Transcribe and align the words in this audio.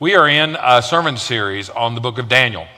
We 0.00 0.14
are 0.14 0.28
in 0.28 0.56
a 0.62 0.80
sermon 0.80 1.16
series 1.16 1.68
on 1.70 1.96
the 1.96 2.00
book 2.00 2.18
of 2.18 2.28
Daniel. 2.28 2.68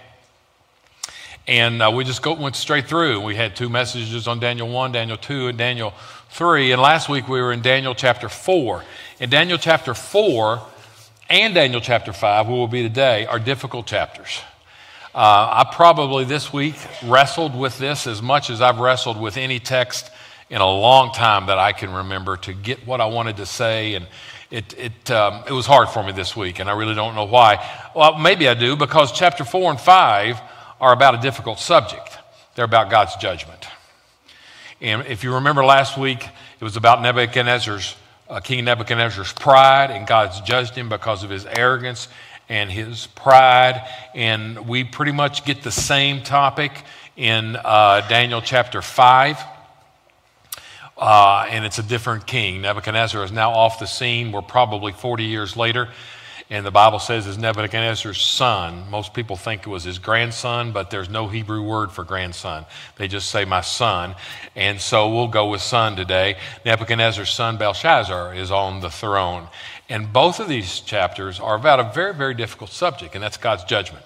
And 1.46 1.82
uh, 1.82 1.93
we 1.94 2.02
just 2.04 2.23
go, 2.23 2.32
went 2.32 2.56
straight 2.56 2.86
through. 2.86 3.20
We 3.20 3.35
had 3.35 3.54
two 3.54 3.69
messages 3.69 4.27
on 4.27 4.40
Daniel 4.40 4.71
1, 4.71 4.93
Daniel 4.93 5.19
2, 5.19 5.48
and 5.48 5.59
Daniel 5.59 5.93
3. 6.30 6.72
And 6.72 6.80
last 6.80 7.11
week 7.11 7.29
we 7.29 7.43
were 7.43 7.53
in 7.53 7.61
Daniel 7.61 7.95
chapter 7.95 8.30
4. 8.30 8.83
In 9.21 9.29
Daniel 9.29 9.59
chapter 9.59 9.93
4 9.93 10.62
and 11.29 11.54
Daniel 11.54 11.83
chapter 11.83 12.14
5, 12.14 12.46
where 12.46 12.56
we'll 12.56 12.69
be 12.69 12.85
today, 12.85 13.27
are 13.27 13.39
difficult 13.39 13.84
chapters. 13.87 14.41
Uh, 15.14 15.18
I 15.62 15.71
probably 15.75 16.25
this 16.25 16.55
week 16.55 16.77
wrestled 17.05 17.55
with 17.55 17.77
this 17.77 18.07
as 18.07 18.23
much 18.23 18.48
as 18.48 18.62
I've 18.62 18.79
wrestled 18.79 19.21
with 19.21 19.37
any 19.37 19.59
text 19.59 20.11
in 20.48 20.62
a 20.62 20.66
long 20.66 21.12
time 21.12 21.48
that 21.48 21.59
I 21.59 21.73
can 21.75 21.93
remember 21.93 22.39
to 22.39 22.55
get 22.55 22.87
what 22.87 23.02
I 23.02 23.05
wanted 23.05 23.37
to 23.37 23.45
say 23.45 23.95
and 23.95 24.07
it, 24.51 24.75
it, 24.77 25.11
um, 25.12 25.45
it 25.46 25.53
was 25.53 25.67
hard 25.67 25.89
for 25.89 26.03
me 26.03 26.12
this 26.12 26.35
week, 26.35 26.59
and 26.59 26.69
I 26.69 26.73
really 26.73 26.95
don't 26.95 27.14
know 27.14 27.25
why. 27.25 27.64
Well, 27.95 28.19
maybe 28.19 28.49
I 28.49 28.55
do, 28.55 28.75
because 28.75 29.13
chapter 29.13 29.45
4 29.45 29.71
and 29.71 29.81
5 29.81 30.41
are 30.81 30.93
about 30.93 31.14
a 31.14 31.18
difficult 31.18 31.61
subject. 31.61 32.19
They're 32.55 32.65
about 32.65 32.91
God's 32.91 33.15
judgment. 33.17 33.67
And 34.81 35.07
if 35.07 35.23
you 35.23 35.35
remember 35.35 35.65
last 35.65 35.97
week, 35.97 36.27
it 36.59 36.65
was 36.65 36.77
about 36.77 37.01
Nebuchadnezzar's, 37.01 37.95
uh, 38.29 38.41
King 38.41 38.65
Nebuchadnezzar's 38.65 39.33
pride, 39.33 39.91
and 39.93 40.07
God's 40.07 40.41
judged 40.41 40.75
him 40.75 40.89
because 40.89 41.23
of 41.23 41.30
his 41.30 41.47
arrogance 41.47 42.09
and 42.49 42.73
his 42.73 43.07
pride. 43.07 43.87
And 44.15 44.67
we 44.69 44.83
pretty 44.83 45.13
much 45.13 45.45
get 45.45 45.63
the 45.63 45.71
same 45.71 46.23
topic 46.23 46.73
in 47.17 47.57
uh, 47.57 48.07
Daniel 48.09 48.43
chapter 48.43 48.83
5. 48.83 49.39
Uh, 51.01 51.47
and 51.49 51.65
it's 51.65 51.79
a 51.79 51.83
different 51.83 52.27
king. 52.27 52.61
Nebuchadnezzar 52.61 53.25
is 53.25 53.33
now 53.33 53.53
off 53.53 53.79
the 53.79 53.87
scene. 53.87 54.33
We're 54.33 54.43
probably 54.43 54.93
40 54.93 55.25
years 55.25 55.57
later. 55.57 55.89
And 56.51 56.67
the 56.67 56.71
Bible 56.71 56.99
says 56.99 57.27
is 57.29 57.39
Nebuchadnezzar's 57.39 58.21
son. 58.21 58.91
Most 58.91 59.15
people 59.15 59.37
think 59.37 59.63
it 59.63 59.71
was 59.71 59.85
his 59.85 60.01
grandson, 60.01 60.73
but 60.73 60.91
there's 60.91 61.09
no 61.09 61.29
Hebrew 61.29 61.63
word 61.63 61.93
for 61.93 62.02
grandson. 62.02 62.66
They 62.97 63.09
just 63.09 63.30
say 63.30 63.45
my 63.45 63.61
son. 63.61 64.16
And 64.56 64.80
so 64.80 65.08
we'll 65.08 65.28
go 65.28 65.48
with 65.48 65.62
son 65.62 65.94
today. 65.97 66.36
Nebuchadnezzar's 66.66 67.30
son 67.30 67.56
Belshazzar 67.56 68.34
is 68.34 68.50
on 68.50 68.80
the 68.80 68.91
throne. 68.91 69.46
And 69.89 70.12
both 70.12 70.39
of 70.39 70.48
these 70.48 70.80
chapters 70.80 71.41
are 71.41 71.55
about 71.55 71.80
a 71.80 71.92
very, 71.94 72.14
very 72.14 72.34
difficult 72.34 72.70
subject, 72.70 73.14
and 73.14 73.22
that's 73.22 73.36
God's 73.36 73.64
judgment. 73.64 74.05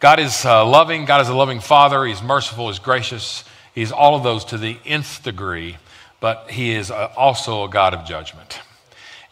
God 0.00 0.20
is 0.20 0.44
uh, 0.44 0.66
loving. 0.66 1.06
God 1.06 1.22
is 1.22 1.28
a 1.28 1.34
loving 1.34 1.60
father. 1.60 2.04
He's 2.04 2.22
merciful. 2.22 2.68
He's 2.68 2.78
gracious. 2.78 3.44
He's 3.74 3.92
all 3.92 4.14
of 4.14 4.22
those 4.22 4.44
to 4.46 4.58
the 4.58 4.78
nth 4.84 5.22
degree, 5.22 5.76
but 6.20 6.50
he 6.50 6.72
is 6.72 6.90
also 6.90 7.64
a 7.64 7.68
God 7.68 7.94
of 7.94 8.04
judgment, 8.04 8.60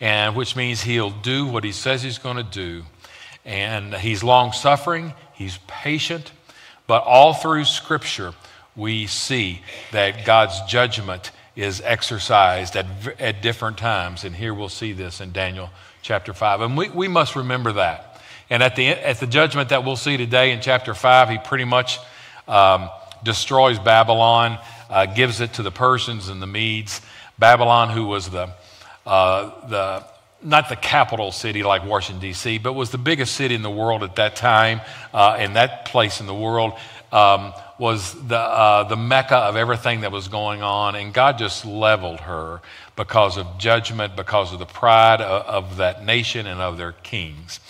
and 0.00 0.34
which 0.34 0.56
means 0.56 0.82
he'll 0.82 1.10
do 1.10 1.46
what 1.46 1.64
he 1.64 1.72
says 1.72 2.02
he's 2.02 2.18
going 2.18 2.36
to 2.36 2.42
do. 2.42 2.84
And 3.44 3.94
he's 3.94 4.22
long 4.22 4.52
suffering, 4.52 5.14
he's 5.32 5.58
patient, 5.66 6.32
but 6.86 7.02
all 7.04 7.32
through 7.34 7.64
Scripture, 7.64 8.34
we 8.76 9.06
see 9.06 9.62
that 9.92 10.24
God's 10.24 10.60
judgment 10.62 11.30
is 11.56 11.80
exercised 11.84 12.76
at, 12.76 12.86
at 13.20 13.42
different 13.42 13.78
times. 13.78 14.24
And 14.24 14.34
here 14.34 14.54
we'll 14.54 14.68
see 14.68 14.92
this 14.92 15.20
in 15.20 15.32
Daniel 15.32 15.70
chapter 16.02 16.32
5. 16.32 16.60
And 16.62 16.76
we, 16.76 16.88
we 16.88 17.08
must 17.08 17.36
remember 17.36 17.72
that. 17.72 18.20
And 18.48 18.62
at 18.62 18.76
the, 18.76 18.88
at 18.88 19.20
the 19.20 19.26
judgment 19.26 19.68
that 19.68 19.84
we'll 19.84 19.96
see 19.96 20.16
today 20.16 20.52
in 20.52 20.60
chapter 20.60 20.94
5, 20.94 21.28
he 21.28 21.38
pretty 21.38 21.64
much 21.64 21.98
um, 22.48 22.90
destroys 23.22 23.78
Babylon, 23.78 24.58
uh, 24.88 25.06
gives 25.06 25.40
it 25.40 25.54
to 25.54 25.62
the 25.62 25.70
Persians 25.70 26.28
and 26.28 26.40
the 26.40 26.46
Medes. 26.46 27.00
Babylon, 27.38 27.90
who 27.90 28.06
was 28.06 28.28
the, 28.30 28.50
uh, 29.06 29.68
the 29.68 30.04
not 30.42 30.68
the 30.68 30.76
capital 30.76 31.32
city 31.32 31.62
like 31.62 31.84
Washington, 31.84 32.20
D.C., 32.20 32.58
but 32.58 32.72
was 32.72 32.90
the 32.90 32.98
biggest 32.98 33.34
city 33.34 33.54
in 33.54 33.62
the 33.62 33.70
world 33.70 34.02
at 34.02 34.16
that 34.16 34.36
time, 34.36 34.80
uh, 35.12 35.36
and 35.38 35.56
that 35.56 35.84
place 35.84 36.20
in 36.20 36.26
the 36.26 36.34
world 36.34 36.72
um, 37.12 37.52
was 37.78 38.14
the, 38.28 38.38
uh, 38.38 38.84
the 38.84 38.96
mecca 38.96 39.36
of 39.36 39.56
everything 39.56 40.02
that 40.02 40.12
was 40.12 40.28
going 40.28 40.62
on, 40.62 40.94
and 40.94 41.12
God 41.12 41.38
just 41.38 41.64
leveled 41.64 42.20
her 42.20 42.60
because 42.96 43.36
of 43.36 43.46
judgment, 43.58 44.16
because 44.16 44.52
of 44.52 44.58
the 44.58 44.66
pride 44.66 45.20
of, 45.20 45.64
of 45.64 45.76
that 45.76 46.04
nation 46.04 46.46
and 46.46 46.60
of 46.60 46.78
their 46.78 46.92
kings. 46.92 47.60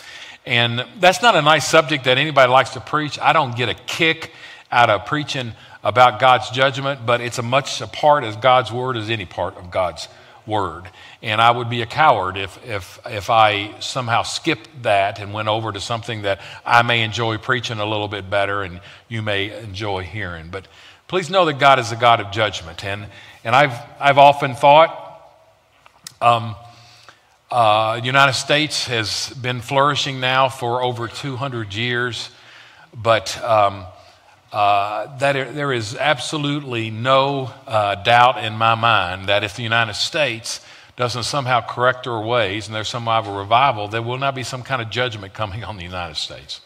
And 0.46 0.84
that's 0.98 1.22
not 1.22 1.36
a 1.36 1.42
nice 1.42 1.66
subject 1.66 2.04
that 2.04 2.18
anybody 2.18 2.50
likes 2.50 2.70
to 2.70 2.80
preach. 2.80 3.18
I 3.18 3.32
don't 3.32 3.56
get 3.56 3.68
a 3.68 3.74
kick 3.74 4.32
out 4.70 4.90
of 4.90 5.06
preaching 5.06 5.52
about 5.82 6.20
God's 6.20 6.50
judgment, 6.50 7.04
but 7.06 7.20
it's 7.20 7.38
a 7.38 7.42
much 7.42 7.80
a 7.80 7.86
part 7.86 8.24
of 8.24 8.40
God's 8.40 8.70
word 8.70 8.96
as 8.96 9.10
any 9.10 9.24
part 9.24 9.56
of 9.56 9.70
God's 9.70 10.08
word. 10.46 10.84
And 11.22 11.40
I 11.40 11.50
would 11.50 11.70
be 11.70 11.82
a 11.82 11.86
coward 11.86 12.36
if, 12.36 12.58
if, 12.66 12.98
if 13.06 13.30
I 13.30 13.78
somehow 13.80 14.22
skipped 14.22 14.82
that 14.82 15.18
and 15.18 15.32
went 15.32 15.48
over 15.48 15.72
to 15.72 15.80
something 15.80 16.22
that 16.22 16.40
I 16.64 16.82
may 16.82 17.02
enjoy 17.02 17.38
preaching 17.38 17.78
a 17.78 17.86
little 17.86 18.08
bit 18.08 18.28
better 18.30 18.62
and 18.62 18.80
you 19.08 19.22
may 19.22 19.56
enjoy 19.62 20.02
hearing. 20.02 20.48
But 20.50 20.66
please 21.08 21.30
know 21.30 21.44
that 21.46 21.58
God 21.58 21.78
is 21.78 21.92
a 21.92 21.96
God 21.96 22.20
of 22.20 22.30
judgment. 22.30 22.84
And, 22.84 23.06
and 23.44 23.54
I've, 23.54 23.78
I've 23.98 24.18
often 24.18 24.54
thought 24.54 24.96
um, 26.20 26.54
uh, 27.50 27.98
the 27.98 28.06
United 28.06 28.34
States 28.34 28.86
has 28.86 29.30
been 29.30 29.60
flourishing 29.60 30.20
now 30.20 30.48
for 30.48 30.82
over 30.82 31.08
200 31.08 31.74
years, 31.74 32.30
but 32.94 33.42
um, 33.42 33.86
uh, 34.52 35.16
that 35.18 35.54
there 35.54 35.72
is 35.72 35.94
absolutely 35.94 36.90
no 36.90 37.52
uh, 37.66 37.94
doubt 37.96 38.42
in 38.44 38.52
my 38.54 38.74
mind 38.74 39.28
that 39.28 39.44
if 39.44 39.54
the 39.54 39.62
United 39.62 39.94
States 39.94 40.60
doesn't 40.96 41.22
somehow 41.22 41.60
correct 41.60 42.06
our 42.06 42.22
ways 42.22 42.66
and 42.66 42.74
there's 42.74 42.88
some 42.88 43.04
kind 43.04 43.26
of 43.26 43.32
a 43.32 43.38
revival, 43.38 43.88
there 43.88 44.02
will 44.02 44.18
not 44.18 44.34
be 44.34 44.42
some 44.42 44.62
kind 44.62 44.82
of 44.82 44.90
judgment 44.90 45.32
coming 45.32 45.64
on 45.64 45.76
the 45.76 45.84
United 45.84 46.16
States. 46.16 46.60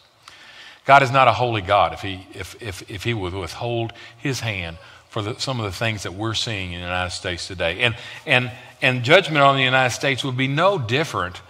God 0.85 1.03
is 1.03 1.11
not 1.11 1.27
a 1.27 1.31
holy 1.31 1.61
God 1.61 1.93
if 1.93 2.01
he, 2.01 2.27
if, 2.33 2.61
if, 2.61 2.89
if 2.89 3.03
he 3.03 3.13
would 3.13 3.33
withhold 3.33 3.93
his 4.17 4.39
hand 4.39 4.77
for 5.09 5.21
the, 5.21 5.39
some 5.39 5.59
of 5.59 5.65
the 5.65 5.71
things 5.71 6.03
that 6.03 6.13
we're 6.13 6.33
seeing 6.33 6.73
in 6.73 6.79
the 6.79 6.85
United 6.85 7.11
States 7.11 7.47
today. 7.47 7.81
And, 7.81 7.95
and, 8.25 8.51
and 8.81 9.03
judgment 9.03 9.43
on 9.43 9.55
the 9.55 9.63
United 9.63 9.95
States 9.95 10.23
would 10.23 10.37
be 10.37 10.47
no 10.47 10.77
different 10.77 11.41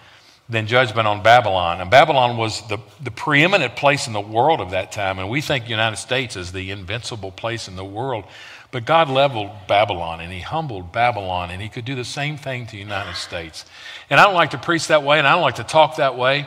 than 0.47 0.67
judgment 0.67 1.07
on 1.07 1.23
Babylon. 1.23 1.81
And 1.81 1.89
Babylon 1.89 2.37
was 2.37 2.67
the, 2.67 2.77
the 3.01 3.11
preeminent 3.11 3.75
place 3.75 4.05
in 4.07 4.13
the 4.13 4.21
world 4.21 4.61
of 4.61 4.71
that 4.71 4.91
time. 4.91 5.17
And 5.17 5.29
we 5.29 5.41
think 5.41 5.67
United 5.67 5.97
States 5.97 6.35
is 6.35 6.51
the 6.51 6.69
invincible 6.71 7.31
place 7.31 7.67
in 7.67 7.75
the 7.75 7.85
world. 7.85 8.25
But 8.71 8.85
God 8.85 9.09
leveled 9.09 9.51
Babylon 9.67 10.19
and 10.19 10.31
he 10.31 10.41
humbled 10.41 10.91
Babylon 10.91 11.49
and 11.49 11.61
he 11.61 11.69
could 11.69 11.85
do 11.85 11.95
the 11.95 12.05
same 12.05 12.37
thing 12.37 12.65
to 12.65 12.73
the 12.73 12.77
United 12.77 13.15
States. 13.15 13.65
And 14.09 14.19
I 14.19 14.25
don't 14.25 14.35
like 14.35 14.51
to 14.51 14.57
preach 14.57 14.87
that 14.87 15.01
way 15.01 15.17
and 15.17 15.27
I 15.27 15.31
don't 15.31 15.41
like 15.41 15.55
to 15.55 15.63
talk 15.63 15.95
that 15.95 16.17
way. 16.17 16.45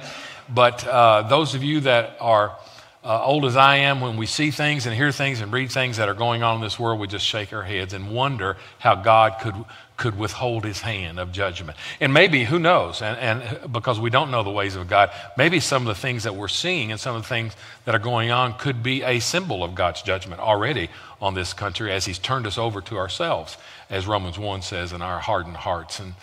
But 0.49 0.87
uh, 0.87 1.23
those 1.23 1.55
of 1.55 1.65
you 1.65 1.81
that 1.81 2.17
are 2.21 2.57
uh, 3.03 3.25
old 3.25 3.45
as 3.45 3.57
I 3.57 3.77
am, 3.77 4.01
when 4.01 4.17
we 4.17 4.27
see 4.27 4.51
things 4.51 4.87
and 4.87 4.95
hear 4.95 5.11
things 5.11 5.41
and 5.41 5.53
read 5.53 5.71
things 5.71 5.97
that 5.97 6.09
are 6.09 6.15
going 6.15 6.43
on 6.43 6.57
in 6.57 6.61
this 6.61 6.79
world, 6.79 7.01
we 7.01 7.07
just 7.07 7.25
shake 7.25 7.53
our 7.53 7.63
heads 7.63 7.95
and 7.95 8.11
wonder 8.11 8.57
how 8.79 8.95
God 8.95 9.37
could, 9.41 9.55
could 9.99 10.17
withhold 10.17 10.65
his 10.65 10.81
hand 10.81 11.21
of 11.21 11.31
judgment. 11.31 11.77
And 12.01 12.15
maybe, 12.15 12.45
who 12.45 12.59
knows, 12.59 13.03
and, 13.03 13.19
and 13.19 13.71
because 13.71 14.01
we 14.01 14.09
don't 14.09 14.31
know 14.31 14.43
the 14.43 14.51
ways 14.51 14.75
of 14.77 14.89
God, 14.89 15.11
maybe 15.37 15.61
some 15.61 15.87
of 15.87 15.95
the 15.95 16.01
things 16.01 16.23
that 16.23 16.35
we're 16.35 16.49
seeing 16.49 16.91
and 16.91 16.99
some 16.99 17.15
of 17.15 17.23
the 17.23 17.29
things 17.29 17.55
that 17.85 17.95
are 17.95 18.01
going 18.01 18.31
on 18.31 18.55
could 18.55 18.83
be 18.83 19.03
a 19.03 19.21
symbol 19.21 19.63
of 19.63 19.75
God's 19.75 20.01
judgment 20.01 20.41
already 20.41 20.89
on 21.21 21.35
this 21.35 21.53
country 21.53 21.93
as 21.93 22.07
he's 22.07 22.19
turned 22.19 22.47
us 22.47 22.57
over 22.57 22.81
to 22.81 22.97
ourselves, 22.97 23.59
as 23.91 24.07
Romans 24.07 24.39
1 24.39 24.63
says, 24.63 24.95
in 24.95 25.03
our 25.03 25.19
hardened 25.19 25.59
hearts. 25.59 26.01
And 26.01 26.15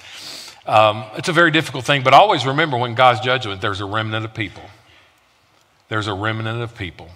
um, 0.66 1.04
it's 1.16 1.30
a 1.30 1.34
very 1.34 1.52
difficult 1.52 1.86
thing, 1.86 2.02
but 2.02 2.16
always 2.16 2.46
remember 2.46 2.78
when 2.78 2.96
God's 2.96 3.20
judgment, 3.20 3.62
there's 3.62 3.82
a 3.82 3.86
remnant 3.86 4.26
of 4.26 4.34
people 4.34 4.64
there's 5.88 6.08
a 6.08 6.14
remnant 6.14 6.62
of 6.62 6.76
people 6.76 7.10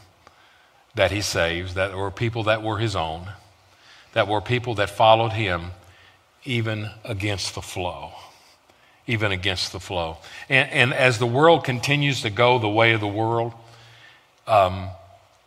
that 0.96 1.12
he 1.12 1.22
saves, 1.22 1.74
that 1.74 1.96
were 1.96 2.12
people 2.12 2.44
that 2.44 2.62
were 2.62 2.78
his 2.78 2.96
own, 2.96 3.30
that 4.14 4.28
were 4.28 4.42
people 4.42 4.76
that 4.76 4.90
followed 4.90 5.34
him 5.34 5.72
even 6.46 6.90
against 7.04 7.56
the 7.56 7.62
flow. 7.62 8.12
Even 9.08 9.32
against 9.32 9.72
the 9.72 9.80
flow. 9.80 10.18
And, 10.50 10.70
and 10.72 10.94
as 10.94 11.18
the 11.18 11.26
world 11.26 11.64
continues 11.64 12.22
to 12.22 12.30
go 12.30 12.60
the 12.60 12.70
way 12.70 12.94
of 12.94 13.02
the 13.02 13.08
world, 13.08 13.54
um, 14.48 14.90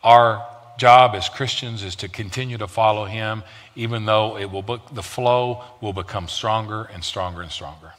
our 0.02 0.46
job 0.78 1.14
as 1.14 1.28
Christians 1.28 1.82
is 1.82 1.96
to 1.96 2.08
continue 2.08 2.58
to 2.58 2.66
follow 2.66 3.04
him, 3.04 3.44
even 3.76 4.04
though 4.04 4.36
it 4.36 4.50
will 4.50 4.62
be, 4.62 4.76
the 4.92 5.02
flow 5.02 5.62
will 5.80 5.92
become 5.92 6.28
stronger 6.28 6.84
and 6.84 7.04
stronger 7.04 7.42
and 7.42 7.50
stronger. 7.50 7.92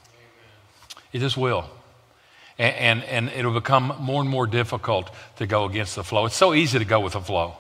It 1.13 1.19
just 1.19 1.37
will 1.37 1.69
and, 2.57 2.75
and, 2.75 3.03
and 3.03 3.29
it'll 3.29 3.53
become 3.53 3.95
more 3.99 4.21
and 4.21 4.29
more 4.29 4.47
difficult 4.47 5.09
to 5.37 5.47
go 5.47 5.65
against 5.65 5.95
the 5.95 6.03
flow. 6.03 6.25
It's 6.25 6.35
so 6.35 6.53
easy 6.53 6.79
to 6.79 6.85
go 6.85 6.99
with 6.99 7.13
the 7.13 7.21
flow. 7.21 7.55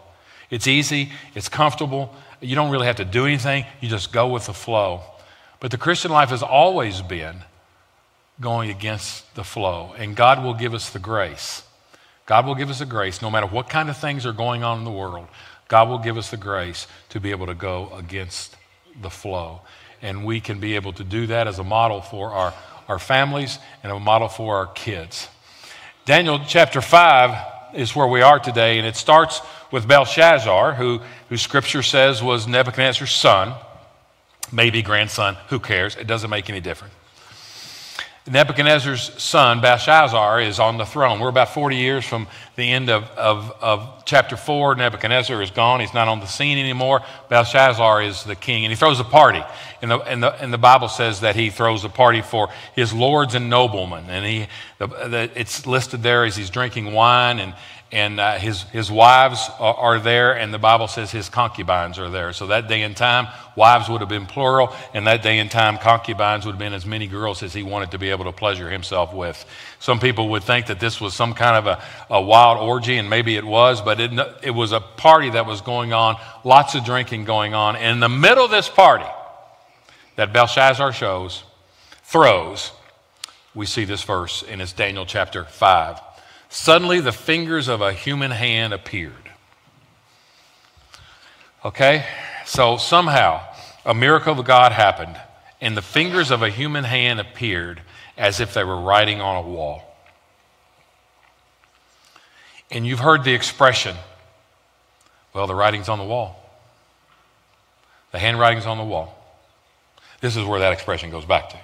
It's 0.49 0.67
easy, 0.67 1.11
it's 1.33 1.49
comfortable. 1.49 2.13
You 2.39 2.55
don't 2.55 2.69
really 2.69 2.85
have 2.85 2.97
to 2.97 3.05
do 3.05 3.25
anything, 3.25 3.65
you 3.81 3.89
just 3.89 4.11
go 4.11 4.27
with 4.27 4.45
the 4.45 4.53
flow. 4.53 5.01
But 5.63 5.71
the 5.71 5.77
Christian 5.77 6.11
life 6.11 6.27
has 6.31 6.43
always 6.43 7.01
been 7.01 7.37
going 8.41 8.69
against 8.69 9.33
the 9.35 9.45
flow, 9.45 9.95
and 9.97 10.13
God 10.13 10.43
will 10.43 10.55
give 10.55 10.73
us 10.73 10.89
the 10.89 10.99
grace. 10.99 11.63
God 12.25 12.45
will 12.45 12.55
give 12.55 12.69
us 12.69 12.79
the 12.79 12.85
grace, 12.85 13.21
no 13.21 13.31
matter 13.31 13.47
what 13.47 13.69
kind 13.69 13.89
of 13.89 13.95
things 13.95 14.25
are 14.25 14.33
going 14.33 14.61
on 14.61 14.79
in 14.79 14.83
the 14.83 14.91
world, 14.91 15.29
God 15.69 15.87
will 15.87 15.99
give 15.99 16.17
us 16.17 16.31
the 16.31 16.35
grace 16.35 16.85
to 17.11 17.21
be 17.21 17.31
able 17.31 17.45
to 17.45 17.53
go 17.53 17.89
against 17.95 18.57
the 19.01 19.09
flow. 19.09 19.61
And 20.01 20.25
we 20.25 20.41
can 20.41 20.59
be 20.59 20.75
able 20.75 20.91
to 20.91 21.03
do 21.05 21.27
that 21.27 21.47
as 21.47 21.59
a 21.59 21.63
model 21.63 22.01
for 22.01 22.31
our 22.31 22.53
our 22.89 22.99
families 22.99 23.57
and 23.83 23.91
a 23.93 23.97
model 23.97 24.27
for 24.27 24.57
our 24.57 24.67
kids. 24.67 25.29
Daniel 26.03 26.41
chapter 26.45 26.81
5 26.81 27.75
is 27.75 27.95
where 27.95 28.07
we 28.07 28.21
are 28.21 28.37
today, 28.37 28.77
and 28.79 28.85
it 28.85 28.97
starts 28.97 29.39
with 29.71 29.87
Belshazzar, 29.87 30.73
who, 30.73 30.99
who 31.29 31.37
scripture 31.37 31.81
says 31.81 32.21
was 32.21 32.45
Nebuchadnezzar's 32.45 33.13
son, 33.13 33.53
maybe 34.53 34.81
grandson, 34.81 35.35
who 35.49 35.59
cares? 35.59 35.95
It 35.95 36.07
doesn't 36.07 36.29
make 36.29 36.49
any 36.49 36.61
difference. 36.61 36.93
Nebuchadnezzar's 38.25 39.21
son, 39.21 39.59
Belshazzar, 39.59 40.39
is 40.39 40.57
on 40.57 40.77
the 40.77 40.85
throne. 40.85 41.19
We're 41.19 41.27
about 41.27 41.49
40 41.49 41.75
years 41.75 42.05
from 42.05 42.27
the 42.55 42.71
end 42.71 42.89
of, 42.89 43.03
of, 43.17 43.51
of, 43.59 44.05
chapter 44.05 44.37
4. 44.37 44.75
Nebuchadnezzar 44.75 45.41
is 45.41 45.51
gone. 45.51 45.81
He's 45.81 45.93
not 45.93 46.07
on 46.07 46.21
the 46.21 46.25
scene 46.25 46.57
anymore. 46.57 47.01
Belshazzar 47.27 48.01
is 48.01 48.23
the 48.23 48.35
king, 48.35 48.63
and 48.63 48.71
he 48.71 48.77
throws 48.77 49.01
a 49.01 49.03
party. 49.03 49.43
And 49.81 49.91
the, 49.91 49.99
and 49.99 50.23
the, 50.23 50.31
and 50.41 50.53
the 50.53 50.57
Bible 50.57 50.87
says 50.87 51.19
that 51.19 51.35
he 51.35 51.49
throws 51.49 51.83
a 51.83 51.89
party 51.89 52.21
for 52.21 52.47
his 52.73 52.93
lords 52.93 53.35
and 53.35 53.49
noblemen. 53.49 54.05
And 54.09 54.25
he, 54.25 54.47
the, 54.77 54.87
the, 54.87 55.31
it's 55.35 55.67
listed 55.67 56.01
there 56.01 56.23
as 56.23 56.37
he's 56.37 56.49
drinking 56.49 56.93
wine, 56.93 57.39
and, 57.39 57.53
and 57.93 58.19
uh, 58.19 58.39
his, 58.39 58.63
his 58.63 58.89
wives 58.89 59.51
are, 59.59 59.75
are, 59.75 59.99
there, 59.99 60.35
and 60.35 60.51
the 60.51 60.57
Bible 60.57 60.87
says 60.87 61.11
his 61.11 61.29
concubines 61.29 61.99
are 61.99 62.09
there. 62.09 62.33
So 62.33 62.47
that 62.47 62.67
day 62.67 62.81
and 62.81 62.97
time, 62.97 63.27
wives 63.55 63.87
would 63.87 64.01
have 64.01 64.09
been 64.09 64.25
plural, 64.25 64.73
and 64.95 65.05
that 65.05 65.21
day 65.21 65.37
and 65.37 65.51
time, 65.51 65.77
concubines 65.77 66.43
would 66.43 66.53
have 66.53 66.59
been 66.59 66.73
as 66.73 66.87
many 66.87 67.05
girls 67.05 67.43
as 67.43 67.53
he 67.53 67.61
wanted 67.61 67.91
to 67.91 67.99
be 67.99 68.09
able 68.09 68.25
to 68.25 68.31
pleasure 68.31 68.67
himself 68.67 69.13
with. 69.13 69.45
Some 69.77 69.99
people 69.99 70.29
would 70.29 70.43
think 70.43 70.65
that 70.65 70.79
this 70.79 70.99
was 70.99 71.13
some 71.13 71.35
kind 71.35 71.55
of 71.55 71.67
a, 71.67 71.83
a 72.15 72.19
wild 72.19 72.57
orgy, 72.57 72.97
and 72.97 73.11
maybe 73.11 73.35
it 73.35 73.45
was, 73.45 73.79
but 73.79 74.01
it, 74.01 74.11
it 74.41 74.51
was 74.51 74.71
a 74.71 74.79
party 74.79 75.29
that 75.29 75.45
was 75.45 75.61
going 75.61 75.93
on, 75.93 76.19
lots 76.43 76.73
of 76.73 76.83
drinking 76.83 77.25
going 77.25 77.53
on. 77.53 77.75
And 77.75 77.91
in 77.91 77.99
the 77.99 78.09
middle 78.09 78.43
of 78.43 78.49
this 78.49 78.69
party 78.69 79.05
that 80.15 80.33
Belshazzar 80.33 80.93
shows, 80.93 81.43
throws, 82.05 82.71
we 83.53 83.67
see 83.67 83.85
this 83.85 84.01
verse, 84.01 84.43
and 84.49 84.63
it's 84.63 84.73
Daniel 84.73 85.05
chapter 85.05 85.45
5. 85.45 86.12
Suddenly, 86.53 86.99
the 86.99 87.11
fingers 87.11 87.67
of 87.67 87.81
a 87.81 87.93
human 87.93 88.29
hand 88.29 88.73
appeared. 88.73 89.31
Okay? 91.65 92.05
So, 92.45 92.77
somehow, 92.77 93.41
a 93.83 93.95
miracle 93.95 94.39
of 94.39 94.45
God 94.45 94.71
happened, 94.71 95.19
and 95.59 95.75
the 95.75 95.81
fingers 95.81 96.29
of 96.29 96.43
a 96.43 96.51
human 96.51 96.83
hand 96.83 97.19
appeared 97.19 97.81
as 98.19 98.39
if 98.39 98.53
they 98.53 98.63
were 98.63 98.79
writing 98.79 99.19
on 99.19 99.43
a 99.43 99.47
wall. 99.49 99.81
And 102.69 102.85
you've 102.85 102.99
heard 102.99 103.23
the 103.23 103.33
expression, 103.33 103.95
well, 105.33 105.47
the 105.47 105.55
writing's 105.55 105.89
on 105.89 105.97
the 105.97 106.05
wall. 106.05 106.39
The 108.11 108.19
handwriting's 108.19 108.67
on 108.67 108.77
the 108.77 108.83
wall. 108.83 109.17
This 110.21 110.35
is 110.35 110.45
where 110.45 110.59
that 110.59 110.71
expression 110.71 111.09
goes 111.09 111.25
back 111.25 111.49
to. 111.49 111.57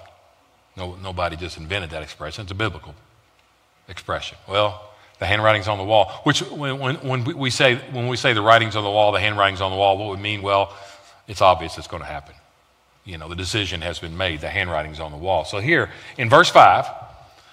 No, 0.75 0.95
nobody 0.95 1.36
just 1.36 1.59
invented 1.59 1.91
that 1.91 2.01
expression, 2.01 2.41
it's 2.41 2.51
a 2.51 2.56
biblical 2.56 2.95
expression. 3.89 4.38
Well, 4.47 4.89
the 5.19 5.25
handwriting's 5.25 5.68
on 5.68 5.77
the 5.77 5.83
wall. 5.83 6.21
Which, 6.24 6.41
when, 6.41 6.80
when, 6.80 6.95
when, 6.95 7.38
we 7.38 7.50
say, 7.50 7.75
when 7.91 8.07
we 8.07 8.15
say 8.15 8.33
the 8.33 8.41
writing's 8.41 8.75
on 8.75 8.83
the 8.83 8.89
wall, 8.89 9.12
the 9.12 9.19
handwriting's 9.19 9.62
on 9.62 9.71
the 9.71 9.77
wall, 9.77 9.97
what 9.97 10.15
we 10.15 10.21
mean? 10.21 10.41
Well, 10.41 10.74
it's 11.27 11.41
obvious 11.41 11.77
it's 11.77 11.88
going 11.88 12.01
to 12.01 12.07
happen. 12.07 12.36
You 13.03 13.18
know, 13.18 13.27
the 13.27 13.36
decision 13.36 13.81
has 13.81 14.00
been 14.00 14.15
made, 14.15 14.41
the 14.41 14.50
handwriting's 14.50 15.00
on 15.00 15.12
the 15.12 15.18
wall. 15.18 15.44
So 15.44 15.59
here, 15.59 15.89
in 16.18 16.30
verse 16.30 16.50
5, 16.50 16.86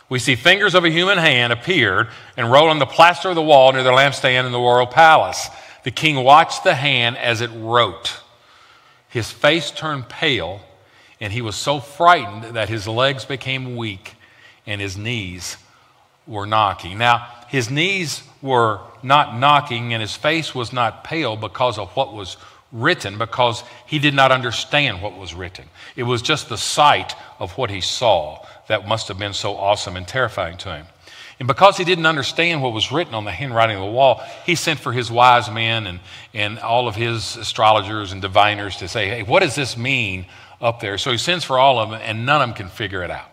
we 0.08 0.20
see 0.20 0.36
fingers 0.36 0.74
of 0.74 0.84
a 0.84 0.90
human 0.90 1.18
hand 1.18 1.52
appeared 1.52 2.08
and 2.36 2.50
wrote 2.50 2.68
on 2.68 2.78
the 2.78 2.86
plaster 2.86 3.30
of 3.30 3.34
the 3.34 3.42
wall 3.42 3.72
near 3.72 3.82
the 3.82 3.90
lampstand 3.90 4.46
in 4.46 4.52
the 4.52 4.58
royal 4.58 4.86
palace. 4.86 5.48
The 5.82 5.90
king 5.90 6.16
watched 6.16 6.62
the 6.62 6.74
hand 6.74 7.16
as 7.16 7.40
it 7.40 7.50
wrote. 7.54 8.20
His 9.08 9.30
face 9.32 9.70
turned 9.70 10.08
pale, 10.08 10.60
and 11.20 11.32
he 11.32 11.42
was 11.42 11.56
so 11.56 11.80
frightened 11.80 12.54
that 12.54 12.68
his 12.68 12.86
legs 12.86 13.24
became 13.24 13.76
weak 13.76 14.14
and 14.66 14.80
his 14.80 14.96
knees 14.96 15.56
were 16.26 16.46
knocking. 16.46 16.98
Now, 16.98 17.28
his 17.48 17.70
knees 17.70 18.22
were 18.42 18.80
not 19.02 19.38
knocking 19.38 19.92
and 19.92 20.00
his 20.00 20.16
face 20.16 20.54
was 20.54 20.72
not 20.72 21.04
pale 21.04 21.36
because 21.36 21.78
of 21.78 21.90
what 21.90 22.12
was 22.12 22.36
written, 22.72 23.16
because 23.18 23.62
he 23.86 23.98
did 23.98 24.14
not 24.14 24.32
understand 24.32 25.00
what 25.00 25.16
was 25.16 25.34
written. 25.34 25.64
It 25.94 26.02
was 26.02 26.22
just 26.22 26.48
the 26.48 26.58
sight 26.58 27.14
of 27.38 27.52
what 27.52 27.70
he 27.70 27.80
saw 27.80 28.44
that 28.68 28.88
must 28.88 29.08
have 29.08 29.18
been 29.18 29.32
so 29.32 29.56
awesome 29.56 29.96
and 29.96 30.06
terrifying 30.06 30.58
to 30.58 30.74
him. 30.74 30.86
And 31.38 31.46
because 31.46 31.76
he 31.76 31.84
didn't 31.84 32.06
understand 32.06 32.62
what 32.62 32.72
was 32.72 32.90
written 32.90 33.14
on 33.14 33.24
the 33.24 33.30
handwriting 33.30 33.76
of 33.76 33.82
the 33.82 33.90
wall, 33.90 34.22
he 34.46 34.54
sent 34.54 34.80
for 34.80 34.92
his 34.92 35.10
wise 35.10 35.50
men 35.50 35.86
and, 35.86 36.00
and 36.32 36.58
all 36.58 36.88
of 36.88 36.96
his 36.96 37.36
astrologers 37.36 38.12
and 38.12 38.22
diviners 38.22 38.76
to 38.78 38.88
say, 38.88 39.08
hey, 39.08 39.22
what 39.22 39.40
does 39.40 39.54
this 39.54 39.76
mean 39.76 40.26
up 40.60 40.80
there? 40.80 40.96
So 40.96 41.12
he 41.12 41.18
sends 41.18 41.44
for 41.44 41.58
all 41.58 41.78
of 41.78 41.90
them, 41.90 42.00
and 42.02 42.24
none 42.24 42.40
of 42.40 42.48
them 42.48 42.56
can 42.56 42.68
figure 42.68 43.02
it 43.02 43.10
out. 43.10 43.28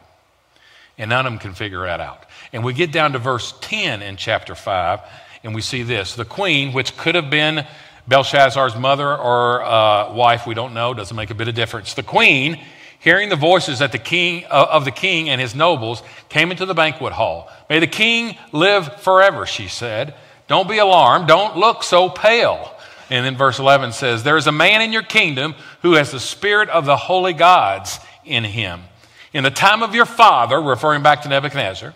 And 0.98 1.10
none 1.10 1.25
of 1.25 1.31
them 1.31 1.39
can 1.39 1.54
figure 1.54 1.88
it 1.88 2.01
out. 2.01 2.25
And 2.53 2.63
we 2.63 2.73
get 2.73 2.91
down 2.91 3.13
to 3.13 3.19
verse 3.19 3.53
10 3.61 4.03
in 4.03 4.15
chapter 4.15 4.53
5, 4.53 5.00
and 5.44 5.55
we 5.55 5.61
see 5.61 5.81
this. 5.81 6.15
The 6.15 6.23
queen, 6.23 6.71
which 6.71 6.95
could 6.95 7.15
have 7.15 7.31
been 7.31 7.65
Belshazzar's 8.07 8.75
mother 8.75 9.17
or 9.17 9.63
uh, 9.63 10.13
wife, 10.13 10.45
we 10.45 10.53
don't 10.53 10.75
know, 10.75 10.94
doesn't 10.94 11.17
make 11.17 11.31
a 11.31 11.35
bit 11.35 11.47
of 11.47 11.55
difference. 11.55 11.95
The 11.95 12.03
queen, 12.03 12.61
hearing 13.00 13.29
the 13.29 13.35
voices 13.35 13.79
the 13.79 13.97
king, 13.97 14.45
uh, 14.45 14.67
of 14.69 14.85
the 14.85 14.91
king 14.91 15.29
and 15.29 15.41
his 15.41 15.55
nobles, 15.55 16.03
came 16.29 16.51
into 16.51 16.67
the 16.67 16.75
banquet 16.75 17.13
hall. 17.13 17.50
May 17.69 17.79
the 17.79 17.88
king 17.88 18.38
live 18.51 19.01
forever, 19.01 19.47
she 19.47 19.67
said. 19.67 20.13
Don't 20.47 20.69
be 20.69 20.77
alarmed. 20.77 21.27
Don't 21.27 21.57
look 21.57 21.81
so 21.81 22.09
pale. 22.09 22.69
And 23.09 23.25
then 23.25 23.35
verse 23.35 23.57
11 23.57 23.94
says, 23.94 24.23
There 24.23 24.38
is 24.38 24.47
a 24.47 24.51
man 24.51 24.81
in 24.81 24.94
your 24.94 25.03
kingdom 25.03 25.55
who 25.81 25.94
has 25.94 26.11
the 26.11 26.19
spirit 26.19 26.69
of 26.69 26.85
the 26.85 26.97
holy 26.97 27.33
gods 27.33 28.00
in 28.25 28.44
him. 28.44 28.81
In 29.33 29.44
the 29.44 29.51
time 29.51 29.81
of 29.81 29.95
your 29.95 30.05
father, 30.05 30.61
referring 30.61 31.01
back 31.01 31.23
to 31.23 31.29
Nebuchadnezzar, 31.29 31.95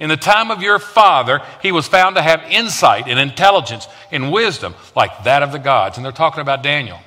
in 0.00 0.08
the 0.08 0.16
time 0.16 0.50
of 0.50 0.62
your 0.62 0.78
father, 0.78 1.40
he 1.62 1.72
was 1.72 1.86
found 1.86 2.16
to 2.16 2.22
have 2.22 2.42
insight 2.50 3.08
and 3.08 3.18
intelligence 3.18 3.86
and 4.10 4.32
wisdom 4.32 4.74
like 4.96 5.24
that 5.24 5.42
of 5.42 5.52
the 5.52 5.58
gods. 5.58 5.96
And 5.96 6.04
they're 6.04 6.12
talking 6.12 6.40
about 6.40 6.62
Daniel. 6.62 6.98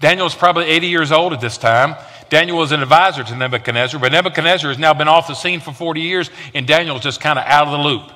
Daniel 0.00 0.26
is 0.26 0.34
probably 0.34 0.64
80 0.64 0.86
years 0.86 1.12
old 1.12 1.32
at 1.32 1.40
this 1.40 1.58
time. 1.58 1.94
Daniel 2.30 2.56
was 2.56 2.72
an 2.72 2.80
advisor 2.80 3.22
to 3.22 3.36
Nebuchadnezzar, 3.36 4.00
but 4.00 4.12
Nebuchadnezzar 4.12 4.70
has 4.70 4.78
now 4.78 4.94
been 4.94 5.08
off 5.08 5.28
the 5.28 5.34
scene 5.34 5.60
for 5.60 5.72
40 5.72 6.00
years, 6.00 6.30
and 6.54 6.66
Daniel's 6.66 7.02
just 7.02 7.20
kind 7.20 7.38
of 7.38 7.44
out 7.44 7.66
of 7.66 7.72
the 7.72 7.88
loop. 7.88 8.10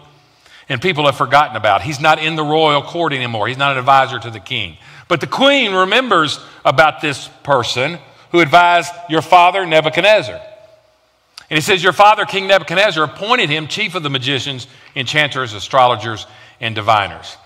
And 0.68 0.80
people 0.80 1.04
have 1.04 1.16
forgotten 1.16 1.56
about. 1.56 1.82
He's 1.82 2.00
not 2.00 2.22
in 2.22 2.36
the 2.36 2.44
royal 2.44 2.80
court 2.80 3.12
anymore. 3.12 3.48
He's 3.48 3.58
not 3.58 3.72
an 3.72 3.78
advisor 3.78 4.18
to 4.18 4.30
the 4.30 4.40
king. 4.40 4.78
But 5.08 5.20
the 5.20 5.26
queen 5.26 5.74
remembers 5.74 6.40
about 6.64 7.02
this 7.02 7.28
person 7.42 7.98
who 8.30 8.40
advised 8.40 8.90
your 9.10 9.20
father, 9.20 9.66
Nebuchadnezzar. 9.66 10.40
And 11.54 11.62
he 11.62 11.64
says, 11.64 11.84
Your 11.84 11.92
father, 11.92 12.24
King 12.24 12.48
Nebuchadnezzar, 12.48 13.04
appointed 13.04 13.48
him 13.48 13.68
chief 13.68 13.94
of 13.94 14.02
the 14.02 14.10
magicians, 14.10 14.66
enchanters, 14.96 15.52
astrologers, 15.52 16.26
and 16.60 16.74
diviners. 16.74 17.36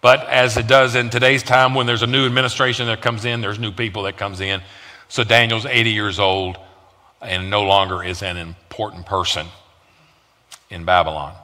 But 0.00 0.26
as 0.28 0.56
it 0.56 0.66
does 0.66 0.94
in 0.94 1.10
today's 1.10 1.42
time, 1.42 1.74
when 1.74 1.84
there's 1.84 2.00
a 2.00 2.06
new 2.06 2.24
administration 2.24 2.86
that 2.86 3.02
comes 3.02 3.26
in, 3.26 3.42
there's 3.42 3.58
new 3.58 3.70
people 3.70 4.04
that 4.04 4.16
comes 4.16 4.40
in. 4.40 4.62
So 5.08 5.24
Daniel's 5.24 5.66
80 5.66 5.90
years 5.90 6.18
old 6.18 6.56
and 7.20 7.50
no 7.50 7.64
longer 7.64 8.02
is 8.02 8.22
an 8.22 8.38
important 8.38 9.04
person 9.04 9.46
in 10.70 10.86
Babylon. 10.86 11.34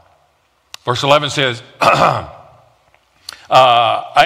Verse 0.86 1.02
11 1.02 1.28
says, 1.28 1.62
uh, 1.82 2.30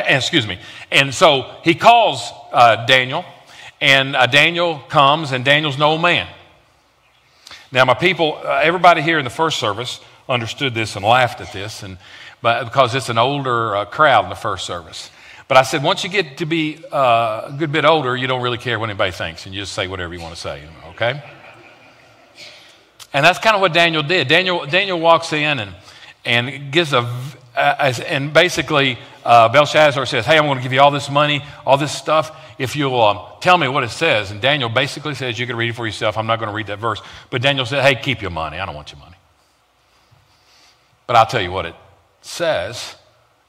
excuse 0.07 0.47
me. 0.47 0.61
And 0.93 1.13
so 1.13 1.57
he 1.65 1.75
calls 1.75 2.31
uh, 2.53 2.87
Daniel, 2.87 3.25
and 3.81 4.15
uh, 4.15 4.29
Daniel 4.29 4.79
comes, 4.79 5.33
and 5.33 5.45
Daniel's 5.45 5.77
no 5.77 5.99
man. 5.99 6.29
Now, 7.73 7.85
my 7.85 7.95
people, 7.95 8.41
uh, 8.45 8.61
everybody 8.63 9.01
here 9.01 9.19
in 9.19 9.25
the 9.25 9.31
first 9.31 9.61
service 9.61 10.01
understood 10.29 10.75
this 10.75 10.97
and 10.97 11.05
laughed 11.05 11.41
at 11.41 11.53
this, 11.53 11.85
and 11.85 11.99
but, 12.43 12.65
because 12.65 12.95
it's 12.95 13.09
an 13.09 13.19
older 13.19 13.77
uh, 13.77 13.85
crowd 13.85 14.25
in 14.25 14.31
the 14.31 14.35
first 14.37 14.67
service. 14.67 15.11
But 15.47 15.57
I 15.57 15.63
said, 15.63 15.83
once 15.83 16.03
you 16.03 16.11
get 16.11 16.39
to 16.39 16.47
be 16.47 16.85
uh, 16.91 17.43
a 17.47 17.55
good 17.57 17.71
bit 17.71 17.85
older, 17.85 18.17
you 18.17 18.27
don't 18.27 18.43
really 18.43 18.59
care 18.59 18.79
what 18.79 18.89
anybody 18.89 19.13
thinks, 19.13 19.47
and 19.47 19.55
you 19.55 19.61
just 19.61 19.73
say 19.73 19.87
whatever 19.87 20.13
you 20.15 20.21
want 20.21 20.35
to 20.35 20.41
say, 20.41 20.63
okay? 20.91 21.23
And 23.13 23.25
that's 23.25 23.39
kind 23.39 23.55
of 23.55 23.61
what 23.61 23.73
Daniel 23.73 24.03
did. 24.03 24.29
Daniel, 24.29 24.67
Daniel 24.67 24.99
walks 24.99 25.33
in 25.33 25.59
and, 25.59 25.75
and 26.25 26.73
gives 26.73 26.93
a, 26.93 27.09
uh, 27.57 27.93
and 28.07 28.33
basically 28.33 28.99
uh, 29.25 29.49
Belshazzar 29.49 30.07
says, 30.07 30.27
Hey, 30.27 30.39
I'm 30.39 30.45
going 30.45 30.59
to 30.59 30.63
give 30.63 30.73
you 30.73 30.81
all 30.81 30.91
this 30.91 31.11
money, 31.11 31.45
all 31.67 31.77
this 31.77 31.97
stuff, 31.97 32.37
if 32.59 32.77
you'll 32.77 33.01
um, 33.01 33.21
tell 33.41 33.59
me 33.59 33.69
what 33.69 33.85
it 33.85 33.91
says. 33.91 34.31
And 34.31 34.41
Daniel 34.41 34.69
basically 34.69 35.15
says, 35.15 35.39
You 35.39 35.47
can 35.47 35.57
read 35.57 35.71
it 35.71 35.75
for 35.75 35.87
yourself. 35.87 36.17
I'm 36.17 36.27
not 36.27 36.39
going 36.39 36.49
to 36.49 36.55
read 36.55 36.69
that 36.69 36.79
verse. 36.79 37.01
But 37.31 37.43
Daniel 37.43 37.67
said, 37.67 37.83
Hey, 37.83 38.01
keep 38.01 38.23
your 38.23 38.31
money. 38.31 38.59
I 38.59 38.67
don't 38.67 38.75
want 38.75 38.93
your 38.93 39.01
money. 39.01 39.17
But 41.07 41.17
I'll 41.17 41.27
tell 41.27 41.43
you 41.43 41.51
what 41.51 41.67
it 41.67 41.75
says. 42.23 42.95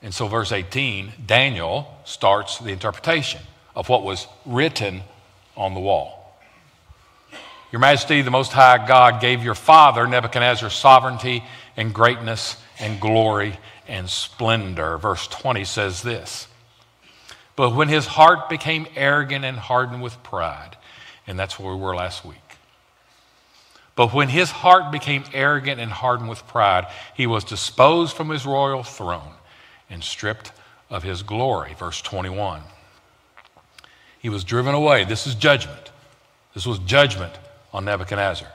And 0.02 0.14
so, 0.14 0.28
verse 0.28 0.52
18, 0.52 1.14
Daniel 1.26 1.88
starts 2.06 2.58
the 2.58 2.72
interpretation 2.72 3.42
of 3.76 3.88
what 3.88 4.04
was 4.04 4.28
written 4.46 5.02
on 5.56 5.74
the 5.74 5.80
wall. 5.80 6.40
Your 7.72 7.80
Majesty, 7.80 8.22
the 8.22 8.32
Most 8.32 8.52
High 8.52 8.86
God 8.86 9.22
gave 9.22 9.44
your 9.44 9.56
father 9.56 10.08
Nebuchadnezzar 10.08 10.70
sovereignty 10.70 11.44
and 11.78 11.94
greatness 11.94 12.58
and 12.80 13.00
glory 13.00 13.58
and 13.88 14.10
splendor. 14.10 14.98
Verse 14.98 15.28
20 15.28 15.64
says 15.66 16.02
this 16.02 16.48
But 17.56 17.76
when 17.76 17.88
his 17.88 18.06
heart 18.06 18.50
became 18.50 18.88
arrogant 18.96 19.46
and 19.46 19.58
hardened 19.58 20.02
with 20.02 20.22
pride, 20.24 20.78
and 21.28 21.38
that's 21.38 21.60
where 21.60 21.74
we 21.74 21.80
were 21.80 21.96
last 21.96 22.26
week. 22.26 22.38
But 23.96 24.14
when 24.14 24.30
his 24.30 24.52
heart 24.52 24.92
became 24.92 25.24
arrogant 25.34 25.80
and 25.80 25.92
hardened 25.92 26.30
with 26.30 26.48
pride, 26.48 26.88
he 27.16 27.28
was 27.28 27.44
disposed 27.44 28.16
from 28.16 28.30
his 28.30 28.46
royal 28.46 28.84
throne 28.84 29.34
and 29.90 30.04
stripped 30.04 30.52
of 30.90 31.04
his 31.04 31.24
glory. 31.24 31.76
Verse 31.78 32.02
21. 32.02 32.62
He 34.20 34.30
was 34.30 34.44
driven 34.44 34.74
away. 34.74 35.04
This 35.04 35.28
is 35.28 35.36
judgment. 35.36 35.92
This 36.54 36.66
was 36.66 36.80
judgment 36.80 37.34
on 37.74 37.86
Nebuchadnezzar. 37.86 38.48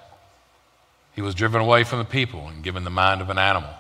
He 1.15 1.23
was 1.23 1.35
driven 1.35 1.61
away 1.61 1.85
from 1.85 1.99
the 1.99 2.05
people 2.05 2.49
and 2.49 2.63
given 2.63 2.85
the 2.85 2.91
mind 2.91 3.21
of 3.21 3.31
an 3.31 3.39
animal. 3.39 3.71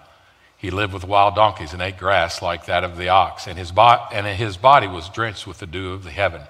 He 0.58 0.70
lived 0.70 0.94
with 0.94 1.04
wild 1.04 1.34
donkeys 1.34 1.72
and 1.72 1.82
ate 1.82 1.98
grass 1.98 2.40
like 2.40 2.66
that 2.66 2.82
of 2.82 2.96
the 2.96 3.08
ox, 3.08 3.46
and 3.46 3.58
his, 3.58 3.72
bo- 3.72 4.06
and 4.12 4.26
his 4.26 4.56
body 4.56 4.86
was 4.86 5.08
drenched 5.08 5.46
with 5.46 5.58
the 5.58 5.66
dew 5.66 5.92
of 5.92 6.04
the 6.04 6.10
heaven. 6.10 6.42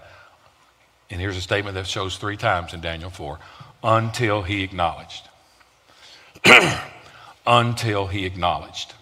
And 1.11 1.21
here's 1.21 1.37
a 1.37 1.41
statement 1.41 1.75
that 1.75 1.87
shows 1.87 2.17
three 2.17 2.37
times 2.37 2.73
in 2.73 2.81
Daniel 2.81 3.11
4 3.11 3.39
until 3.83 4.43
he 4.43 4.63
acknowledged. 4.63 5.29
until 7.47 8.07
he 8.07 8.27
acknowledged. 8.27 8.95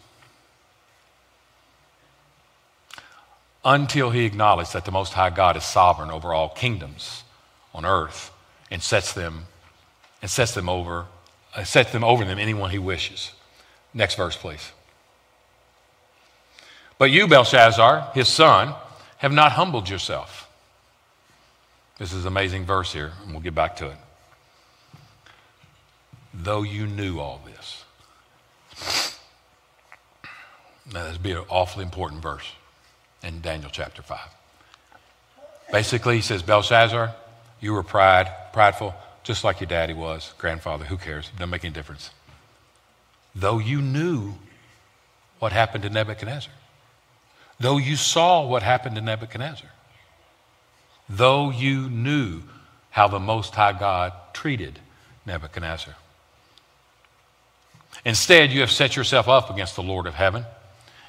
Until 3.64 4.10
he 4.10 4.24
acknowledged 4.26 4.74
that 4.74 4.84
the 4.84 4.92
Most 4.92 5.14
High 5.14 5.30
God 5.30 5.56
is 5.56 5.64
sovereign 5.64 6.10
over 6.10 6.34
all 6.34 6.50
kingdoms 6.50 7.24
on 7.74 7.84
earth 7.84 8.30
and 8.70 8.82
sets 8.82 9.12
them 9.12 9.46
and 10.20 10.30
sets 10.30 10.52
them 10.52 10.68
over 10.68 11.06
uh, 11.54 11.64
sets 11.64 11.92
them 11.92 12.04
over 12.04 12.24
them 12.24 12.38
anyone 12.38 12.70
he 12.70 12.78
wishes. 12.78 13.32
Next 13.94 14.16
verse, 14.16 14.36
please. 14.36 14.72
But 16.98 17.10
you, 17.10 17.26
Belshazzar, 17.26 18.12
his 18.14 18.28
son, 18.28 18.74
have 19.18 19.32
not 19.32 19.52
humbled 19.52 19.88
yourself. 19.88 20.48
This 21.98 22.12
is 22.12 22.24
an 22.24 22.28
amazing 22.28 22.64
verse 22.64 22.92
here, 22.92 23.12
and 23.22 23.32
we'll 23.32 23.40
get 23.40 23.54
back 23.54 23.76
to 23.76 23.86
it. 23.86 23.96
Though 26.32 26.62
you 26.62 26.86
knew 26.86 27.20
all 27.20 27.40
this. 27.46 27.84
Now, 30.92 31.04
this 31.04 31.12
would 31.14 31.22
be 31.22 31.32
an 31.32 31.44
awfully 31.48 31.84
important 31.84 32.20
verse 32.20 32.44
in 33.22 33.40
Daniel 33.40 33.70
chapter 33.72 34.02
5. 34.02 34.18
Basically, 35.72 36.16
he 36.16 36.20
says, 36.20 36.42
Belshazzar, 36.42 37.14
you 37.60 37.72
were 37.72 37.82
pride, 37.82 38.30
prideful, 38.52 38.94
just 39.22 39.44
like 39.44 39.60
your 39.60 39.68
daddy 39.68 39.94
was, 39.94 40.34
grandfather, 40.36 40.84
who 40.84 40.98
cares? 40.98 41.28
It 41.28 41.38
doesn't 41.38 41.50
make 41.50 41.64
any 41.64 41.72
difference. 41.72 42.10
Though 43.34 43.58
you 43.58 43.80
knew 43.80 44.34
what 45.38 45.52
happened 45.52 45.82
to 45.84 45.90
Nebuchadnezzar, 45.90 46.52
though 47.60 47.78
you 47.78 47.96
saw 47.96 48.46
what 48.46 48.62
happened 48.62 48.96
to 48.96 49.02
Nebuchadnezzar, 49.02 49.68
though 51.08 51.50
you 51.50 51.88
knew 51.88 52.42
how 52.90 53.08
the 53.08 53.20
Most 53.20 53.54
High 53.54 53.72
God 53.78 54.12
treated 54.32 54.78
Nebuchadnezzar. 55.26 55.94
Instead, 58.04 58.52
you 58.52 58.60
have 58.60 58.70
set 58.70 58.96
yourself 58.96 59.28
up 59.28 59.50
against 59.50 59.76
the 59.76 59.82
Lord 59.82 60.06
of 60.06 60.14
heaven. 60.14 60.44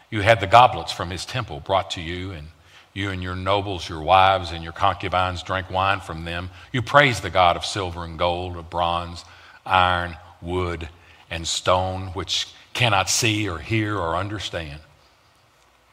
You 0.09 0.21
had 0.21 0.39
the 0.39 0.47
goblets 0.47 0.91
from 0.91 1.09
his 1.09 1.25
temple 1.25 1.59
brought 1.59 1.91
to 1.91 2.01
you, 2.01 2.31
and 2.31 2.47
you 2.93 3.09
and 3.09 3.21
your 3.21 3.35
nobles, 3.35 3.89
your 3.89 4.01
wives, 4.01 4.51
and 4.51 4.63
your 4.63 4.73
concubines 4.73 5.43
drank 5.43 5.69
wine 5.69 5.99
from 5.99 6.23
them. 6.23 6.49
You 6.71 6.81
praised 6.81 7.21
the 7.21 7.29
God 7.29 7.57
of 7.57 7.65
silver 7.65 8.05
and 8.05 8.17
gold, 8.17 8.55
of 8.55 8.69
bronze, 8.69 9.25
iron, 9.65 10.15
wood, 10.41 10.87
and 11.29 11.45
stone, 11.45 12.07
which 12.13 12.47
cannot 12.73 13.09
see 13.09 13.49
or 13.49 13.57
hear 13.57 13.97
or 13.97 14.15
understand. 14.15 14.79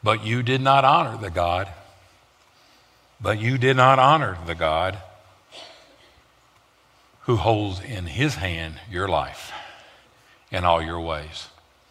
But 0.03 0.25
you 0.25 0.43
did 0.43 0.61
not 0.61 0.83
honor 0.83 1.17
the 1.17 1.29
God. 1.29 1.69
But 3.21 3.39
you 3.39 3.57
did 3.57 3.77
not 3.77 3.99
honor 3.99 4.37
the 4.45 4.55
God 4.55 4.97
who 7.21 7.37
holds 7.37 7.79
in 7.79 8.05
his 8.05 8.35
hand 8.35 8.75
your 8.91 9.07
life 9.07 9.53
and 10.51 10.65
all 10.65 10.81
your 10.81 10.99
ways. 10.99 11.47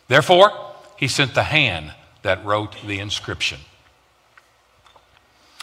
Therefore, 0.08 0.52
he 0.98 1.08
sent 1.08 1.34
the 1.34 1.44
hand 1.44 1.94
that 2.20 2.44
wrote 2.44 2.76
the 2.86 2.98
inscription. 2.98 3.60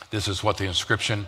This 0.10 0.28
is 0.28 0.44
what 0.44 0.58
the 0.58 0.66
inscription, 0.66 1.28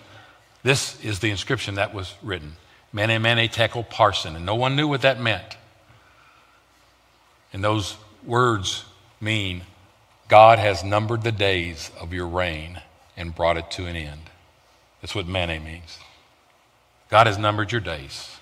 this 0.63 0.99
is 1.03 1.19
the 1.19 1.29
inscription 1.29 1.75
that 1.75 1.93
was 1.93 2.15
written. 2.23 2.55
Mene 2.91 3.21
Mene 3.21 3.47
Tekel 3.47 3.83
Parsin. 3.83 4.35
And 4.35 4.45
no 4.45 4.55
one 4.55 4.75
knew 4.75 4.87
what 4.87 5.03
that 5.03 5.21
meant. 5.21 5.57
And 7.53 7.63
those 7.63 7.95
words 8.25 8.85
mean 9.19 9.61
God 10.31 10.59
has 10.59 10.81
numbered 10.81 11.23
the 11.23 11.33
days 11.33 11.91
of 11.99 12.13
your 12.13 12.25
reign 12.25 12.79
and 13.17 13.35
brought 13.35 13.57
it 13.57 13.69
to 13.71 13.85
an 13.85 13.97
end. 13.97 14.29
That's 15.01 15.13
what 15.13 15.27
Mene 15.27 15.61
means. 15.61 15.99
God 17.09 17.27
has 17.27 17.37
numbered 17.37 17.73
your 17.73 17.81
days 17.81 18.37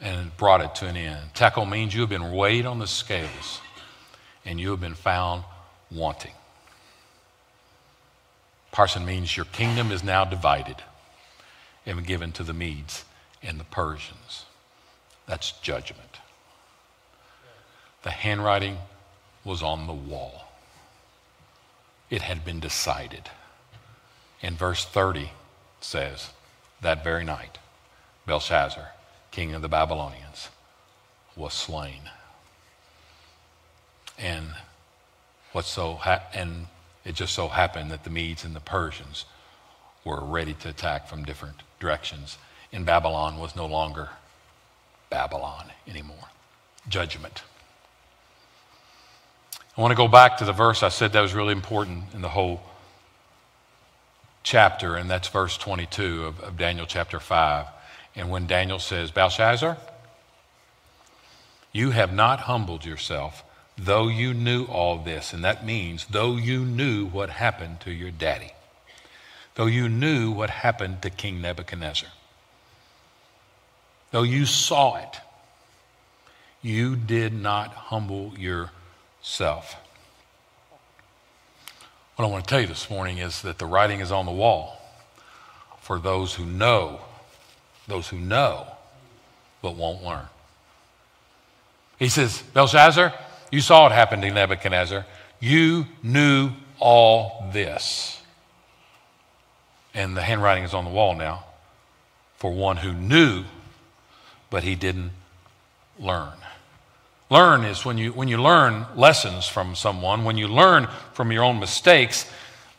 and 0.00 0.36
brought 0.36 0.60
it 0.60 0.74
to 0.74 0.88
an 0.88 0.96
end. 0.96 1.34
Tekel 1.34 1.66
means 1.70 1.94
you 1.94 2.00
have 2.00 2.10
been 2.10 2.32
weighed 2.32 2.66
on 2.66 2.80
the 2.80 2.88
scales 2.88 3.60
and 4.44 4.58
you 4.58 4.72
have 4.72 4.80
been 4.80 4.94
found 4.94 5.44
wanting. 5.92 6.34
Parsin 8.72 9.04
means 9.04 9.36
your 9.36 9.46
kingdom 9.46 9.92
is 9.92 10.02
now 10.02 10.24
divided 10.24 10.82
and 11.86 12.04
given 12.04 12.32
to 12.32 12.42
the 12.42 12.54
Medes 12.54 13.04
and 13.40 13.60
the 13.60 13.64
Persians. 13.64 14.46
That's 15.28 15.52
judgment. 15.60 16.07
The 18.08 18.12
handwriting 18.12 18.78
was 19.44 19.62
on 19.62 19.86
the 19.86 19.92
wall, 19.92 20.48
it 22.08 22.22
had 22.22 22.42
been 22.42 22.58
decided. 22.58 23.28
And 24.40 24.58
verse 24.58 24.82
30 24.86 25.32
says, 25.82 26.30
That 26.80 27.04
very 27.04 27.22
night, 27.22 27.58
Belshazzar, 28.24 28.92
king 29.30 29.52
of 29.52 29.60
the 29.60 29.68
Babylonians, 29.68 30.48
was 31.36 31.52
slain. 31.52 32.08
And 34.16 34.54
what 35.52 35.66
so 35.66 35.96
ha- 35.96 36.24
and 36.32 36.68
it 37.04 37.14
just 37.14 37.34
so 37.34 37.48
happened 37.48 37.90
that 37.90 38.04
the 38.04 38.10
Medes 38.10 38.42
and 38.42 38.56
the 38.56 38.60
Persians 38.60 39.26
were 40.02 40.24
ready 40.24 40.54
to 40.54 40.70
attack 40.70 41.08
from 41.08 41.26
different 41.26 41.56
directions, 41.78 42.38
and 42.72 42.86
Babylon 42.86 43.38
was 43.38 43.54
no 43.54 43.66
longer 43.66 44.08
Babylon 45.10 45.72
anymore. 45.86 46.30
Judgment. 46.88 47.42
I 49.78 49.80
want 49.80 49.92
to 49.92 49.96
go 49.96 50.08
back 50.08 50.38
to 50.38 50.44
the 50.44 50.52
verse 50.52 50.82
I 50.82 50.88
said 50.88 51.12
that 51.12 51.20
was 51.20 51.34
really 51.34 51.52
important 51.52 52.12
in 52.12 52.20
the 52.20 52.28
whole 52.28 52.60
chapter, 54.42 54.96
and 54.96 55.08
that's 55.08 55.28
verse 55.28 55.56
22 55.56 56.24
of, 56.24 56.40
of 56.40 56.56
Daniel 56.56 56.84
chapter 56.84 57.20
5. 57.20 57.66
And 58.16 58.28
when 58.28 58.48
Daniel 58.48 58.80
says, 58.80 59.12
Belshazzar, 59.12 59.76
you 61.70 61.92
have 61.92 62.12
not 62.12 62.40
humbled 62.40 62.84
yourself 62.84 63.44
though 63.80 64.08
you 64.08 64.34
knew 64.34 64.64
all 64.64 64.98
this, 64.98 65.32
and 65.32 65.44
that 65.44 65.64
means 65.64 66.06
though 66.06 66.34
you 66.34 66.64
knew 66.64 67.06
what 67.06 67.30
happened 67.30 67.78
to 67.82 67.92
your 67.92 68.10
daddy, 68.10 68.50
though 69.54 69.66
you 69.66 69.88
knew 69.88 70.32
what 70.32 70.50
happened 70.50 71.00
to 71.02 71.10
King 71.10 71.40
Nebuchadnezzar, 71.40 72.08
though 74.10 74.24
you 74.24 74.44
saw 74.44 74.96
it, 74.96 75.20
you 76.62 76.96
did 76.96 77.32
not 77.32 77.72
humble 77.72 78.36
yourself. 78.36 78.74
What 82.16 82.24
I 82.24 82.28
want 82.28 82.44
to 82.44 82.48
tell 82.48 82.60
you 82.60 82.66
this 82.66 82.90
morning 82.90 83.18
is 83.18 83.42
that 83.42 83.58
the 83.58 83.66
writing 83.66 84.00
is 84.00 84.10
on 84.10 84.26
the 84.26 84.32
wall 84.32 84.80
for 85.80 85.98
those 85.98 86.34
who 86.34 86.44
know, 86.44 87.00
those 87.86 88.08
who 88.08 88.18
know, 88.18 88.66
but 89.62 89.76
won't 89.76 90.02
learn. 90.04 90.26
He 91.98 92.08
says, 92.08 92.42
Belshazzar, 92.54 93.14
you 93.50 93.60
saw 93.60 93.86
it 93.86 93.92
happen 93.92 94.20
to 94.20 94.30
Nebuchadnezzar. 94.30 95.06
You 95.40 95.86
knew 96.02 96.52
all 96.78 97.48
this. 97.52 98.20
And 99.94 100.16
the 100.16 100.22
handwriting 100.22 100.64
is 100.64 100.74
on 100.74 100.84
the 100.84 100.90
wall 100.90 101.14
now 101.14 101.44
for 102.36 102.52
one 102.52 102.78
who 102.78 102.92
knew, 102.92 103.44
but 104.50 104.62
he 104.62 104.74
didn't 104.74 105.10
learn. 105.98 106.34
Learn 107.30 107.64
is 107.64 107.84
when 107.84 107.98
you, 107.98 108.12
when 108.12 108.28
you 108.28 108.40
learn 108.40 108.86
lessons 108.96 109.46
from 109.46 109.74
someone, 109.74 110.24
when 110.24 110.38
you 110.38 110.48
learn 110.48 110.88
from 111.12 111.30
your 111.30 111.44
own 111.44 111.60
mistakes, 111.60 112.30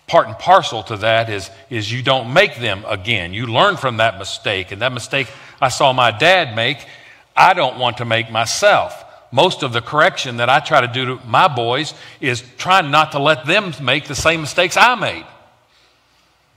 part 0.08 0.28
and 0.28 0.38
parcel 0.38 0.82
to 0.84 0.98
that 0.98 1.30
is, 1.30 1.50
is 1.70 1.92
you 1.92 2.02
don't 2.02 2.34
make 2.34 2.58
them 2.58 2.84
again. 2.88 3.34
You 3.34 3.46
learn 3.46 3.78
from 3.78 3.98
that 3.98 4.18
mistake. 4.18 4.72
And 4.72 4.82
that 4.82 4.92
mistake 4.92 5.28
I 5.62 5.70
saw 5.70 5.94
my 5.94 6.12
dad 6.12 6.56
make, 6.56 6.86
I 7.36 7.54
don't 7.54 7.78
want 7.78 7.98
to 7.98 8.06
make 8.06 8.32
myself 8.32 9.06
most 9.32 9.62
of 9.64 9.74
the 9.74 9.82
correction 9.82 10.38
that 10.38 10.50
I 10.50 10.60
try 10.60 10.82
to 10.82 10.88
do 10.88 11.06
to 11.18 11.26
my 11.28 11.48
boys 11.48 11.94
is 12.20 12.44
trying 12.58 12.92
not 12.92 13.12
to 13.12 13.20
let 13.20 13.46
them 13.46 13.74
make 13.82 14.06
the 14.06 14.16
same 14.16 14.42
mistakes 14.42 14.76
I 14.76 14.96
made. 14.96 15.26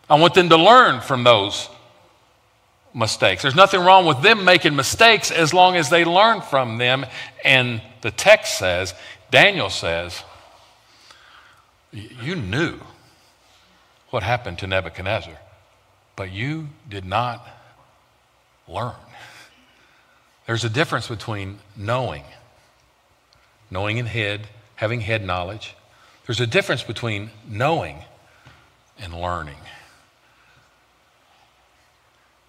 I 0.08 0.18
want 0.18 0.34
them 0.34 0.48
to 0.48 0.56
learn 0.56 1.00
from 1.00 1.24
those 1.24 1.68
mistakes. 2.94 3.42
There's 3.42 3.54
nothing 3.54 3.80
wrong 3.80 4.06
with 4.06 4.22
them 4.22 4.44
making 4.44 4.76
mistakes 4.76 5.30
as 5.30 5.54
long 5.54 5.76
as 5.76 5.90
they 5.90 6.04
learn 6.04 6.40
from 6.42 6.78
them. 6.78 7.06
And 7.44 7.80
the 8.02 8.10
text 8.10 8.58
says, 8.58 8.94
Daniel 9.30 9.70
says, 9.70 10.22
You 11.92 12.36
knew 12.36 12.78
what 14.10 14.22
happened 14.22 14.58
to 14.58 14.66
Nebuchadnezzar, 14.66 15.38
but 16.16 16.30
you 16.30 16.68
did 16.88 17.04
not 17.04 17.46
learn. 18.68 18.94
There's 20.46 20.64
a 20.64 20.68
difference 20.68 21.08
between 21.08 21.58
knowing, 21.76 22.24
knowing 23.70 23.98
in 23.98 24.06
head, 24.06 24.48
having 24.74 25.00
head 25.00 25.24
knowledge. 25.24 25.74
There's 26.26 26.40
a 26.40 26.46
difference 26.46 26.82
between 26.82 27.30
knowing 27.48 27.98
and 28.98 29.14
learning. 29.14 29.56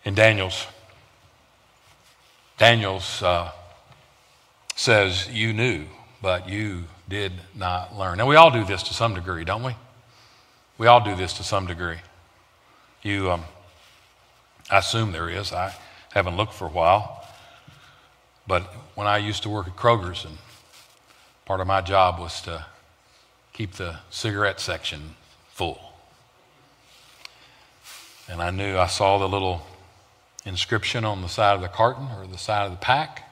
In 0.06 0.16
Daniel's, 0.16 0.68
Daniel's 2.58 3.24
uh, 3.24 3.52
says, 4.76 5.30
You 5.32 5.54
knew, 5.54 5.86
but 6.22 6.50
you 6.50 6.86
did 7.08 7.34
not 7.56 7.98
learn. 7.98 8.18
Now, 8.18 8.28
we 8.28 8.36
all 8.36 8.52
do 8.52 8.66
this 8.66 8.84
to 8.84 8.94
some 8.94 9.14
degree, 9.14 9.46
don't 9.46 9.64
we? 9.64 9.76
We 10.78 10.88
all 10.88 11.04
do 11.04 11.16
this 11.16 11.34
to 11.34 11.44
some 11.44 11.68
degree. 11.68 11.98
You, 13.02 13.32
um, 13.32 13.44
I 14.70 14.80
assume 14.80 15.12
there 15.12 15.30
is. 15.30 15.54
I 15.54 15.74
haven't 16.14 16.36
looked 16.36 16.54
for 16.54 16.66
a 16.66 16.72
while. 16.72 17.26
But 18.46 18.64
when 18.96 19.08
I 19.08 19.18
used 19.18 19.44
to 19.44 19.50
work 19.50 19.68
at 19.68 19.76
Kroger's, 19.76 20.26
and 20.26 20.38
part 21.46 21.62
of 21.62 21.68
my 21.68 21.82
job 21.82 22.20
was 22.20 22.42
to 22.42 22.66
keep 23.54 23.74
the 23.74 24.00
cigarette 24.10 24.60
section 24.60 25.16
full. 25.50 25.80
And 28.28 28.42
I 28.42 28.52
knew 28.52 28.78
I 28.78 28.88
saw 28.88 29.18
the 29.18 29.30
little 29.30 29.66
inscription 30.46 31.06
on 31.06 31.22
the 31.22 31.30
side 31.30 31.56
of 31.56 31.62
the 31.62 31.68
carton 31.68 32.08
or 32.18 32.28
the 32.28 32.38
side 32.38 32.66
of 32.66 32.72
the 32.72 32.78
pack 32.78 33.30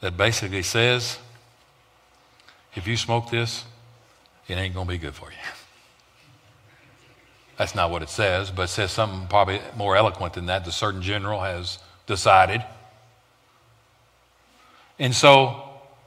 that 0.00 0.16
basically 0.16 0.62
says, 0.62 1.18
if 2.74 2.86
you 2.86 2.96
smoke 2.96 3.30
this, 3.30 3.64
it 4.48 4.54
ain't 4.54 4.74
going 4.74 4.86
to 4.86 4.92
be 4.92 4.98
good 4.98 5.14
for 5.14 5.30
you. 5.30 5.36
That's 7.58 7.74
not 7.74 7.90
what 7.90 8.02
it 8.02 8.08
says, 8.08 8.50
but 8.50 8.62
it 8.62 8.68
says 8.68 8.90
something 8.90 9.28
probably 9.28 9.60
more 9.76 9.94
eloquent 9.96 10.32
than 10.32 10.46
that. 10.46 10.64
The 10.64 10.72
Surgeon 10.72 11.02
General 11.02 11.40
has 11.40 11.78
decided. 12.06 12.64
And 14.98 15.14
so 15.14 15.62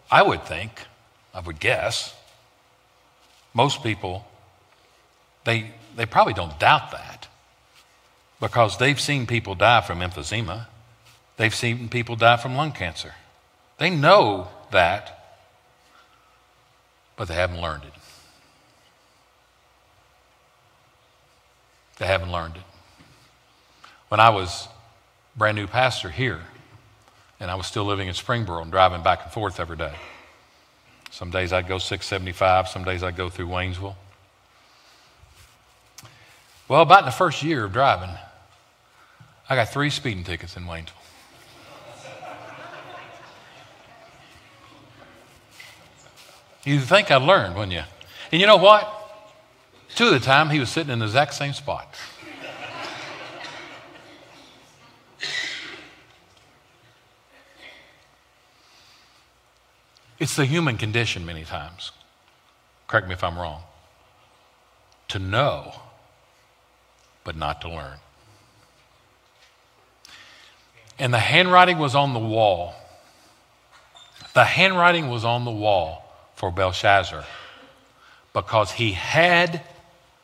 I 0.09 0.23
would 0.23 0.43
think, 0.45 0.81
I 1.33 1.41
would 1.41 1.59
guess, 1.59 2.15
most 3.53 3.83
people, 3.83 4.25
they, 5.43 5.71
they 5.95 6.07
probably 6.07 6.33
don't 6.33 6.59
doubt 6.59 6.91
that 6.91 7.27
because 8.43 8.77
they've 8.77 8.99
seen 8.99 9.25
people 9.25 9.55
die 9.55 9.79
from 9.79 9.99
emphysema, 9.99 10.65
they've 11.37 11.55
seen 11.55 11.87
people 11.87 12.17
die 12.17 12.35
from 12.35 12.57
lung 12.57 12.73
cancer. 12.73 13.13
They 13.77 13.89
know 13.89 14.49
that, 14.71 15.37
but 17.15 17.29
they 17.29 17.35
haven't 17.35 17.61
learned 17.61 17.85
it. 17.85 17.93
They 21.99 22.05
haven't 22.05 22.33
learned 22.33 22.57
it. 22.57 22.63
When 24.09 24.19
I 24.19 24.29
was 24.29 24.67
brand 25.37 25.55
new 25.55 25.65
pastor 25.65 26.09
here, 26.09 26.41
and 27.39 27.49
I 27.49 27.55
was 27.55 27.65
still 27.65 27.85
living 27.85 28.09
in 28.09 28.13
Springboro 28.13 28.61
and 28.61 28.71
driving 28.71 29.03
back 29.03 29.21
and 29.23 29.31
forth 29.31 29.61
every 29.61 29.77
day. 29.77 29.95
Some 31.11 31.31
days 31.31 31.53
I'd 31.53 31.69
go 31.69 31.77
675, 31.77 32.67
some 32.67 32.83
days 32.83 33.03
I'd 33.03 33.15
go 33.15 33.29
through 33.29 33.47
Waynesville. 33.47 33.95
Well, 36.67 36.81
about 36.81 36.99
in 36.99 37.05
the 37.05 37.11
first 37.11 37.41
year 37.41 37.63
of 37.63 37.71
driving, 37.71 38.09
I 39.49 39.55
got 39.55 39.69
three 39.69 39.89
speeding 39.89 40.23
tickets 40.23 40.55
in 40.55 40.63
Waynesville. 40.63 40.91
You'd 46.63 46.83
think 46.83 47.11
I'd 47.11 47.21
learned, 47.21 47.55
wouldn't 47.55 47.73
you? 47.73 47.83
And 48.31 48.39
you 48.39 48.47
know 48.47 48.57
what? 48.57 48.89
Two 49.95 50.07
of 50.07 50.13
the 50.13 50.19
time, 50.19 50.49
he 50.49 50.59
was 50.59 50.69
sitting 50.69 50.91
in 50.91 50.99
the 50.99 51.05
exact 51.05 51.33
same 51.33 51.53
spot. 51.53 51.95
It's 60.19 60.37
the 60.37 60.45
human 60.45 60.77
condition, 60.77 61.25
many 61.25 61.43
times. 61.43 61.91
Correct 62.87 63.07
me 63.07 63.13
if 63.13 63.23
I'm 63.25 63.37
wrong. 63.37 63.63
To 65.09 65.19
know, 65.19 65.73
but 67.25 67.35
not 67.35 67.59
to 67.61 67.69
learn. 67.69 67.97
And 71.03 71.13
the 71.13 71.19
handwriting 71.19 71.79
was 71.79 71.95
on 71.95 72.13
the 72.13 72.19
wall. 72.19 72.73
The 74.33 74.45
handwriting 74.45 75.09
was 75.09 75.25
on 75.25 75.43
the 75.43 75.51
wall 75.51 76.09
for 76.37 76.49
Belshazzar 76.49 77.25
because 78.31 78.71
he 78.71 78.93
had 78.93 79.61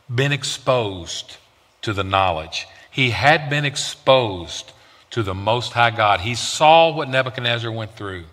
been 0.09 0.31
exposed 0.31 1.35
to 1.81 1.91
the 1.91 2.05
knowledge. 2.05 2.65
He 2.89 3.09
had 3.09 3.49
been 3.49 3.65
exposed 3.65 4.71
to 5.09 5.21
the 5.21 5.33
Most 5.33 5.73
High 5.73 5.91
God. 5.91 6.21
He 6.21 6.33
saw 6.33 6.95
what 6.95 7.09
Nebuchadnezzar 7.09 7.69
went 7.69 7.97
through. 7.97 8.23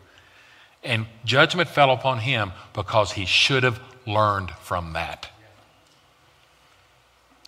And 0.85 1.07
judgment 1.25 1.69
fell 1.69 1.91
upon 1.91 2.21
him 2.21 2.53
because 2.75 3.11
he 3.11 3.27
should 3.27 3.65
have 3.65 3.81
learned 4.07 4.53
from 4.53 4.93
that. 4.93 5.29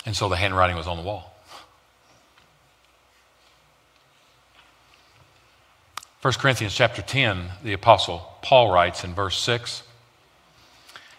And 0.05 0.17
so 0.17 0.29
the 0.29 0.35
handwriting 0.35 0.75
was 0.77 0.89
on 0.89 0.97
the 0.97 1.05
wall. 1.05 1.38
1 6.29 6.35
Corinthians 6.35 6.75
chapter 6.75 7.01
10, 7.01 7.49
the 7.65 7.73
apostle 7.73 8.19
Paul 8.43 8.71
writes 8.71 9.03
in 9.03 9.15
verse 9.15 9.39
6 9.39 9.83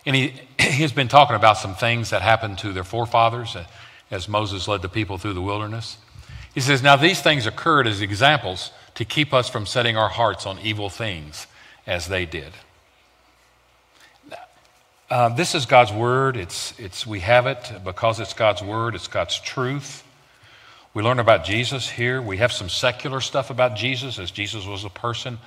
and 0.05 0.15
he, 0.15 0.35
he's 0.59 0.91
been 0.91 1.07
talking 1.07 1.35
about 1.35 1.57
some 1.57 1.73
things 1.73 2.11
that 2.11 2.21
happened 2.21 2.59
to 2.59 2.73
their 2.73 2.83
forefathers 2.83 3.57
as 4.11 4.29
Moses 4.29 4.67
led 4.67 4.83
the 4.83 4.87
people 4.87 5.17
through 5.17 5.33
the 5.33 5.41
wilderness. 5.41 5.97
He 6.53 6.59
says, 6.61 6.83
Now 6.83 6.95
these 6.95 7.23
things 7.23 7.47
occurred 7.47 7.87
as 7.87 8.01
examples 8.01 8.69
to 8.93 9.03
keep 9.03 9.33
us 9.33 9.49
from 9.49 9.65
setting 9.65 9.97
our 9.97 10.09
hearts 10.09 10.45
on 10.45 10.59
evil 10.59 10.91
things 10.91 11.47
as 11.87 12.07
they 12.07 12.27
did. 12.27 12.53
Uh, 15.09 15.29
this 15.29 15.55
is 15.55 15.65
God's 15.65 15.91
word. 15.91 16.37
It's, 16.37 16.79
it's, 16.79 17.07
we 17.07 17.21
have 17.21 17.47
it 17.47 17.71
because 17.83 18.19
it's 18.19 18.33
God's 18.33 18.61
word, 18.61 18.93
it's 18.93 19.07
God's 19.07 19.39
truth. 19.39 20.03
We 20.93 21.03
learn 21.03 21.19
about 21.19 21.45
Jesus 21.45 21.89
here. 21.89 22.21
We 22.21 22.37
have 22.37 22.51
some 22.51 22.69
secular 22.69 23.21
stuff 23.21 23.49
about 23.49 23.75
Jesus, 23.75 24.17
as 24.17 24.31
Jesus 24.31 24.65
was 24.65 24.83
a 24.83 24.89
person 24.89 25.37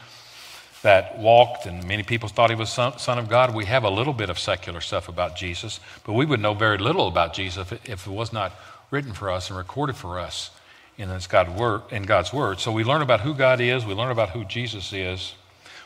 that 0.83 1.19
walked, 1.19 1.67
and 1.67 1.87
many 1.87 2.03
people 2.03 2.29
thought 2.29 2.51
he 2.51 2.57
was 2.57 2.71
son, 2.71 2.99
son, 2.99 3.19
of 3.19 3.29
God. 3.29 3.55
We 3.55 3.65
have 3.67 3.85
a 3.85 3.91
little 3.91 4.13
bit 4.13 4.31
of 4.31 4.39
secular 4.39 4.81
stuff 4.81 5.09
about 5.09 5.37
Jesus, 5.37 5.81
but 6.05 6.13
we 6.13 6.27
would 6.27 6.41
know 6.41 6.55
very 6.55 6.79
little 6.79 7.09
about 7.09 7.35
Jesus 7.35 7.63
if 7.63 7.73
it, 7.73 7.81
if 7.91 8.07
it 8.07 8.11
was 8.11 8.33
not 8.33 8.53
written 8.91 9.13
for 9.13 9.31
us 9.31 9.49
and 9.49 9.57
recorded 9.57 9.97
for 9.97 10.19
us 10.19 10.51
in, 10.99 11.09
God's 11.29 11.51
word, 11.59 11.83
in 11.91 12.03
God's 12.03 12.33
Word. 12.33 12.61
So 12.61 12.73
we 12.73 12.85
learn 12.85 13.03
about 13.03 13.21
who 13.21 13.35
God 13.35 13.61
is, 13.61 13.85
we 13.85 13.95
learn 13.95 14.11
about 14.11 14.31
who 14.31 14.45
Jesus 14.45 14.93
is, 14.93 15.35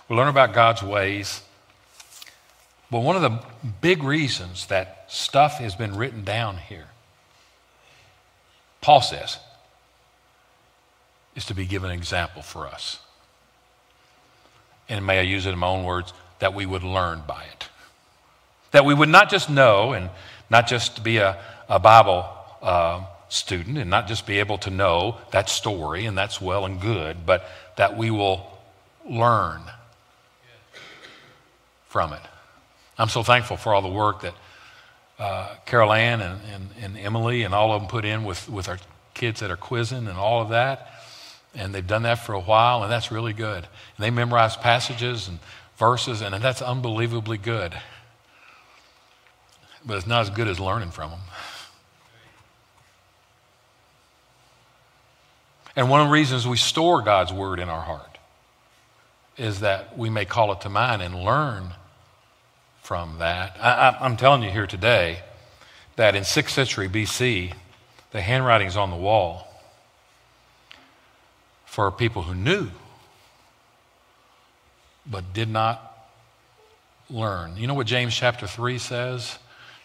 we 0.09 0.17
learn 0.17 0.29
about 0.29 0.53
God's 0.53 0.83
ways. 0.83 1.43
But 2.91 3.01
one 3.01 3.17
of 3.17 3.23
the 3.23 3.41
big 3.81 4.03
reasons 4.03 4.67
that 4.67 5.05
stuff 5.09 5.59
has 5.59 5.75
been 5.75 5.97
written 5.97 6.25
down 6.25 6.59
here, 6.59 6.87
Paul 8.87 9.01
says, 9.03 9.39
is 11.35 11.45
to 11.47 11.55
be 11.55 11.67
given 11.67 11.91
an 11.91 11.97
example 11.97 12.41
for 12.41 12.67
us 12.67 13.01
and 14.89 15.05
may 15.05 15.19
I 15.19 15.23
use 15.23 15.47
it 15.47 15.51
in 15.51 15.59
my 15.59 15.67
own 15.67 15.85
words, 15.85 16.13
that 16.39 16.55
we 16.55 16.67
would 16.67 16.83
learn 16.83 17.23
by 17.27 17.45
it. 17.45 17.69
That 18.71 18.85
we 18.85 18.95
would 18.95 19.09
not 19.09 19.31
just 19.31 19.51
know 19.51 19.93
and 19.93 20.11
not 20.51 20.67
just 20.67 21.03
be 21.03 21.19
a, 21.19 21.43
a 21.69 21.79
Bible 21.79 22.29
uh, 22.63 23.05
student 23.29 23.79
and 23.79 23.91
not 23.91 24.07
just 24.07 24.27
be 24.27 24.39
able 24.39 24.59
to 24.59 24.71
know 24.71 25.19
that 25.33 25.49
story, 25.49 26.07
and 26.07 26.17
that's 26.17 26.41
well 26.41 26.65
and 26.67 26.81
good, 26.81 27.27
but 27.27 27.49
that 27.77 27.97
we 27.97 28.11
will 28.11 28.47
learn 29.09 29.63
from 31.89 32.13
it. 32.13 32.23
I'm 32.99 33.09
so 33.09 33.23
thankful 33.23 33.57
for 33.57 33.75
all 33.75 33.83
the 33.83 33.89
work 33.89 34.23
that 34.23 34.35
uh, 35.19 35.55
Carol 35.65 35.93
Ann 35.93 36.21
and, 36.21 36.41
and, 36.53 36.69
and 36.81 36.99
Emily 36.99 37.43
and 37.43 37.55
all 37.55 37.73
of 37.73 37.83
them 37.83 37.89
put 37.89 38.05
in 38.05 38.25
with, 38.25 38.49
with 38.49 38.69
our 38.69 38.79
kids 39.15 39.41
that 39.41 39.51
are 39.51 39.57
quizzing 39.57 40.09
and 40.09 40.19
all 40.19 40.43
of 40.43 40.51
that 40.51 40.93
and 41.57 41.75
they've 41.75 41.87
done 41.87 42.03
that 42.03 42.19
for 42.19 42.35
a 42.35 42.41
while, 42.41 42.83
and 42.83 42.93
that's 42.93 43.11
really 43.11 43.33
good. 43.33 43.65
And 43.65 44.05
they 44.05 44.11
memorize 44.11 44.57
passages 44.57 45.27
and 45.27 45.39
verses, 45.79 46.21
and 46.21 46.35
that's 46.43 46.61
unbelievably 46.61 47.39
good. 47.39 47.75
But 49.85 49.97
it's 49.97 50.07
not 50.07 50.21
as 50.21 50.31
good 50.31 50.49
as 50.49 50.61
learning 50.61 50.91
from 50.91 51.11
them. 51.11 51.21
And 55.75 55.91
one 55.91 56.01
of 56.01 56.09
the 56.09 56.13
reasons 56.13 56.47
we 56.47 56.57
store 56.57 57.03
God's 57.03 57.33
word 57.33 57.59
in 57.59 57.69
our 57.69 57.83
heart 57.83 58.19
is 59.37 59.61
that 59.61 59.97
we 59.97 60.09
may 60.09 60.25
call 60.25 60.53
it 60.53 60.63
to 60.63 60.69
mind 60.69 61.03
and 61.03 61.15
learn 61.15 61.75
from 62.87 63.19
that. 63.19 63.57
I, 63.61 63.97
am 64.07 64.17
telling 64.17 64.45
you 64.45 64.51
here 64.51 64.69
today 64.69 65.19
that 65.97 66.15
in 66.15 66.23
6th 66.23 66.51
century 66.51 66.89
BC, 66.89 67.53
the 68.13 68.21
handwriting's 68.21 68.77
on 68.77 68.91
the 68.91 68.97
wall 68.97 69.49
for 71.65 71.91
people 71.91 72.23
who 72.23 72.35
knew 72.35 72.69
but 75.05 75.35
did 75.35 75.49
not 75.49 76.09
learn. 77.11 77.57
You 77.57 77.67
know 77.67 77.75
what 77.75 77.89
James 77.89 78.15
chapter 78.15 78.47
3 78.47 78.79
says? 78.79 79.37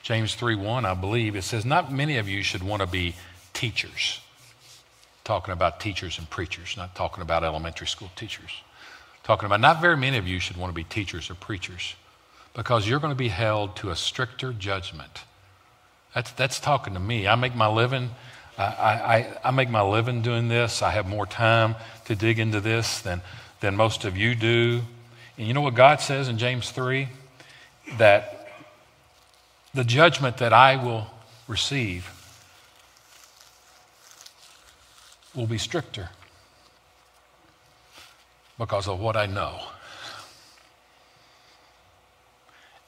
James 0.04 0.36
3 0.36 0.54
1, 0.56 0.86
I 0.86 0.94
believe. 0.94 1.36
It 1.36 1.44
says, 1.44 1.66
Not 1.66 1.92
many 1.92 2.18
of 2.18 2.30
you 2.30 2.44
should 2.44 2.62
want 2.62 2.84
to 2.84 2.88
be 2.88 3.16
teachers. 3.54 4.20
talking 5.24 5.54
about 5.54 5.80
teachers 5.80 6.20
and 6.20 6.30
preachers, 6.30 6.76
not 6.78 6.94
talking 6.94 7.24
about 7.24 7.44
elementary 7.44 7.88
school 7.88 8.12
teachers. 8.16 8.52
Talking 9.24 9.48
about 9.48 9.60
not 9.60 9.82
very 9.82 9.98
many 9.98 10.18
of 10.18 10.28
you 10.28 10.40
should 10.40 10.58
want 10.58 10.70
to 10.70 10.76
be 10.76 10.84
teachers 10.84 11.32
or 11.32 11.36
preachers 11.36 11.96
because 12.54 12.88
you're 12.88 13.00
going 13.00 13.12
to 13.12 13.18
be 13.18 13.30
held 13.30 13.76
to 13.78 13.90
a 13.90 13.96
stricter 13.96 14.54
judgment. 14.54 15.24
That's, 16.14 16.32
that's 16.32 16.60
talking 16.60 16.94
to 16.94 17.00
me. 17.00 17.28
I 17.28 17.36
make 17.36 17.56
my 17.56 17.68
living. 17.68 18.10
I, 18.58 18.64
I, 18.64 19.38
I 19.46 19.52
make 19.52 19.70
my 19.70 19.82
living 19.82 20.22
doing 20.22 20.50
this. 20.50 20.82
I 20.82 20.92
have 20.92 21.08
more 21.08 21.26
time 21.26 21.76
to 22.06 22.16
dig 22.16 22.40
into 22.40 22.60
this 22.60 23.00
than, 23.00 23.22
than 23.62 23.76
most 23.76 24.04
of 24.04 24.18
you 24.18 24.36
do. 24.36 24.82
And 25.38 25.48
you 25.48 25.54
know 25.54 25.62
what 25.62 25.76
God 25.76 26.02
says 26.02 26.28
in 26.28 26.38
James 26.38 26.70
3? 26.72 27.08
That 27.98 28.50
the 29.74 29.84
judgment 29.84 30.38
that 30.38 30.52
I 30.52 30.76
will 30.76 31.08
receive 31.48 32.12
will 35.34 35.48
be 35.48 35.58
stricter 35.58 36.10
because 38.58 38.88
of 38.88 39.00
what 39.00 39.16
I 39.16 39.26
know. 39.26 39.62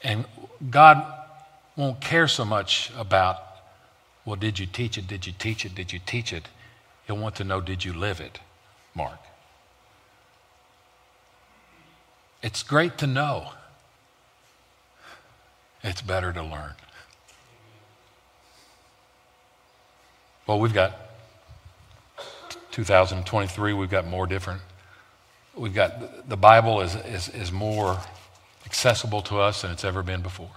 And 0.04 0.26
God 0.70 1.06
won't 1.76 2.02
care 2.02 2.28
so 2.28 2.46
much 2.46 2.92
about, 2.98 3.38
well, 4.26 4.36
did 4.36 4.60
you 4.60 4.66
teach 4.66 4.98
it? 4.98 5.08
Did 5.08 5.26
you 5.26 5.34
teach 5.38 5.66
it? 5.66 5.74
Did 5.74 5.94
you 5.94 6.00
teach 6.06 6.34
it? 6.34 6.48
He'll 7.08 7.18
want 7.18 7.36
to 7.36 7.44
know, 7.44 7.62
did 7.62 7.84
you 7.84 7.94
live 7.94 8.20
it, 8.20 8.40
Mark? 8.96 9.20
It's 12.42 12.64
great 12.64 12.98
to 12.98 13.08
know. 13.08 13.52
It's 15.84 16.02
better 16.02 16.32
to 16.34 16.44
learn. 16.44 16.74
Well, 20.46 20.60
we've 20.60 20.74
got 20.74 20.94
2023, 22.72 23.74
we've 23.74 23.90
got 23.90 24.08
more 24.08 24.28
different. 24.28 24.62
We've 25.56 25.74
got 25.74 26.28
the 26.28 26.36
Bible 26.36 26.82
is, 26.82 26.96
is, 26.96 27.30
is 27.30 27.52
more 27.52 28.00
accessible 28.66 29.22
to 29.24 29.40
us 29.40 29.62
than 29.62 29.72
it's 29.72 29.84
ever 29.84 30.04
been 30.04 30.22
before. 30.22 30.50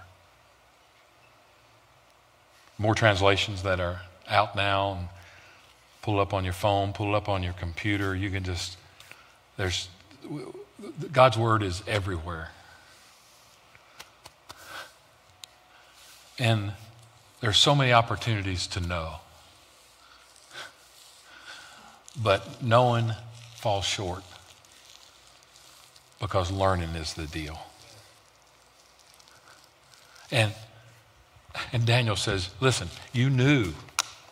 More 2.77 2.95
translations 2.95 3.63
that 3.63 3.79
are 3.79 4.01
out 4.27 4.55
now 4.55 4.93
and 4.93 5.07
pull 6.01 6.19
up 6.19 6.33
on 6.33 6.43
your 6.43 6.53
phone, 6.53 6.93
pull 6.93 7.15
up 7.15 7.27
on 7.27 7.43
your 7.43 7.53
computer. 7.53 8.15
You 8.15 8.29
can 8.29 8.43
just, 8.43 8.77
there's, 9.57 9.89
God's 11.11 11.37
Word 11.37 11.63
is 11.63 11.83
everywhere. 11.87 12.51
And 16.39 16.73
there's 17.41 17.57
so 17.57 17.75
many 17.75 17.91
opportunities 17.93 18.67
to 18.67 18.79
know. 18.79 19.15
But 22.21 22.63
knowing 22.63 23.11
falls 23.55 23.85
short 23.85 24.23
because 26.19 26.51
learning 26.51 26.89
is 26.89 27.13
the 27.13 27.25
deal. 27.25 27.59
And, 30.31 30.53
and 31.71 31.85
Daniel 31.85 32.15
says, 32.15 32.49
Listen, 32.59 32.89
you 33.13 33.29
knew, 33.29 33.73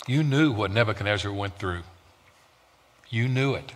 you 0.08 0.24
knew 0.24 0.52
what 0.52 0.72
Nebuchadnezzar 0.72 1.32
went 1.32 1.58
through. 1.58 1.82
You 3.10 3.28
knew 3.28 3.54
it, 3.54 3.72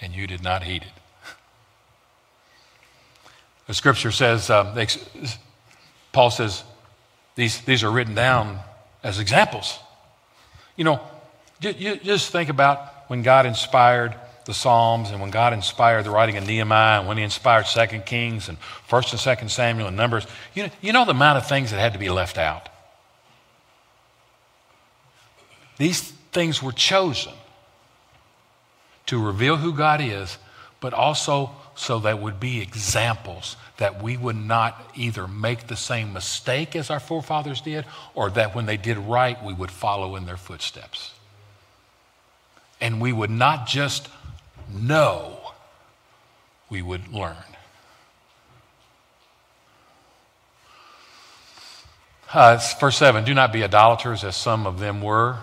and 0.00 0.14
you 0.14 0.26
did 0.26 0.42
not 0.42 0.64
heed 0.64 0.82
it. 0.82 0.92
The 3.66 3.74
scripture 3.74 4.10
says, 4.10 4.50
um, 4.50 4.74
they, 4.74 4.86
Paul 6.12 6.30
says, 6.30 6.62
these, 7.36 7.60
these 7.62 7.82
are 7.82 7.90
written 7.90 8.14
down 8.14 8.58
as 9.02 9.18
examples. 9.18 9.78
You 10.76 10.84
know, 10.84 11.00
you, 11.60 11.96
just 11.96 12.30
think 12.30 12.48
about 12.48 13.08
when 13.08 13.22
God 13.22 13.46
inspired 13.46 14.14
the 14.44 14.54
Psalms 14.54 15.10
and 15.10 15.20
when 15.20 15.30
God 15.30 15.52
inspired 15.52 16.04
the 16.04 16.10
writing 16.10 16.36
of 16.36 16.46
Nehemiah 16.46 17.00
and 17.00 17.08
when 17.08 17.16
he 17.16 17.22
inspired 17.22 17.66
Second 17.66 18.06
Kings 18.06 18.48
and 18.48 18.58
First 18.86 19.12
and 19.12 19.20
Second 19.20 19.50
Samuel 19.50 19.88
and 19.88 19.96
Numbers. 19.96 20.26
You 20.54 20.64
know, 20.64 20.70
you 20.80 20.92
know 20.92 21.04
the 21.04 21.12
amount 21.12 21.38
of 21.38 21.46
things 21.46 21.70
that 21.70 21.78
had 21.78 21.92
to 21.92 21.98
be 21.98 22.10
left 22.10 22.38
out. 22.38 22.68
These 25.78 26.12
things 26.32 26.62
were 26.62 26.72
chosen 26.72 27.32
to 29.06 29.22
reveal 29.22 29.56
who 29.56 29.72
God 29.72 30.00
is, 30.00 30.38
but 30.80 30.92
also 30.92 31.50
so 31.74 31.98
that 32.00 32.20
would 32.20 32.38
be 32.38 32.60
examples 32.60 33.56
that 33.78 34.02
we 34.02 34.16
would 34.16 34.36
not 34.36 34.92
either 34.94 35.26
make 35.26 35.66
the 35.66 35.76
same 35.76 36.12
mistake 36.12 36.76
as 36.76 36.90
our 36.90 37.00
forefathers 37.00 37.60
did 37.60 37.84
or 38.14 38.30
that 38.30 38.54
when 38.54 38.66
they 38.66 38.76
did 38.76 38.98
right, 38.98 39.42
we 39.42 39.52
would 39.52 39.70
follow 39.70 40.14
in 40.14 40.26
their 40.26 40.36
footsteps 40.36 41.12
and 42.82 43.00
we 43.00 43.12
would 43.12 43.30
not 43.30 43.66
just 43.66 44.08
know, 44.72 45.38
we 46.70 46.82
would 46.82 47.08
learn. 47.08 47.36
Uh, 52.32 52.58
verse 52.80 52.96
7 52.96 53.24
Do 53.24 53.34
not 53.34 53.52
be 53.52 53.62
idolaters 53.62 54.24
as 54.24 54.36
some 54.36 54.66
of 54.66 54.78
them 54.78 55.02
were. 55.02 55.38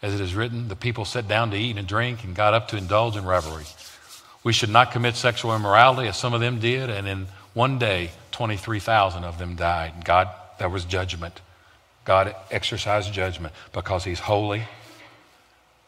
As 0.00 0.14
it 0.14 0.20
is 0.20 0.34
written, 0.34 0.68
the 0.68 0.76
people 0.76 1.04
sat 1.04 1.26
down 1.26 1.50
to 1.50 1.56
eat 1.56 1.76
and 1.76 1.86
drink 1.86 2.22
and 2.22 2.34
got 2.34 2.54
up 2.54 2.68
to 2.68 2.76
indulge 2.76 3.16
in 3.16 3.24
revelry. 3.24 3.64
We 4.44 4.52
should 4.52 4.70
not 4.70 4.92
commit 4.92 5.16
sexual 5.16 5.54
immorality 5.54 6.08
as 6.08 6.16
some 6.16 6.34
of 6.34 6.40
them 6.40 6.60
did, 6.60 6.88
and 6.88 7.08
in 7.08 7.26
one 7.52 7.78
day, 7.78 8.12
23,000 8.30 9.24
of 9.24 9.38
them 9.38 9.56
died. 9.56 10.04
God, 10.04 10.28
that 10.58 10.70
was 10.70 10.84
judgment. 10.84 11.40
God 12.04 12.34
exercised 12.50 13.12
judgment 13.12 13.52
because 13.72 14.04
He's 14.04 14.20
holy 14.20 14.62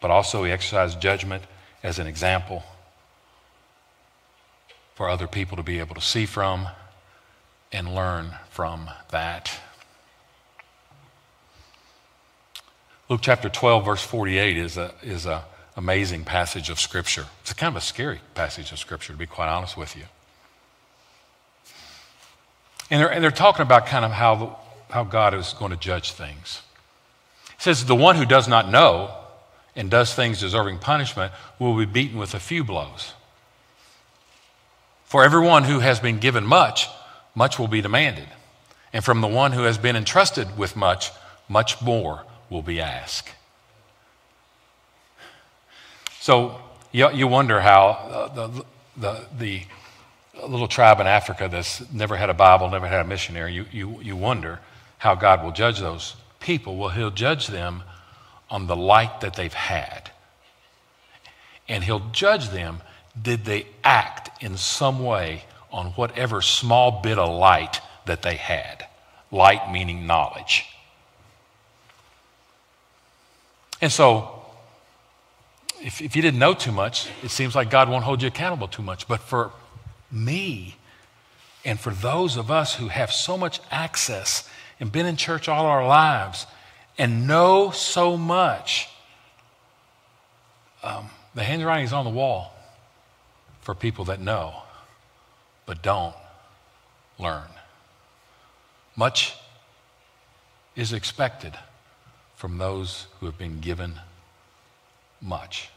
but 0.01 0.11
also 0.11 0.45
he 0.45 0.51
exercised 0.51 1.01
judgment 1.01 1.43
as 1.83 1.99
an 1.99 2.07
example 2.07 2.63
for 4.95 5.09
other 5.09 5.27
people 5.27 5.57
to 5.57 5.63
be 5.63 5.79
able 5.79 5.95
to 5.95 6.01
see 6.01 6.27
from 6.27 6.69
and 7.73 7.95
learn 7.95 8.35
from 8.51 8.91
that. 9.11 9.51
Luke 13.09 13.21
chapter 13.23 13.49
12, 13.49 13.85
verse 13.85 14.03
48 14.03 14.57
is 14.57 14.77
a, 14.77 14.93
is 15.03 15.27
a 15.27 15.45
amazing 15.77 16.25
passage 16.25 16.69
of 16.71 16.79
Scripture. 16.79 17.27
It's 17.41 17.53
kind 17.53 17.73
of 17.73 17.83
a 17.83 17.85
scary 17.85 18.21
passage 18.35 18.73
of 18.73 18.79
Scripture, 18.79 19.13
to 19.13 19.19
be 19.19 19.27
quite 19.27 19.49
honest 19.49 19.77
with 19.77 19.97
you. 19.97 20.05
And 22.91 23.01
they're, 23.01 23.11
and 23.11 23.23
they're 23.23 23.31
talking 23.31 23.63
about 23.63 23.87
kind 23.87 24.05
of 24.05 24.11
how, 24.11 24.59
how 24.91 25.05
God 25.05 25.33
is 25.35 25.55
going 25.55 25.71
to 25.71 25.77
judge 25.77 26.13
things. 26.13 26.63
It 27.55 27.63
says, 27.63 27.85
The 27.85 27.97
one 27.97 28.17
who 28.17 28.27
does 28.27 28.49
not 28.49 28.69
know 28.69 29.15
and 29.77 29.91
does 29.91 30.15
things 30.15 30.41
deserving 30.41 30.79
punishment 30.79 31.33
will 31.59 31.77
be 31.77 31.85
beaten 31.85 32.19
with 32.19 32.35
a 32.35 32.41
few 32.41 32.65
blows. 32.65 33.15
For 35.05 35.25
everyone 35.25 35.65
who 35.65 35.81
has 35.81 36.01
been 36.01 36.19
given 36.19 36.47
much, 36.47 36.89
much 37.35 37.59
will 37.59 37.69
be 37.69 37.81
demanded. 37.81 38.29
And 38.93 39.05
from 39.05 39.21
the 39.21 39.29
one 39.29 39.53
who 39.53 39.63
has 39.63 39.79
been 39.79 39.97
entrusted 39.97 40.59
with 40.59 40.77
much, 40.77 41.11
much 41.49 41.81
more 41.83 42.25
will 42.49 42.63
be 42.63 42.81
asked. 42.81 43.31
So 46.21 46.61
you, 46.93 47.11
you 47.11 47.29
wonder 47.29 47.61
how 47.61 47.89
uh, 47.89 48.35
the, 48.35 48.65
the, 48.97 49.27
the 49.39 49.63
little 50.47 50.69
tribe 50.69 51.01
in 51.01 51.07
Africa 51.07 51.49
that's 51.51 51.91
never 51.93 52.17
had 52.17 52.31
a 52.31 52.35
Bible, 52.35 52.69
never 52.69 52.87
had 52.87 53.01
a 53.01 53.09
missionary, 53.09 53.53
you, 53.53 53.67
you, 53.73 54.01
you 54.01 54.17
wonder 54.17 54.61
how 54.99 55.15
God 55.15 55.43
will 55.43 55.53
judge 55.53 55.79
those 55.79 56.17
people. 56.41 56.77
Well, 56.77 56.91
He'll 56.91 57.11
judge 57.11 57.47
them 57.47 57.83
on 58.51 58.67
the 58.67 58.77
light 58.77 59.21
that 59.21 59.35
they've 59.35 59.53
had. 59.53 60.11
And 61.69 61.85
he'll 61.85 62.11
judge 62.11 62.49
them 62.49 62.83
did 63.21 63.45
they 63.45 63.67
act 63.83 64.43
in 64.43 64.57
some 64.57 65.05
way 65.05 65.45
on 65.73 65.87
whatever 65.93 66.41
small 66.43 67.01
bit 67.03 67.19
of 67.19 67.29
light 67.29 67.81
that 68.07 68.23
they 68.23 68.37
had? 68.37 68.87
Light 69.31 69.71
meaning 69.71 70.07
knowledge. 70.07 70.67
And 73.81 73.91
so, 73.91 74.43
if, 75.81 76.01
if 76.01 76.15
you 76.15 76.23
didn't 76.23 76.39
know 76.39 76.55
too 76.55 76.73
much, 76.73 77.09
it 77.23 77.31
seems 77.31 77.55
like 77.55 77.71
God 77.71 77.89
won't 77.89 78.05
hold 78.05 78.23
you 78.23 78.29
accountable 78.29 78.69
too 78.69 78.83
much. 78.83 79.09
But 79.09 79.21
for 79.21 79.53
me, 80.11 80.77
and 81.65 81.79
for 81.79 81.91
those 81.91 82.37
of 82.37 82.51
us 82.51 82.75
who 82.75 82.89
have 82.89 83.13
so 83.13 83.37
much 83.37 83.61
access 83.71 84.49
and 84.79 84.91
been 84.91 85.07
in 85.07 85.17
church 85.17 85.49
all 85.49 85.67
our 85.67 85.87
lives, 85.87 86.47
and 87.01 87.27
know 87.27 87.71
so 87.71 88.19
much. 88.19 88.87
Um, 90.83 91.09
the 91.35 91.43
handwriting 91.43 91.87
is 91.87 91.95
on 91.95 92.05
the 92.05 92.11
wall 92.11 92.55
for 93.63 93.75
people 93.75 94.05
that 94.05 94.21
know 94.21 94.55
but 95.65 95.83
don't 95.83 96.15
learn. 97.19 97.49
Much 98.97 99.35
is 100.77 100.93
expected 100.93 101.55
from 102.37 102.59
those 102.59 103.07
who 103.19 103.27
have 103.27 103.39
been 103.39 103.61
given 103.61 103.95
much. 105.23 105.71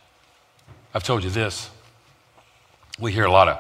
I've 0.94 1.04
told 1.04 1.24
you 1.24 1.30
this. 1.30 1.70
We 3.00 3.14
hear 3.14 3.26
a 3.26 3.32
lot 3.32 3.48
of 3.48 3.60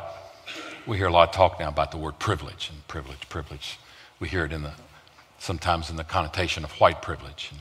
we 0.86 0.97
hear 0.97 1.08
a 1.08 1.13
lot 1.13 1.30
of 1.30 1.36
talk 1.36 1.62
now 1.62 1.69
about 1.69 1.91
the 1.91 1.97
word 1.97 2.19
privilege 2.19 2.69
and 2.69 2.86
privilege, 2.89 3.30
privilege. 3.30 3.80
We 4.19 4.28
hear 4.28 4.43
it 4.43 4.52
in 4.52 4.63
the 4.63 4.73
sometimes 5.43 5.89
in 5.89 5.97
the 5.97 6.06
connotation 6.06 6.63
of 6.63 6.71
white 6.79 7.01
privilege. 7.01 7.51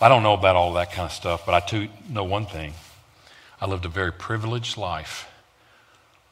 I 0.00 0.08
don't 0.08 0.22
know 0.22 0.34
about 0.34 0.54
all 0.54 0.72
that 0.74 0.92
kind 0.92 1.06
of 1.06 1.12
stuff, 1.12 1.44
but 1.44 1.52
I 1.52 1.66
do 1.66 1.88
know 2.08 2.22
one 2.22 2.46
thing. 2.46 2.72
I 3.60 3.66
lived 3.66 3.84
a 3.84 3.88
very 3.88 4.12
privileged 4.12 4.76
life 4.76 5.28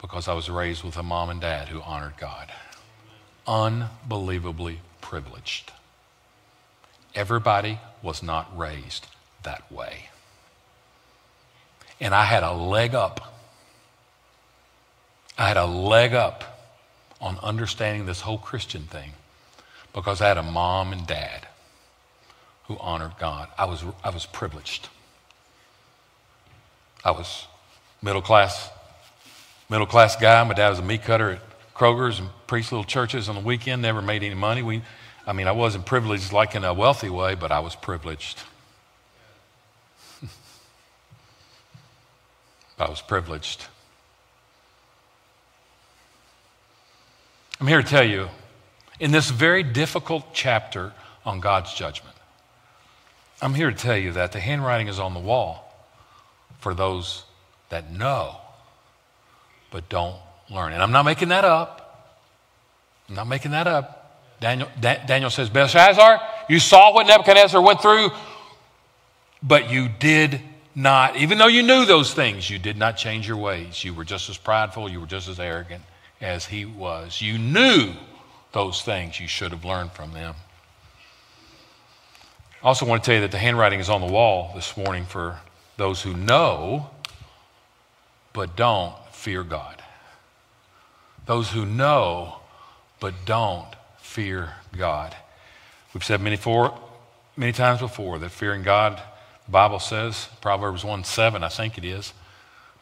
because 0.01 0.29
I 0.29 0.35
was 0.35 0.49
raised 0.49 0.85
with 0.85 0.97
a 0.97 1.03
mom 1.03 1.31
and 1.31 1.41
dad 1.41 1.67
who 1.67 1.83
honored 1.83 2.17
God. 2.17 2.53
Unbelievably 3.45 4.83
privileged. 5.01 5.73
Everybody 7.13 7.81
was 8.01 8.23
not 8.23 8.57
raised 8.57 9.09
that 9.43 9.71
way. 9.73 10.11
And 11.99 12.15
I 12.15 12.25
had 12.25 12.45
a 12.45 12.53
leg 12.53 12.95
up. 12.95 13.35
I 15.37 15.49
had 15.49 15.57
a 15.57 15.67
leg 15.67 16.15
up 16.15 16.71
on 17.21 17.37
understanding 17.43 18.07
this 18.07 18.21
whole 18.21 18.39
Christian 18.39 18.83
thing 18.83 19.11
because 19.97 20.21
I 20.21 20.29
had 20.29 20.37
a 20.37 20.43
mom 20.43 20.93
and 20.93 21.05
dad 21.07 21.49
who 22.69 22.77
honored 22.79 23.15
God. 23.19 23.49
I 23.59 23.65
was, 23.65 23.83
I 24.05 24.11
was 24.11 24.27
privileged. 24.27 24.91
I 27.03 27.13
was 27.13 27.47
middle 28.03 28.21
class, 28.21 28.69
middle 29.71 29.87
class 29.87 30.15
guy. 30.15 30.45
My 30.45 30.53
dad 30.53 30.69
was 30.69 30.81
a 30.81 30.83
meat 30.83 31.03
cutter 31.03 31.31
at 31.31 31.41
Kroger's 31.75 32.19
and 32.19 32.29
preached 32.47 32.73
little 32.73 32.85
churches 32.85 33.31
on 33.31 33.37
the 33.37 33.41
weekend. 33.41 33.81
Never 33.81 34.03
made 34.03 34.23
any 34.23 34.35
money. 34.35 34.63
We, 34.63 34.83
I 35.27 35.33
mean, 35.33 35.49
I 35.49 35.53
wasn't 35.53 35.87
privileged 35.87 36.31
like 36.31 36.55
in 36.55 36.63
a 36.63 36.75
wealthy 36.75 37.09
way, 37.09 37.35
but 37.35 37.51
I 37.51 37.61
was 37.61 37.75
privileged. 37.75 38.43
I 42.79 42.91
was 42.91 43.01
privileged. 43.01 43.65
I'm 47.59 47.67
here 47.67 47.81
to 47.81 47.89
tell 47.89 48.05
you, 48.05 48.29
in 48.99 49.11
this 49.11 49.31
very 49.31 49.63
difficult 49.63 50.33
chapter 50.33 50.93
on 51.25 51.41
God's 51.41 51.73
judgment, 51.75 52.17
I'm 53.43 53.55
here 53.55 53.71
to 53.71 53.77
tell 53.77 53.97
you 53.97 54.13
that 54.13 54.33
the 54.33 54.41
handwriting 54.41 54.89
is 54.89 54.99
on 54.99 55.15
the 55.15 55.21
wall 55.21 55.63
for 56.61 56.75
those 56.75 57.25
that 57.69 57.91
know 57.91 58.37
but 59.71 59.89
don't 59.89 60.17
learn. 60.51 60.73
And 60.73 60.83
I'm 60.83 60.93
not 60.93 61.05
making 61.05 61.29
that 61.29 61.45
up. 61.45 62.17
I'm 63.09 63.15
not 63.15 63.29
making 63.29 63.51
that 63.51 63.67
up. 63.67 64.23
Daniel, 64.41 64.69
da- 64.81 65.05
Daniel 65.07 65.31
says, 65.31 65.51
Belshazzar, 65.51 66.21
you 66.49 66.61
saw 66.61 66.95
what 66.95 67.07
Nebuchadnezzar 67.07 67.61
went 67.61 67.81
through, 67.81 68.11
but 69.43 69.71
you 69.71 69.89
did 69.89 70.41
not, 70.75 71.17
even 71.17 71.39
though 71.39 71.47
you 71.47 71.63
knew 71.63 71.85
those 71.85 72.13
things, 72.13 72.49
you 72.49 72.59
did 72.59 72.77
not 72.77 72.97
change 72.97 73.27
your 73.29 73.37
ways. 73.37 73.85
You 73.85 73.95
were 73.95 74.05
just 74.05 74.29
as 74.29 74.37
prideful, 74.37 74.91
you 74.91 75.01
were 75.01 75.07
just 75.07 75.29
as 75.29 75.41
arrogant 75.41 75.83
as 76.21 76.47
he 76.47 76.65
was. 76.65 77.21
You 77.21 77.39
knew 77.39 77.93
those 78.57 78.81
things, 78.81 79.21
you 79.21 79.29
should 79.29 79.53
have 79.53 79.67
learned 79.67 79.93
from 79.93 80.15
them. 80.15 80.35
I 82.63 82.69
also 82.69 82.87
want 82.87 83.05
to 83.05 83.07
tell 83.07 83.17
you 83.17 83.21
that 83.21 83.31
the 83.31 83.39
handwriting 83.39 83.81
is 83.81 83.91
on 83.91 84.01
the 84.01 84.11
wall 84.11 84.53
this 84.55 84.79
morning 84.79 85.05
for 85.05 85.41
those 85.77 86.01
who 86.01 86.15
know 86.15 86.89
but 88.33 88.57
don't 88.57 88.95
fear 89.13 89.43
God. 89.43 89.83
Those 91.27 91.51
who 91.51 91.67
know 91.67 92.41
but 92.99 93.13
don't 93.27 93.69
fear 93.99 94.55
God. 94.75 95.15
We've 95.93 96.03
said 96.03 96.23
many, 96.23 96.37
for, 96.37 96.79
many 97.37 97.53
times 97.53 97.81
before 97.81 98.19
that 98.21 98.31
fearing 98.31 98.63
God, 98.63 99.03
the 99.45 99.51
Bible 99.51 99.81
says, 99.81 100.31
Proverbs 100.41 100.83
1 100.83 101.05
7, 101.05 101.45
I 101.45 101.49
think 101.51 101.77
it 101.77 101.85
is, 101.85 102.15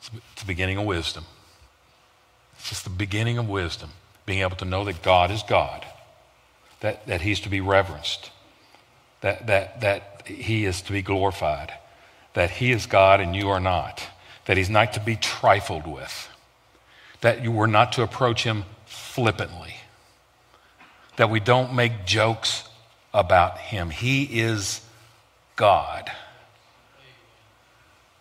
it's 0.01 0.11
the 0.43 0.47
beginning 0.47 0.79
of 0.79 0.85
wisdom. 0.85 1.25
It's 2.57 2.69
just 2.69 2.85
the 2.85 2.91
beginning 2.91 3.39
of 3.39 3.49
wisdom, 3.49 3.91
being 4.27 4.41
able 4.41 4.57
to 4.57 4.65
know 4.65 4.85
that 4.85 5.03
God 5.03 5.31
is 5.31 5.43
God, 5.43 5.85
that, 6.81 7.07
that 7.07 7.21
He's 7.21 7.41
to 7.41 7.49
be 7.49 7.61
reverenced, 7.61 8.31
that, 9.21 9.47
that, 9.47 9.81
that 9.81 10.23
He 10.27 10.65
is 10.65 10.83
to 10.83 10.93
be 10.93 11.03
glorified, 11.03 11.73
that 12.35 12.51
He 12.51 12.73
is 12.73 12.87
God 12.87 13.21
and 13.21 13.35
you 13.35 13.49
are 13.49 13.61
not, 13.61 14.07
that 14.47 14.57
He's 14.57 14.71
not 14.71 14.93
to 14.95 15.01
be 15.01 15.17
trifled 15.17 15.87
with, 15.87 16.29
that 17.21 17.43
you 17.43 17.53
were 17.53 17.67
not 17.67 17.93
to 17.93 18.03
approach 18.03 18.45
Him 18.45 18.65
flippantly, 18.87 19.77
that 21.17 21.31
we 21.31 21.41
don't 21.41 21.75
make 21.75 22.05
jokes 22.05 22.65
about 23.13 23.59
Him. 23.59 23.91
He 23.91 24.41
is 24.41 24.81
God. 25.57 26.11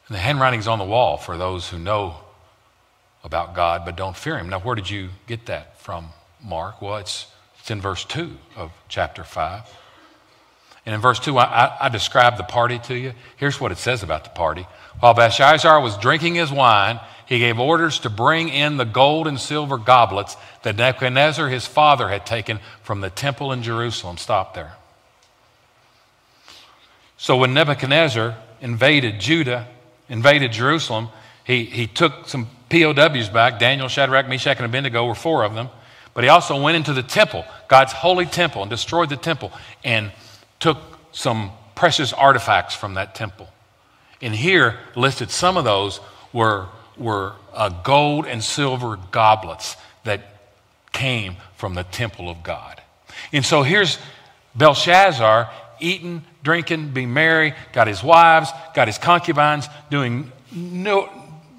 And 0.08 0.16
the 0.16 0.20
handwriting's 0.20 0.68
on 0.68 0.80
the 0.80 0.86
wall 0.86 1.18
for 1.18 1.38
those 1.38 1.70
who 1.70 1.80
know 1.80 2.18
about 3.24 3.56
God 3.56 3.86
but 3.86 3.96
don't 3.96 4.16
fear 4.16 4.38
him. 4.38 4.50
Now, 4.50 4.60
where 4.60 4.76
did 4.76 4.90
you 4.90 5.10
get 5.28 5.46
that 5.48 5.80
from, 5.80 6.10
Mark? 6.44 6.82
Well, 6.82 6.98
it's, 6.98 7.28
it's 7.60 7.72
in 7.72 7.82
verse 7.82 8.06
2 8.06 8.32
of 8.56 8.72
chapter 8.90 9.24
5. 9.24 9.62
And 10.86 10.94
in 10.94 11.02
verse 11.02 11.20
2, 11.20 11.38
I, 11.38 11.44
I, 11.44 11.78
I 11.86 11.90
described 11.90 12.38
the 12.38 12.44
party 12.44 12.80
to 12.80 12.96
you. 12.96 13.14
Here's 13.38 13.60
what 13.60 13.72
it 13.72 13.78
says 13.78 14.04
about 14.04 14.26
the 14.26 14.30
party. 14.32 14.68
While 15.00 15.14
Belshazzar 15.14 15.82
was 15.82 15.98
drinking 15.98 16.36
his 16.36 16.52
wine, 16.52 17.00
he 17.26 17.40
gave 17.40 17.58
orders 17.60 18.00
to 18.00 18.10
bring 18.10 18.50
in 18.50 18.78
the 18.78 18.86
gold 18.86 19.28
and 19.28 19.40
silver 19.40 19.78
goblets 19.78 20.36
that 20.64 20.76
Nebuchadnezzar, 20.76 21.48
his 21.48 21.66
father, 21.66 22.10
had 22.10 22.26
taken 22.26 22.60
from 22.82 23.02
the 23.02 23.10
temple 23.10 23.54
in 23.54 23.64
Jerusalem. 23.64 24.18
Stop 24.18 24.54
there. 24.54 24.74
So 27.18 27.38
when 27.38 27.54
Nebuchadnezzar 27.54 28.36
invaded 28.60 29.22
Judah, 29.22 29.68
invaded 30.10 30.52
Jerusalem, 30.52 31.08
he, 31.44 31.66
he 31.66 31.88
took 31.88 32.28
some 32.28 32.48
POWs 32.70 33.30
back. 33.30 33.60
Daniel, 33.60 33.88
Shadrach, 33.88 34.28
Meshach, 34.28 34.58
and 34.58 34.66
Abednego 34.66 35.06
were 35.06 35.16
four 35.16 35.44
of 35.44 35.54
them. 35.54 35.70
But 36.14 36.24
he 36.24 36.30
also 36.30 36.62
went 36.62 36.78
into 36.78 36.94
the 36.94 37.04
temple, 37.04 37.44
God's 37.68 37.92
holy 37.92 38.26
temple, 38.26 38.62
and 38.62 38.70
destroyed 38.70 39.10
the 39.10 39.18
temple 39.18 39.52
and 39.84 40.12
took 40.60 40.78
some 41.12 41.52
precious 41.76 42.14
artifacts 42.14 42.76
from 42.76 42.94
that 42.96 43.16
temple. 43.16 43.48
And 44.22 44.34
here 44.34 44.80
listed 44.96 45.32
some 45.32 45.58
of 45.58 45.64
those 45.64 46.00
were, 46.32 46.68
were 46.98 47.34
uh, 47.54 47.70
gold 47.70 48.26
and 48.26 48.44
silver 48.44 48.98
goblets 49.12 49.76
that 50.04 50.22
came 50.92 51.38
from 51.56 51.74
the 51.74 51.84
temple 51.84 52.30
of 52.30 52.44
God. 52.44 52.82
And 53.32 53.44
so 53.44 53.64
here's 53.64 53.98
Belshazzar 54.56 55.50
eating, 55.80 56.24
drinking, 56.44 56.90
being 56.90 57.14
merry, 57.14 57.54
got 57.74 57.88
his 57.88 58.04
wives, 58.04 58.50
got 58.74 58.88
his 58.88 58.98
concubines, 58.98 59.68
doing 59.90 60.32
no, 60.54 61.10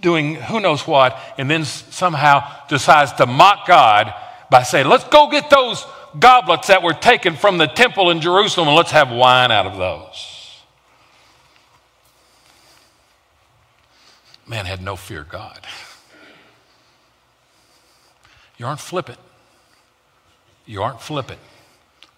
doing 0.05 0.37
who 0.37 0.61
knows 0.61 0.87
what, 0.87 1.19
and 1.39 1.51
then 1.51 1.65
somehow 1.65 2.47
decides 2.69 3.11
to 3.15 3.27
mock 3.27 3.67
God 3.67 4.15
by 4.51 4.63
saying, 4.63 4.87
Let's 4.87 5.05
go 5.05 5.29
get 5.29 5.51
those 5.51 5.85
goblets 6.17 6.69
that 6.69 6.83
were 6.83 6.93
taken 6.93 7.35
from 7.35 7.59
the 7.59 7.67
temple 7.67 8.11
in 8.11 8.21
Jerusalem 8.21 8.69
and 8.69 8.77
let's 8.77 8.93
have 8.93 9.11
wine 9.11 9.51
out 9.51 9.67
of 9.67 9.77
those. 9.77 10.61
Man 14.47 14.67
had 14.67 14.83
no 14.83 14.95
fear 14.95 15.23
of 15.23 15.29
God. 15.31 15.59
You 18.59 18.67
aren't 18.67 18.81
flippant. 18.81 19.19
You 20.67 20.83
aren't 20.83 21.01
flippant 21.01 21.41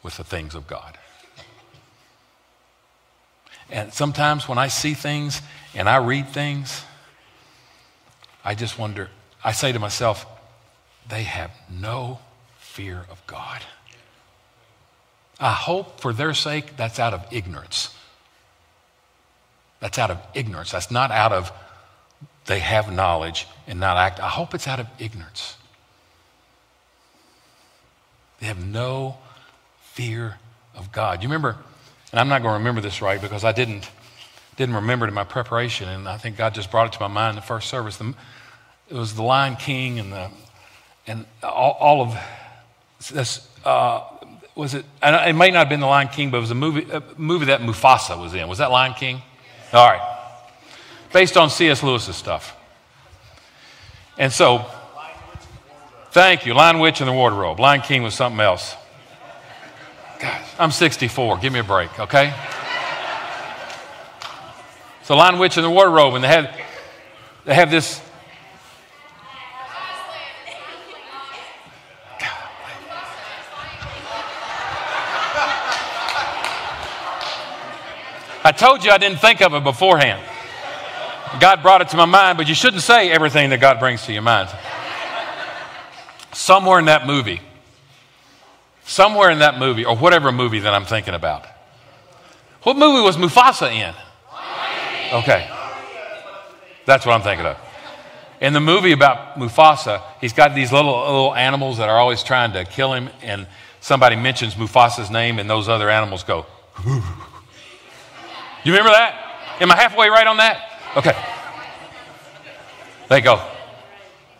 with 0.02 0.16
the 0.16 0.24
things 0.24 0.54
of 0.54 0.66
God. 0.66 0.98
And 3.70 3.92
sometimes 3.92 4.48
when 4.48 4.58
I 4.58 4.68
see 4.68 4.94
things 4.94 5.40
and 5.74 5.88
I 5.88 5.96
read 5.96 6.28
things, 6.28 6.82
I 8.46 8.54
just 8.54 8.78
wonder, 8.78 9.10
I 9.42 9.50
say 9.50 9.72
to 9.72 9.78
myself, 9.80 10.24
they 11.08 11.24
have 11.24 11.50
no 11.68 12.20
fear 12.58 13.04
of 13.10 13.26
God. 13.26 13.60
I 15.40 15.52
hope 15.52 16.00
for 16.00 16.12
their 16.12 16.32
sake 16.32 16.76
that's 16.76 17.00
out 17.00 17.12
of 17.12 17.26
ignorance. 17.32 17.92
That's 19.80 19.98
out 19.98 20.12
of 20.12 20.18
ignorance. 20.32 20.70
That's 20.70 20.92
not 20.92 21.10
out 21.10 21.32
of 21.32 21.52
they 22.46 22.60
have 22.60 22.92
knowledge 22.92 23.48
and 23.66 23.80
not 23.80 23.96
act. 23.96 24.20
I 24.20 24.28
hope 24.28 24.54
it's 24.54 24.68
out 24.68 24.78
of 24.78 24.86
ignorance. 25.00 25.56
They 28.38 28.46
have 28.46 28.64
no 28.64 29.18
fear 29.80 30.36
of 30.76 30.92
God. 30.92 31.22
You 31.22 31.28
remember, 31.28 31.56
and 32.12 32.20
I'm 32.20 32.28
not 32.28 32.42
going 32.42 32.52
to 32.52 32.58
remember 32.58 32.80
this 32.80 33.02
right 33.02 33.20
because 33.20 33.42
I 33.42 33.50
didn't, 33.50 33.90
didn't 34.56 34.76
remember 34.76 35.06
it 35.06 35.08
in 35.08 35.14
my 35.14 35.24
preparation, 35.24 35.88
and 35.88 36.08
I 36.08 36.18
think 36.18 36.36
God 36.36 36.54
just 36.54 36.70
brought 36.70 36.86
it 36.86 36.92
to 36.92 37.00
my 37.00 37.08
mind 37.08 37.30
in 37.30 37.36
the 37.36 37.42
first 37.42 37.68
service. 37.68 37.96
The, 37.96 38.14
it 38.88 38.94
was 38.94 39.14
the 39.14 39.22
Lion 39.22 39.56
King 39.56 39.98
and 39.98 40.12
the 40.12 40.30
and 41.06 41.24
all, 41.42 41.76
all 41.80 42.02
of 42.02 42.18
this. 43.12 43.48
Uh, 43.64 44.02
was 44.54 44.74
it? 44.74 44.84
it 45.02 45.34
might 45.34 45.52
not 45.52 45.60
have 45.60 45.68
been 45.68 45.80
the 45.80 45.86
Lion 45.86 46.08
King, 46.08 46.30
but 46.30 46.38
it 46.38 46.40
was 46.40 46.50
a 46.50 46.54
movie, 46.54 46.90
a 46.90 47.02
movie 47.16 47.46
that 47.46 47.60
Mufasa 47.60 48.20
was 48.20 48.32
in. 48.32 48.48
Was 48.48 48.58
that 48.58 48.70
Lion 48.70 48.94
King? 48.94 49.20
All 49.72 49.86
right, 49.86 50.18
based 51.12 51.36
on 51.36 51.50
C.S. 51.50 51.82
Lewis's 51.82 52.16
stuff. 52.16 52.56
And 54.18 54.32
so, 54.32 54.64
thank 56.12 56.46
you, 56.46 56.54
Lion 56.54 56.78
Witch 56.78 57.00
and 57.00 57.08
the 57.08 57.12
Wardrobe. 57.12 57.60
Lion 57.60 57.82
King 57.82 58.02
was 58.02 58.14
something 58.14 58.40
else. 58.40 58.74
God, 60.18 60.40
I'm 60.58 60.70
64. 60.70 61.36
Give 61.38 61.52
me 61.52 61.58
a 61.58 61.64
break, 61.64 61.98
okay? 62.00 62.32
So, 65.02 65.16
Lion 65.16 65.38
Witch 65.38 65.58
and 65.58 65.66
the 65.66 65.70
Wardrobe, 65.70 66.14
and 66.14 66.24
they 66.24 66.28
had 66.28 66.54
they 67.44 67.54
have 67.54 67.70
this 67.70 68.00
I 78.46 78.52
told 78.52 78.84
you 78.84 78.92
I 78.92 78.98
didn't 78.98 79.18
think 79.18 79.42
of 79.42 79.54
it 79.54 79.64
beforehand. 79.64 80.22
God 81.40 81.62
brought 81.62 81.80
it 81.80 81.88
to 81.88 81.96
my 81.96 82.04
mind, 82.04 82.38
but 82.38 82.46
you 82.46 82.54
shouldn't 82.54 82.82
say 82.82 83.10
everything 83.10 83.50
that 83.50 83.60
God 83.60 83.80
brings 83.80 84.06
to 84.06 84.12
your 84.12 84.22
mind. 84.22 84.48
Somewhere 86.32 86.78
in 86.78 86.84
that 86.84 87.08
movie, 87.08 87.40
somewhere 88.84 89.30
in 89.30 89.40
that 89.40 89.58
movie, 89.58 89.84
or 89.84 89.96
whatever 89.96 90.30
movie 90.30 90.60
that 90.60 90.72
I'm 90.72 90.84
thinking 90.84 91.12
about. 91.12 91.44
What 92.62 92.76
movie 92.76 93.02
was 93.02 93.16
Mufasa 93.16 93.72
in? 93.72 93.92
Okay. 95.12 95.50
That's 96.84 97.04
what 97.04 97.14
I'm 97.14 97.22
thinking 97.22 97.46
of. 97.46 97.58
In 98.40 98.52
the 98.52 98.60
movie 98.60 98.92
about 98.92 99.40
Mufasa, 99.40 100.00
he's 100.20 100.32
got 100.32 100.54
these 100.54 100.70
little, 100.70 100.92
little 100.92 101.34
animals 101.34 101.78
that 101.78 101.88
are 101.88 101.98
always 101.98 102.22
trying 102.22 102.52
to 102.52 102.64
kill 102.64 102.92
him, 102.92 103.10
and 103.22 103.48
somebody 103.80 104.14
mentions 104.14 104.54
Mufasa's 104.54 105.10
name, 105.10 105.40
and 105.40 105.50
those 105.50 105.68
other 105.68 105.90
animals 105.90 106.22
go, 106.22 106.46
You 108.66 108.72
remember 108.72 108.90
that? 108.90 109.14
Am 109.60 109.70
I 109.70 109.76
halfway 109.76 110.08
right 110.08 110.26
on 110.26 110.38
that? 110.38 110.72
Okay. 110.96 111.16
They 113.08 113.20
go, 113.20 113.40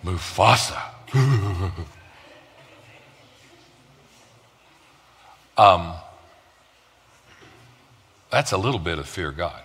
Mufasa. 0.04 0.82
um, 5.56 5.92
that's 8.28 8.50
a 8.50 8.56
little 8.56 8.80
bit 8.80 8.98
of 8.98 9.06
fear 9.06 9.30
God. 9.30 9.62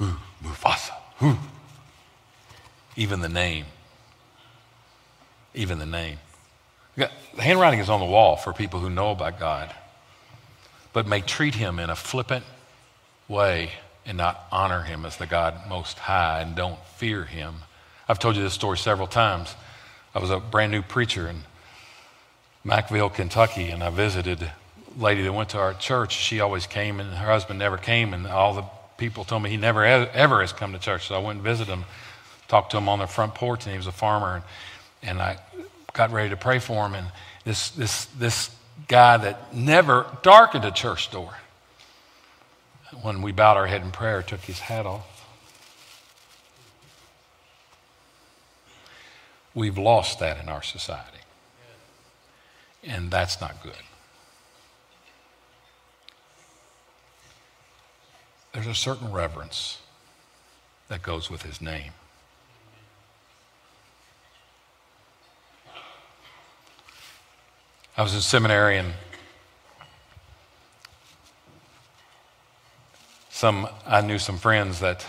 Ooh, 0.00 0.16
Mufasa. 0.42 0.94
Ooh. 1.22 1.36
Even 2.96 3.20
the 3.20 3.28
name. 3.28 3.66
Even 5.52 5.78
the 5.78 5.84
name. 5.84 6.16
The 6.96 7.10
handwriting 7.38 7.80
is 7.80 7.90
on 7.90 8.00
the 8.00 8.06
wall 8.06 8.36
for 8.36 8.54
people 8.54 8.80
who 8.80 8.88
know 8.88 9.10
about 9.10 9.38
God, 9.38 9.74
but 10.96 11.06
may 11.06 11.20
treat 11.20 11.54
him 11.54 11.78
in 11.78 11.90
a 11.90 11.94
flippant 11.94 12.42
way 13.28 13.70
and 14.06 14.16
not 14.16 14.46
honor 14.50 14.80
him 14.80 15.04
as 15.04 15.18
the 15.18 15.26
God 15.26 15.68
most 15.68 15.98
high 15.98 16.40
and 16.40 16.56
don't 16.56 16.82
fear 16.96 17.26
him. 17.26 17.56
I've 18.08 18.18
told 18.18 18.34
you 18.34 18.42
this 18.42 18.54
story 18.54 18.78
several 18.78 19.06
times. 19.06 19.54
I 20.14 20.20
was 20.20 20.30
a 20.30 20.40
brand 20.40 20.72
new 20.72 20.80
preacher 20.80 21.28
in 21.28 21.42
Mackville, 22.64 23.12
Kentucky, 23.12 23.68
and 23.68 23.84
I 23.84 23.90
visited 23.90 24.40
a 24.40 24.54
lady 24.98 25.22
that 25.24 25.34
went 25.34 25.50
to 25.50 25.58
our 25.58 25.74
church. 25.74 26.14
She 26.14 26.40
always 26.40 26.66
came, 26.66 26.98
and 26.98 27.10
her 27.10 27.26
husband 27.26 27.58
never 27.58 27.76
came, 27.76 28.14
and 28.14 28.26
all 28.26 28.54
the 28.54 28.64
people 28.96 29.24
told 29.24 29.42
me 29.42 29.50
he 29.50 29.58
never 29.58 29.84
ever 29.84 30.40
has 30.40 30.54
come 30.54 30.72
to 30.72 30.78
church. 30.78 31.08
So 31.08 31.14
I 31.14 31.18
went 31.18 31.36
and 31.36 31.44
visited 31.44 31.70
him, 31.70 31.84
talked 32.48 32.70
to 32.70 32.78
him 32.78 32.88
on 32.88 33.00
the 33.00 33.06
front 33.06 33.34
porch, 33.34 33.66
and 33.66 33.72
he 33.72 33.76
was 33.76 33.86
a 33.86 33.92
farmer, 33.92 34.36
and, 34.36 34.44
and 35.02 35.20
I 35.20 35.36
got 35.92 36.10
ready 36.10 36.30
to 36.30 36.38
pray 36.38 36.58
for 36.58 36.86
him. 36.86 36.94
And 36.94 37.08
this 37.44 37.68
this 37.68 38.06
this 38.18 38.48
guy 38.88 39.16
that 39.16 39.54
never 39.54 40.06
darkened 40.22 40.64
a 40.64 40.70
church 40.70 41.10
door, 41.10 41.34
when 43.02 43.22
we 43.22 43.32
bowed 43.32 43.56
our 43.56 43.66
head 43.66 43.82
in 43.82 43.90
prayer, 43.90 44.22
took 44.22 44.40
his 44.40 44.60
hat 44.60 44.86
off. 44.86 45.12
We've 49.54 49.78
lost 49.78 50.18
that 50.20 50.40
in 50.40 50.48
our 50.48 50.62
society. 50.62 51.18
And 52.84 53.10
that's 53.10 53.40
not 53.40 53.62
good. 53.62 53.72
There's 58.52 58.66
a 58.66 58.74
certain 58.74 59.12
reverence 59.12 59.80
that 60.88 61.02
goes 61.02 61.30
with 61.30 61.42
his 61.42 61.60
name. 61.60 61.92
I 67.98 68.02
was 68.02 68.14
in 68.14 68.20
seminary 68.20 68.76
and 68.76 68.92
some 73.30 73.66
I 73.86 74.02
knew 74.02 74.18
some 74.18 74.36
friends 74.36 74.80
that 74.80 75.06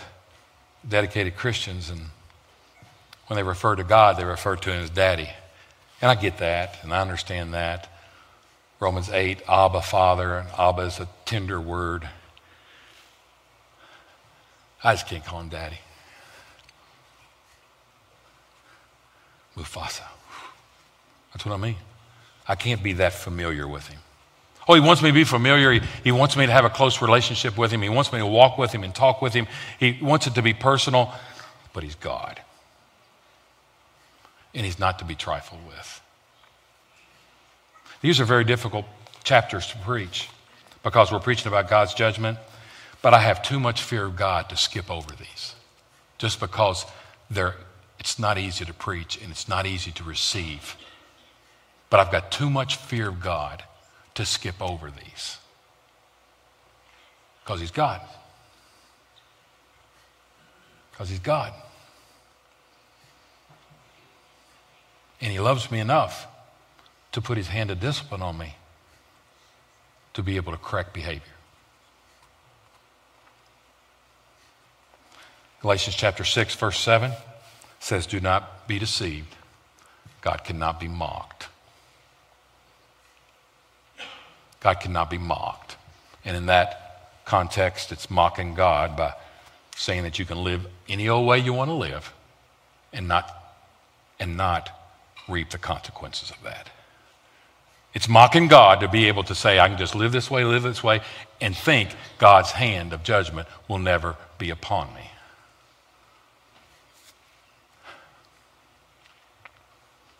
dedicated 0.88 1.36
Christians 1.36 1.90
and 1.90 2.00
when 3.26 3.36
they 3.36 3.42
refer 3.42 3.76
to 3.76 3.84
God, 3.84 4.16
they 4.16 4.24
refer 4.24 4.56
to 4.56 4.72
him 4.72 4.82
as 4.82 4.88
daddy. 4.88 5.28
And 6.00 6.10
I 6.10 6.14
get 6.14 6.38
that 6.38 6.78
and 6.82 6.94
I 6.94 7.02
understand 7.02 7.52
that. 7.52 7.92
Romans 8.80 9.10
8, 9.10 9.42
Abba, 9.46 9.82
Father, 9.82 10.38
and 10.38 10.48
Abba 10.58 10.82
is 10.82 10.98
a 10.98 11.08
tender 11.26 11.60
word. 11.60 12.08
I 14.82 14.94
just 14.94 15.06
can't 15.06 15.24
call 15.26 15.40
him 15.40 15.50
daddy. 15.50 15.80
Mufasa. 19.54 20.04
That's 21.34 21.44
what 21.44 21.52
I 21.52 21.58
mean. 21.58 21.76
I 22.48 22.54
can't 22.54 22.82
be 22.82 22.94
that 22.94 23.12
familiar 23.12 23.68
with 23.68 23.86
him. 23.88 24.00
Oh, 24.66 24.74
he 24.74 24.80
wants 24.80 25.02
me 25.02 25.10
to 25.10 25.14
be 25.14 25.24
familiar. 25.24 25.72
He, 25.72 25.80
he 26.04 26.12
wants 26.12 26.36
me 26.36 26.46
to 26.46 26.52
have 26.52 26.64
a 26.64 26.70
close 26.70 27.00
relationship 27.00 27.56
with 27.56 27.70
him. 27.70 27.80
He 27.80 27.88
wants 27.88 28.12
me 28.12 28.18
to 28.18 28.26
walk 28.26 28.58
with 28.58 28.72
him 28.72 28.84
and 28.84 28.94
talk 28.94 29.22
with 29.22 29.32
him. 29.32 29.46
He 29.78 29.98
wants 30.02 30.26
it 30.26 30.34
to 30.34 30.42
be 30.42 30.52
personal, 30.52 31.12
but 31.72 31.82
he's 31.82 31.94
God. 31.94 32.40
And 34.54 34.64
he's 34.66 34.78
not 34.78 34.98
to 34.98 35.04
be 35.04 35.14
trifled 35.14 35.66
with. 35.66 36.02
These 38.02 38.20
are 38.20 38.24
very 38.24 38.44
difficult 38.44 38.84
chapters 39.24 39.66
to 39.68 39.78
preach 39.78 40.28
because 40.82 41.10
we're 41.10 41.20
preaching 41.20 41.48
about 41.48 41.68
God's 41.68 41.94
judgment. 41.94 42.38
But 43.00 43.14
I 43.14 43.20
have 43.20 43.42
too 43.42 43.60
much 43.60 43.82
fear 43.82 44.04
of 44.04 44.16
God 44.16 44.48
to 44.50 44.56
skip 44.56 44.90
over 44.90 45.14
these 45.14 45.54
just 46.18 46.40
because 46.40 46.84
they're, 47.30 47.54
it's 47.98 48.18
not 48.18 48.38
easy 48.38 48.64
to 48.64 48.74
preach 48.74 49.20
and 49.22 49.30
it's 49.30 49.48
not 49.48 49.66
easy 49.66 49.92
to 49.92 50.04
receive. 50.04 50.76
But 51.90 52.00
I've 52.00 52.12
got 52.12 52.30
too 52.30 52.50
much 52.50 52.76
fear 52.76 53.08
of 53.08 53.20
God 53.20 53.64
to 54.14 54.26
skip 54.26 54.60
over 54.60 54.90
these 54.90 55.38
because 57.48 57.60
He's 57.60 57.70
God. 57.70 58.02
Because 60.90 61.08
He's 61.08 61.18
God. 61.18 61.52
And 65.20 65.32
He 65.32 65.40
loves 65.40 65.70
me 65.70 65.80
enough 65.80 66.26
to 67.12 67.22
put 67.22 67.38
His 67.38 67.48
hand 67.48 67.70
of 67.70 67.80
discipline 67.80 68.20
on 68.20 68.36
me 68.36 68.56
to 70.12 70.22
be 70.22 70.36
able 70.36 70.52
to 70.52 70.58
correct 70.58 70.92
behavior. 70.92 71.22
Galatians 75.62 75.96
chapter 75.96 76.24
6, 76.24 76.54
verse 76.56 76.78
7 76.78 77.12
says, 77.80 78.06
Do 78.06 78.20
not 78.20 78.68
be 78.68 78.78
deceived. 78.78 79.34
God 80.20 80.44
cannot 80.44 80.78
be 80.78 80.88
mocked. 80.88 81.37
God 84.60 84.80
cannot 84.80 85.10
be 85.10 85.18
mocked. 85.18 85.76
And 86.24 86.36
in 86.36 86.46
that 86.46 87.20
context, 87.24 87.92
it's 87.92 88.10
mocking 88.10 88.54
God 88.54 88.96
by 88.96 89.14
saying 89.76 90.02
that 90.02 90.18
you 90.18 90.24
can 90.24 90.42
live 90.42 90.66
any 90.88 91.08
old 91.08 91.26
way 91.26 91.38
you 91.38 91.52
want 91.52 91.68
to 91.68 91.74
live 91.74 92.12
and 92.92 93.06
not, 93.06 93.54
and 94.18 94.36
not 94.36 94.70
reap 95.28 95.50
the 95.50 95.58
consequences 95.58 96.30
of 96.30 96.42
that. 96.42 96.70
It's 97.94 98.08
mocking 98.08 98.48
God 98.48 98.80
to 98.80 98.88
be 98.88 99.06
able 99.08 99.22
to 99.24 99.34
say, 99.34 99.58
I 99.58 99.68
can 99.68 99.78
just 99.78 99.94
live 99.94 100.12
this 100.12 100.30
way, 100.30 100.44
live 100.44 100.62
this 100.62 100.82
way, 100.82 101.00
and 101.40 101.56
think 101.56 101.90
God's 102.18 102.50
hand 102.50 102.92
of 102.92 103.02
judgment 103.02 103.48
will 103.66 103.78
never 103.78 104.16
be 104.38 104.50
upon 104.50 104.92
me. 104.94 105.10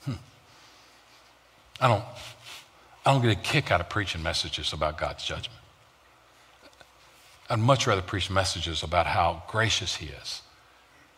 Hmm. 0.04 0.12
I 1.80 1.88
don't, 1.88 2.04
I 3.08 3.12
don't 3.12 3.22
get 3.22 3.32
a 3.32 3.40
kick 3.40 3.70
out 3.70 3.80
of 3.80 3.88
preaching 3.88 4.22
messages 4.22 4.74
about 4.74 4.98
God's 4.98 5.24
judgment. 5.24 5.58
I'd 7.48 7.58
much 7.58 7.86
rather 7.86 8.02
preach 8.02 8.28
messages 8.28 8.82
about 8.82 9.06
how 9.06 9.44
gracious 9.48 9.96
He 9.96 10.08
is. 10.08 10.42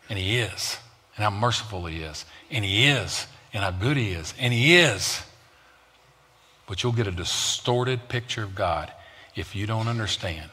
And 0.09 0.17
He 0.17 0.37
is. 0.37 0.77
And 1.17 1.25
how 1.25 1.29
merciful 1.29 1.87
He 1.87 1.97
is. 1.97 2.23
And 2.49 2.63
He 2.63 2.85
is. 2.85 3.27
And 3.51 3.61
how 3.61 3.71
good 3.71 3.97
He 3.97 4.11
is. 4.11 4.33
And 4.39 4.53
He 4.53 4.77
is. 4.77 5.21
But 6.65 6.81
you'll 6.81 6.93
get 6.93 7.07
a 7.07 7.11
distorted 7.11 8.07
picture 8.07 8.43
of 8.43 8.55
God 8.55 8.93
if 9.35 9.53
you 9.53 9.67
don't 9.67 9.89
understand 9.89 10.49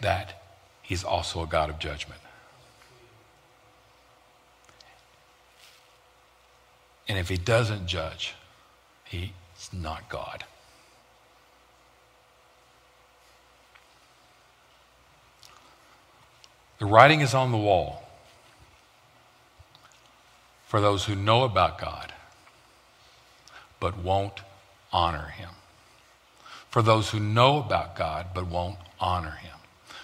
that 0.00 0.42
He's 0.82 1.04
also 1.04 1.44
a 1.44 1.46
God 1.46 1.70
of 1.70 1.78
judgment. 1.78 2.20
And 7.06 7.16
if 7.16 7.28
He 7.28 7.36
doesn't 7.36 7.86
judge, 7.86 8.34
He's 9.70 9.80
not 9.80 10.08
God. 10.08 10.44
The 16.78 16.86
writing 16.86 17.20
is 17.20 17.32
on 17.32 17.52
the 17.52 17.58
wall 17.58 18.02
for 20.66 20.80
those 20.80 21.06
who 21.06 21.14
know 21.14 21.44
about 21.44 21.78
God 21.78 22.12
but 23.80 23.96
won't 23.98 24.40
honor 24.92 25.28
Him. 25.28 25.50
For 26.70 26.82
those 26.82 27.10
who 27.10 27.20
know 27.20 27.58
about 27.58 27.96
God 27.96 28.26
but 28.34 28.46
won't 28.46 28.78
honor 29.00 29.30
Him. 29.30 29.56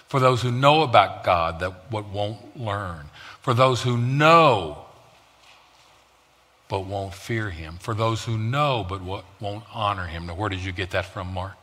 For 0.07 0.19
those 0.19 0.41
who 0.41 0.51
know 0.51 0.81
about 0.81 1.23
God 1.23 1.59
that 1.59 1.91
but 1.91 2.09
won't 2.09 2.59
learn. 2.59 3.05
For 3.41 3.53
those 3.53 3.83
who 3.83 3.97
know 3.97 4.82
but 6.73 6.87
won't 6.87 7.13
fear 7.13 7.51
him. 7.51 7.77
For 7.79 7.93
those 7.93 8.23
who 8.23 8.35
know 8.35 8.83
but 8.89 9.03
won't 9.03 9.63
honor 9.71 10.07
him. 10.07 10.25
Now, 10.25 10.33
where 10.33 10.49
did 10.49 10.61
you 10.61 10.71
get 10.71 10.89
that 10.89 11.05
from, 11.05 11.31
Mark? 11.31 11.53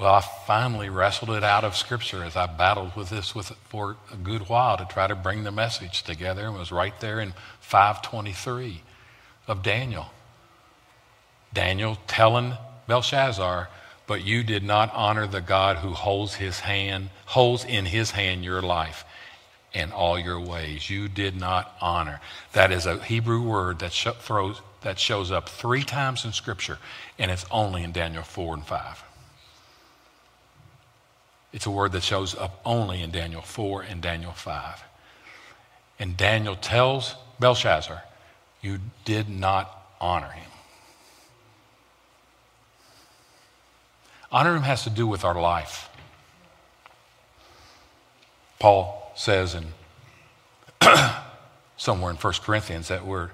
Well, 0.00 0.12
I 0.12 0.20
finally 0.20 0.88
wrestled 0.88 1.30
it 1.30 1.44
out 1.44 1.62
of 1.62 1.76
Scripture 1.76 2.24
as 2.24 2.34
I 2.34 2.46
battled 2.46 2.96
with 2.96 3.10
this 3.10 3.36
with 3.36 3.52
for 3.68 3.98
a 4.12 4.16
good 4.16 4.48
while 4.48 4.76
to 4.78 4.84
try 4.84 5.06
to 5.06 5.14
bring 5.14 5.44
the 5.44 5.52
message 5.52 6.02
together. 6.02 6.48
And 6.48 6.56
was 6.56 6.72
right 6.72 6.98
there 6.98 7.20
in 7.20 7.34
523 7.60 8.82
of 9.46 9.62
Daniel. 9.62 10.06
Daniel 11.54 11.98
telling 12.08 12.54
Belshazzar, 12.88 13.68
but 14.08 14.24
you 14.24 14.42
did 14.42 14.64
not 14.64 14.92
honor 14.92 15.28
the 15.28 15.40
God 15.40 15.76
who 15.76 15.92
holds 15.92 16.34
his 16.34 16.58
hand, 16.58 17.10
holds 17.26 17.64
in 17.64 17.84
his 17.84 18.10
hand 18.10 18.44
your 18.44 18.60
life 18.60 19.04
and 19.74 19.92
all 19.92 20.18
your 20.18 20.40
ways. 20.40 20.90
You 20.90 21.08
did 21.08 21.36
not 21.36 21.76
honor. 21.80 22.20
That 22.52 22.72
is 22.72 22.86
a 22.86 23.02
Hebrew 23.02 23.42
word 23.42 23.78
that, 23.80 23.92
sh- 23.92 24.08
throws, 24.20 24.60
that 24.82 24.98
shows 24.98 25.30
up 25.30 25.48
three 25.48 25.82
times 25.82 26.24
in 26.24 26.32
Scripture, 26.32 26.78
and 27.18 27.30
it's 27.30 27.46
only 27.50 27.82
in 27.82 27.92
Daniel 27.92 28.22
4 28.22 28.54
and 28.54 28.64
5. 28.64 29.04
It's 31.52 31.66
a 31.66 31.70
word 31.70 31.92
that 31.92 32.02
shows 32.02 32.34
up 32.34 32.60
only 32.64 33.02
in 33.02 33.10
Daniel 33.10 33.42
4 33.42 33.82
and 33.82 34.00
Daniel 34.00 34.32
5. 34.32 34.84
And 35.98 36.16
Daniel 36.16 36.56
tells 36.56 37.14
Belshazzar, 37.38 38.02
You 38.62 38.80
did 39.04 39.28
not 39.28 39.94
honor 40.00 40.30
him. 40.30 40.50
Honor 44.30 44.56
him 44.56 44.62
has 44.62 44.84
to 44.84 44.90
do 44.90 45.06
with 45.06 45.24
our 45.24 45.38
life. 45.38 45.90
Paul 48.58 49.01
says 49.14 49.54
in 49.54 49.66
somewhere 51.76 52.10
in 52.10 52.16
1 52.16 52.32
Corinthians 52.42 52.88
that 52.88 53.06
we're 53.06 53.30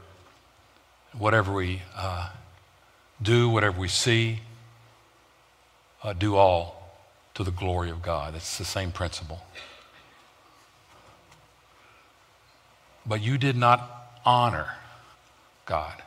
whatever 1.17 1.53
we 1.53 1.83
uh, 1.97 2.31
do, 3.21 3.49
whatever 3.49 3.81
we 3.81 3.89
see, 3.89 4.41
uh, 6.03 6.13
do 6.13 6.37
all 6.37 6.99
to 7.35 7.45
the 7.45 7.51
glory 7.51 7.91
of 7.91 8.03
God. 8.03 8.35
It's 8.35 8.59
the 8.59 8.65
same 8.65 8.93
principle. 8.93 9.41
But 13.07 13.23
you 13.23 13.39
did 13.39 13.57
not 13.57 14.21
honor 14.25 14.69
God, 15.65 16.03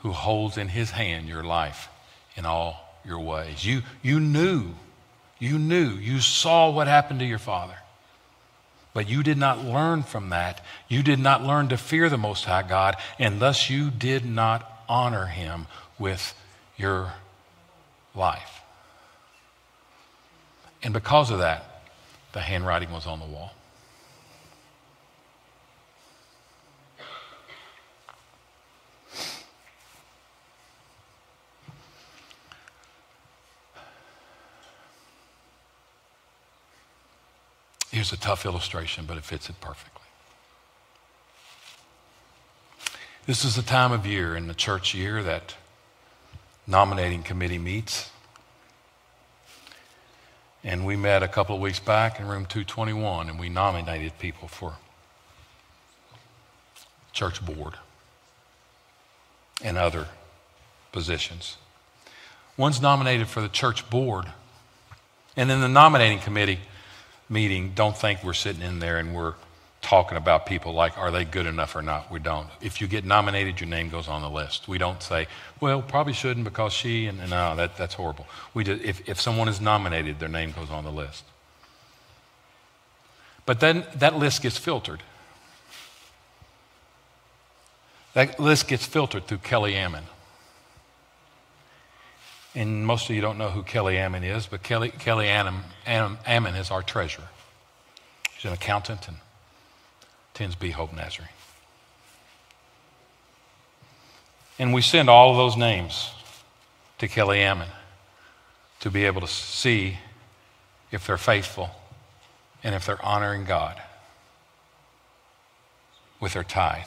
who 0.00 0.12
holds 0.12 0.58
in 0.58 0.68
his 0.68 0.90
hand 0.90 1.28
your 1.28 1.42
life 1.42 1.88
in 2.36 2.44
all 2.44 2.98
your 3.04 3.20
ways. 3.20 3.64
You, 3.64 3.82
you 4.02 4.20
knew, 4.20 4.74
you 5.38 5.58
knew, 5.58 5.90
you 5.90 6.20
saw 6.20 6.70
what 6.70 6.86
happened 6.86 7.20
to 7.20 7.26
your 7.26 7.38
father. 7.38 7.76
But 8.94 9.08
you 9.08 9.22
did 9.22 9.38
not 9.38 9.64
learn 9.64 10.02
from 10.02 10.28
that. 10.30 10.60
You 10.88 11.02
did 11.02 11.18
not 11.18 11.42
learn 11.42 11.68
to 11.68 11.76
fear 11.76 12.08
the 12.08 12.18
Most 12.18 12.44
High 12.44 12.62
God, 12.62 12.96
and 13.18 13.40
thus 13.40 13.70
you 13.70 13.90
did 13.90 14.24
not 14.24 14.84
honor 14.88 15.26
him 15.26 15.66
with 15.98 16.34
your 16.76 17.14
life. 18.14 18.60
And 20.82 20.92
because 20.92 21.30
of 21.30 21.38
that, 21.38 21.82
the 22.32 22.40
handwriting 22.40 22.92
was 22.92 23.06
on 23.06 23.20
the 23.20 23.26
wall. 23.26 23.52
Here's 37.92 38.10
a 38.10 38.16
tough 38.16 38.46
illustration, 38.46 39.04
but 39.06 39.18
it 39.18 39.22
fits 39.22 39.50
it 39.50 39.60
perfectly. 39.60 40.00
This 43.26 43.44
is 43.44 43.54
the 43.54 43.62
time 43.62 43.92
of 43.92 44.06
year 44.06 44.34
in 44.34 44.48
the 44.48 44.54
church 44.54 44.94
year 44.94 45.22
that 45.22 45.54
nominating 46.66 47.22
committee 47.22 47.58
meets. 47.58 48.10
And 50.64 50.86
we 50.86 50.96
met 50.96 51.22
a 51.22 51.28
couple 51.28 51.54
of 51.54 51.60
weeks 51.60 51.80
back 51.80 52.18
in 52.18 52.26
room 52.26 52.46
221 52.46 53.28
and 53.28 53.38
we 53.38 53.50
nominated 53.50 54.18
people 54.18 54.48
for 54.48 54.76
church 57.12 57.44
board 57.44 57.74
and 59.62 59.76
other 59.76 60.06
positions. 60.92 61.58
One's 62.56 62.80
nominated 62.80 63.28
for 63.28 63.42
the 63.42 63.48
church 63.48 63.90
board. 63.90 64.32
And 65.36 65.50
in 65.50 65.60
the 65.60 65.68
nominating 65.68 66.20
committee 66.20 66.60
meeting, 67.32 67.72
don't 67.74 67.96
think 67.96 68.22
we're 68.22 68.34
sitting 68.34 68.62
in 68.62 68.78
there 68.78 68.98
and 68.98 69.14
we're 69.14 69.34
talking 69.80 70.16
about 70.16 70.46
people 70.46 70.72
like, 70.72 70.96
are 70.96 71.10
they 71.10 71.24
good 71.24 71.46
enough 71.46 71.74
or 71.74 71.82
not? 71.82 72.10
We 72.10 72.20
don't. 72.20 72.46
If 72.60 72.80
you 72.80 72.86
get 72.86 73.04
nominated, 73.04 73.60
your 73.60 73.68
name 73.68 73.88
goes 73.88 74.08
on 74.08 74.22
the 74.22 74.30
list. 74.30 74.68
We 74.68 74.78
don't 74.78 75.02
say, 75.02 75.26
well, 75.60 75.82
probably 75.82 76.12
shouldn't 76.12 76.44
because 76.44 76.72
she, 76.72 77.06
and, 77.06 77.20
and 77.20 77.30
no, 77.30 77.56
that, 77.56 77.76
that's 77.76 77.94
horrible. 77.94 78.26
We 78.54 78.62
just, 78.62 78.82
if, 78.82 79.08
if 79.08 79.20
someone 79.20 79.48
is 79.48 79.60
nominated, 79.60 80.20
their 80.20 80.28
name 80.28 80.52
goes 80.52 80.70
on 80.70 80.84
the 80.84 80.92
list. 80.92 81.24
But 83.44 83.58
then 83.58 83.84
that 83.96 84.16
list 84.16 84.42
gets 84.42 84.56
filtered. 84.56 85.02
That 88.14 88.38
list 88.38 88.68
gets 88.68 88.86
filtered 88.86 89.26
through 89.26 89.38
Kelly 89.38 89.74
Ammon. 89.74 90.04
And 92.54 92.86
most 92.86 93.08
of 93.08 93.16
you 93.16 93.22
don't 93.22 93.38
know 93.38 93.48
who 93.48 93.62
Kelly 93.62 93.96
Ammon 93.96 94.24
is, 94.24 94.46
but 94.46 94.62
Kelly, 94.62 94.90
Kelly 94.90 95.28
Ammon, 95.28 95.62
Ammon 95.86 96.54
is 96.54 96.70
our 96.70 96.82
treasurer. 96.82 97.28
She's 98.36 98.44
an 98.44 98.52
accountant 98.52 99.08
and 99.08 99.16
tends 100.34 100.54
to 100.54 100.60
be 100.60 100.70
Hope 100.70 100.92
Nazarene. 100.92 101.30
And 104.58 104.74
we 104.74 104.82
send 104.82 105.08
all 105.08 105.30
of 105.30 105.36
those 105.36 105.56
names 105.56 106.10
to 106.98 107.08
Kelly 107.08 107.40
Ammon 107.40 107.68
to 108.80 108.90
be 108.90 109.06
able 109.06 109.20
to 109.22 109.26
see 109.26 109.98
if 110.90 111.06
they're 111.06 111.16
faithful 111.16 111.70
and 112.62 112.74
if 112.74 112.84
they're 112.84 113.04
honoring 113.04 113.44
God 113.44 113.80
with 116.20 116.34
their 116.34 116.44
tithe 116.44 116.86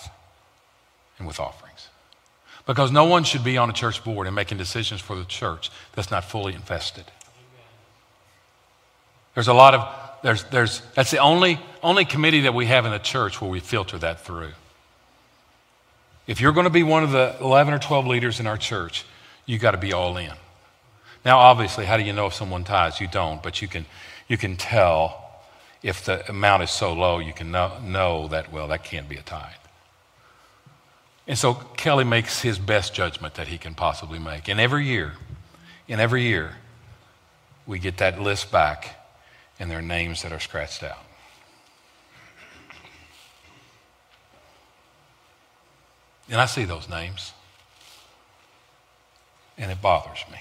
and 1.18 1.28
with 1.28 1.40
offerings. 1.40 1.65
Because 2.66 2.92
no 2.92 3.06
one 3.06 3.24
should 3.24 3.44
be 3.44 3.58
on 3.58 3.70
a 3.70 3.74
church 3.74 4.04
board 4.04 4.26
and 4.26 4.36
making 4.36 4.58
decisions 4.58 5.00
for 5.02 5.16
the 5.16 5.26
church 5.26 5.70
that's 5.94 6.10
not 6.10 6.26
fully 6.26 6.54
invested. 6.54 7.06
There's 9.36 9.48
a 9.48 9.54
lot 9.54 9.76
of 9.76 10.06
there's, 10.26 10.44
there's, 10.46 10.82
that's 10.96 11.12
the 11.12 11.20
only, 11.20 11.60
only 11.84 12.04
committee 12.04 12.42
that 12.42 12.56
we 12.56 12.66
have 12.66 12.86
in 12.86 12.92
the 12.92 12.98
church 12.98 13.40
where 13.40 13.52
we 13.52 13.60
filter 13.60 13.96
that 14.00 14.22
through. 14.22 14.54
If 16.26 16.42
you're 16.42 16.52
going 16.52 16.64
to 16.64 16.72
be 16.72 16.82
one 16.82 17.04
of 17.04 17.12
the 17.12 17.36
11 17.40 17.76
or 17.76 17.78
12 17.78 18.08
leaders 18.08 18.40
in 18.40 18.48
our 18.48 18.58
church, 18.58 19.06
you 19.46 19.60
got 19.60 19.72
to 19.72 19.78
be 19.78 19.94
all 19.94 20.18
in. 20.18 20.34
Now, 21.24 21.38
obviously, 21.38 21.86
how 21.86 21.98
do 21.98 22.02
you 22.02 22.12
know 22.12 22.26
if 22.26 22.34
someone 22.34 22.64
tithes? 22.64 23.00
You 23.00 23.08
don't, 23.08 23.44
but 23.44 23.62
you 23.62 23.68
can, 23.68 23.86
you 24.28 24.36
can 24.36 24.58
tell 24.58 25.44
if 25.84 26.04
the 26.04 26.28
amount 26.28 26.64
is 26.64 26.72
so 26.72 26.94
low, 26.94 27.20
you 27.20 27.34
can 27.34 27.52
know, 27.52 27.78
know 27.84 28.28
that, 28.30 28.52
well, 28.52 28.68
that 28.70 28.84
can't 28.84 29.08
be 29.08 29.18
a 29.18 29.22
tithe. 29.22 29.54
And 31.28 31.38
so 31.38 31.54
Kelly 31.54 32.04
makes 32.04 32.42
his 32.42 32.60
best 32.60 32.94
judgment 32.94 33.34
that 33.36 33.48
he 33.48 33.58
can 33.58 33.74
possibly 33.74 34.20
make. 34.20 34.48
And 34.48 34.60
every 34.60 34.86
year, 34.86 35.14
in 35.88 36.00
every 36.00 36.24
year, 36.24 36.56
we 37.66 37.80
get 37.80 37.98
that 37.98 38.22
list 38.22 38.52
back 38.52 39.06
and 39.60 39.72
there 39.72 39.80
are 39.80 39.84
names 39.84 40.22
that 40.24 40.32
are 40.32 40.40
scratched 40.40 40.84
out. 40.84 41.00
And 46.30 46.42
I 46.42 46.48
see 46.48 46.66
those 46.66 46.90
names, 46.90 47.34
and 49.58 49.72
it 49.72 49.80
bothers 49.82 50.24
me. 50.32 50.40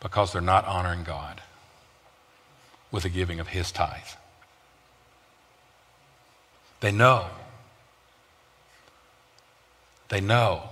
Because 0.00 0.32
they're 0.32 0.40
not 0.40 0.64
honoring 0.66 1.04
God 1.04 1.42
with 2.90 3.02
the 3.02 3.08
giving 3.10 3.40
of 3.40 3.48
His 3.48 3.70
tithe. 3.70 4.00
They 6.80 6.92
know. 6.92 7.26
They 10.08 10.20
know, 10.20 10.62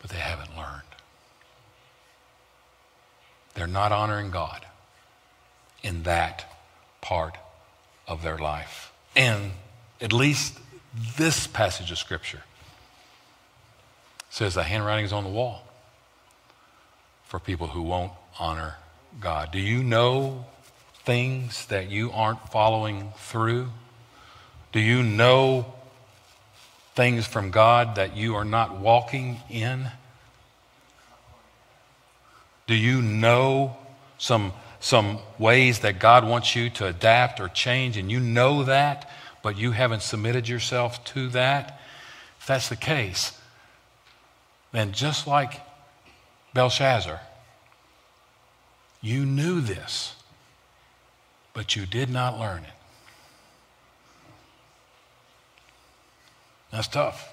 but 0.00 0.10
they 0.10 0.18
haven't 0.18 0.56
learned. 0.56 0.82
They're 3.54 3.66
not 3.66 3.92
honoring 3.92 4.30
God 4.30 4.64
in 5.82 6.04
that 6.04 6.44
part 7.00 7.36
of 8.06 8.22
their 8.22 8.38
life. 8.38 8.92
And 9.16 9.52
at 10.00 10.12
least 10.12 10.58
this 11.16 11.46
passage 11.46 11.90
of 11.90 11.98
Scripture 11.98 12.42
says 14.30 14.54
the 14.54 14.62
handwriting 14.62 15.04
is 15.04 15.12
on 15.12 15.24
the 15.24 15.30
wall 15.30 15.64
for 17.24 17.38
people 17.38 17.68
who 17.68 17.82
won't 17.82 18.12
honor 18.38 18.76
God. 19.20 19.50
Do 19.50 19.58
you 19.58 19.82
know 19.82 20.46
things 21.04 21.66
that 21.66 21.90
you 21.90 22.10
aren't 22.12 22.50
following 22.50 23.12
through? 23.16 23.68
Do 24.72 24.80
you 24.80 25.02
know 25.02 25.72
things 26.94 27.26
from 27.26 27.50
God 27.50 27.96
that 27.96 28.16
you 28.16 28.34
are 28.34 28.44
not 28.44 28.78
walking 28.78 29.40
in? 29.50 29.88
Do 32.66 32.74
you 32.74 33.02
know 33.02 33.76
some, 34.18 34.52
some 34.80 35.18
ways 35.38 35.80
that 35.80 35.98
God 35.98 36.26
wants 36.26 36.54
you 36.54 36.70
to 36.70 36.86
adapt 36.86 37.40
or 37.40 37.48
change, 37.48 37.96
and 37.96 38.10
you 38.10 38.20
know 38.20 38.62
that, 38.64 39.10
but 39.42 39.58
you 39.58 39.72
haven't 39.72 40.02
submitted 40.02 40.48
yourself 40.48 41.04
to 41.06 41.28
that? 41.30 41.80
If 42.40 42.46
that's 42.46 42.68
the 42.68 42.76
case, 42.76 43.38
then 44.72 44.92
just 44.92 45.26
like 45.26 45.60
Belshazzar, 46.54 47.20
you 49.00 49.26
knew 49.26 49.60
this, 49.60 50.14
but 51.54 51.76
you 51.76 51.86
did 51.86 52.10
not 52.10 52.38
learn 52.38 52.64
it. 52.64 52.70
That's 56.70 56.88
tough. 56.88 57.28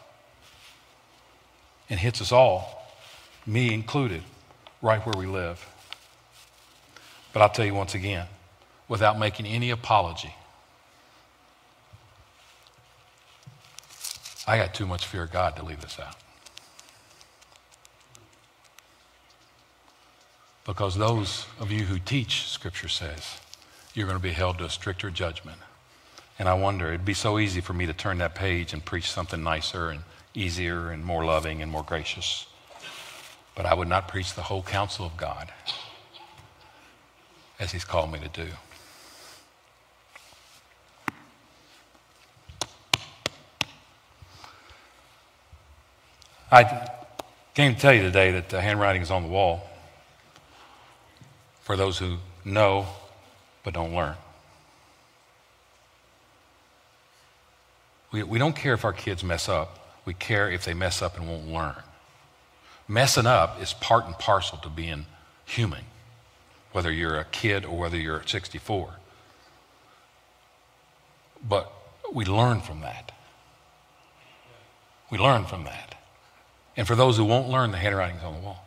It 1.87 1.99
hits 1.99 2.21
us 2.21 2.31
all, 2.31 2.85
me 3.45 3.73
included, 3.73 4.21
right 4.81 5.03
where 5.05 5.15
we 5.17 5.25
live. 5.25 5.65
But 7.33 7.41
I'll 7.41 7.49
tell 7.49 7.65
you 7.65 7.73
once 7.73 7.95
again, 7.95 8.27
without 8.87 9.17
making 9.17 9.45
any 9.45 9.69
apology, 9.69 10.35
I 14.45 14.57
got 14.57 14.73
too 14.73 14.85
much 14.85 15.05
fear 15.05 15.23
of 15.23 15.31
God 15.31 15.55
to 15.55 15.63
leave 15.63 15.81
this 15.81 15.99
out. 15.99 16.15
Because 20.65 20.95
those 20.95 21.45
of 21.59 21.71
you 21.71 21.85
who 21.85 21.97
teach, 21.97 22.47
Scripture 22.47 22.89
says, 22.89 23.39
you're 23.93 24.07
going 24.07 24.17
to 24.17 24.23
be 24.23 24.31
held 24.31 24.57
to 24.59 24.65
a 24.65 24.69
stricter 24.69 25.09
judgment. 25.09 25.57
And 26.37 26.47
I 26.47 26.53
wonder, 26.53 26.87
it'd 26.87 27.05
be 27.05 27.13
so 27.13 27.37
easy 27.39 27.59
for 27.59 27.73
me 27.73 27.85
to 27.85 27.93
turn 27.93 28.19
that 28.19 28.35
page 28.35 28.71
and 28.73 28.83
preach 28.83 29.11
something 29.11 29.43
nicer 29.43 29.89
and 29.89 30.03
easier 30.33 30.89
and 30.91 31.03
more 31.03 31.25
loving 31.25 31.61
and 31.61 31.71
more 31.71 31.83
gracious. 31.83 32.45
But 33.55 33.65
I 33.65 33.73
would 33.73 33.89
not 33.89 34.07
preach 34.07 34.35
the 34.35 34.43
whole 34.43 34.63
counsel 34.63 35.05
of 35.05 35.17
God 35.17 35.51
as 37.59 37.73
He's 37.73 37.83
called 37.83 38.11
me 38.11 38.19
to 38.19 38.29
do. 38.29 38.47
I 46.51 46.89
came 47.53 47.75
to 47.75 47.79
tell 47.79 47.93
you 47.93 48.01
today 48.01 48.31
that 48.31 48.49
the 48.49 48.61
handwriting 48.61 49.01
is 49.01 49.11
on 49.11 49.23
the 49.23 49.29
wall 49.29 49.69
for 51.61 51.75
those 51.75 51.99
who 51.99 52.17
know 52.43 52.87
but 53.69 53.75
don't 53.75 53.93
learn. 53.93 54.15
We, 58.11 58.23
we 58.23 58.39
don't 58.39 58.55
care 58.55 58.73
if 58.73 58.83
our 58.83 58.93
kids 58.93 59.23
mess 59.23 59.47
up, 59.47 60.01
we 60.05 60.15
care 60.15 60.49
if 60.49 60.65
they 60.65 60.73
mess 60.73 61.03
up 61.03 61.15
and 61.15 61.29
won't 61.29 61.47
learn. 61.47 61.75
Messing 62.87 63.27
up 63.27 63.61
is 63.61 63.73
part 63.73 64.07
and 64.07 64.17
parcel 64.17 64.57
to 64.63 64.69
being 64.69 65.05
human, 65.45 65.83
whether 66.71 66.91
you're 66.91 67.19
a 67.19 67.25
kid 67.25 67.63
or 67.63 67.77
whether 67.77 67.95
you're 67.95 68.23
64. 68.25 68.89
But 71.47 71.71
we 72.11 72.25
learn 72.25 72.61
from 72.61 72.81
that. 72.81 73.11
We 75.11 75.19
learn 75.19 75.45
from 75.45 75.65
that. 75.65 75.93
And 76.75 76.87
for 76.87 76.95
those 76.95 77.17
who 77.17 77.25
won't 77.25 77.49
learn, 77.49 77.69
the 77.69 77.77
handwriting's 77.77 78.23
on 78.23 78.33
the 78.33 78.39
wall. 78.39 78.65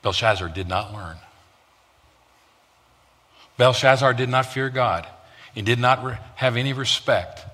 Belshazzar 0.00 0.48
did 0.48 0.68
not 0.68 0.94
learn. 0.94 1.18
Belshazzar 3.56 4.14
did 4.14 4.28
not 4.28 4.46
fear 4.46 4.68
God. 4.68 5.06
He 5.54 5.62
did 5.62 5.78
not 5.78 6.04
re- 6.04 6.18
have 6.34 6.56
any 6.56 6.72
respect. 6.72 7.44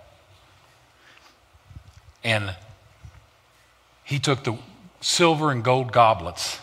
And 2.25 2.55
he 4.05 4.19
took 4.19 4.45
the 4.45 4.59
silver 5.01 5.51
and 5.51 5.63
gold 5.63 5.93
goblets. 5.93 6.59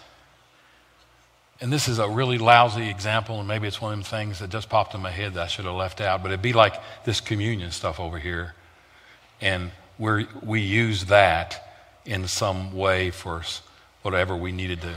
And 1.62 1.72
this 1.74 1.88
is 1.88 2.00
a 2.00 2.08
really 2.08 2.38
lousy 2.38 2.90
example, 2.90 3.40
and 3.40 3.48
maybe 3.48 3.68
it's 3.68 3.82
one 3.82 3.94
of 3.94 4.00
them 4.00 4.04
things 4.04 4.40
that 4.40 4.50
just 4.50 4.70
popped 4.70 4.96
in 4.96 5.02
my 5.02 5.12
head 5.12 5.34
that 5.34 5.44
I 5.44 5.48
should 5.48 5.66
have 5.66 5.76
left 5.76 6.00
out, 6.00 6.22
but 6.22 6.32
it'd 6.32 6.42
be 6.42 6.54
like 6.54 6.76
this 7.04 7.20
communion 7.20 7.72
stuff 7.72 8.00
over 8.00 8.18
here. 8.18 8.54
And 9.42 9.72
we 9.98 10.28
we 10.42 10.62
use 10.62 11.06
that 11.06 11.70
in 12.06 12.28
some 12.28 12.74
way 12.76 13.12
for 13.12 13.44
whatever 14.02 14.36
we 14.36 14.52
needed 14.52 14.82
to 14.82 14.96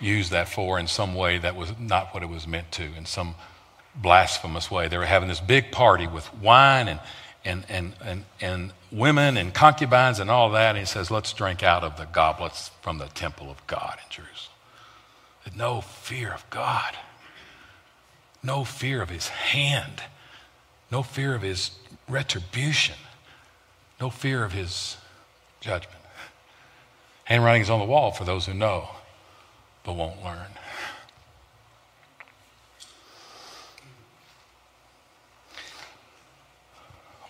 use 0.00 0.30
that 0.30 0.48
for 0.48 0.78
in 0.78 0.86
some 0.86 1.14
way 1.14 1.38
that 1.38 1.56
was 1.56 1.72
not 1.78 2.14
what 2.14 2.22
it 2.22 2.28
was 2.28 2.46
meant 2.46 2.70
to, 2.72 2.84
in 2.96 3.06
some 3.06 3.34
blasphemous 3.94 4.70
way. 4.70 4.88
They 4.88 4.98
were 4.98 5.04
having 5.04 5.28
this 5.28 5.40
big 5.40 5.70
party 5.72 6.06
with 6.06 6.32
wine 6.34 6.88
and, 6.88 7.00
and, 7.44 7.64
and, 7.68 7.92
and, 8.04 8.24
and 8.40 8.72
women 8.90 9.36
and 9.36 9.52
concubines 9.52 10.20
and 10.20 10.30
all 10.30 10.50
that. 10.50 10.70
And 10.70 10.78
he 10.78 10.84
says, 10.84 11.10
Let's 11.10 11.32
drink 11.32 11.62
out 11.62 11.84
of 11.84 11.96
the 11.96 12.06
goblets 12.06 12.70
from 12.82 12.98
the 12.98 13.06
temple 13.06 13.50
of 13.50 13.64
God 13.66 13.98
in 14.04 14.10
Jerusalem. 14.10 14.50
No 15.56 15.82
fear 15.82 16.32
of 16.32 16.48
God, 16.50 16.96
no 18.42 18.64
fear 18.64 19.02
of 19.02 19.10
his 19.10 19.28
hand, 19.28 20.02
no 20.90 21.02
fear 21.02 21.34
of 21.34 21.42
his 21.42 21.72
retribution, 22.08 22.96
no 24.00 24.10
fear 24.10 24.42
of 24.42 24.52
his 24.52 24.96
judgment. 25.60 26.00
Handwriting 27.24 27.62
is 27.62 27.70
on 27.70 27.78
the 27.78 27.86
wall 27.86 28.10
for 28.10 28.24
those 28.24 28.46
who 28.46 28.54
know 28.54 28.88
but 29.84 29.94
won't 29.94 30.24
learn. 30.24 30.46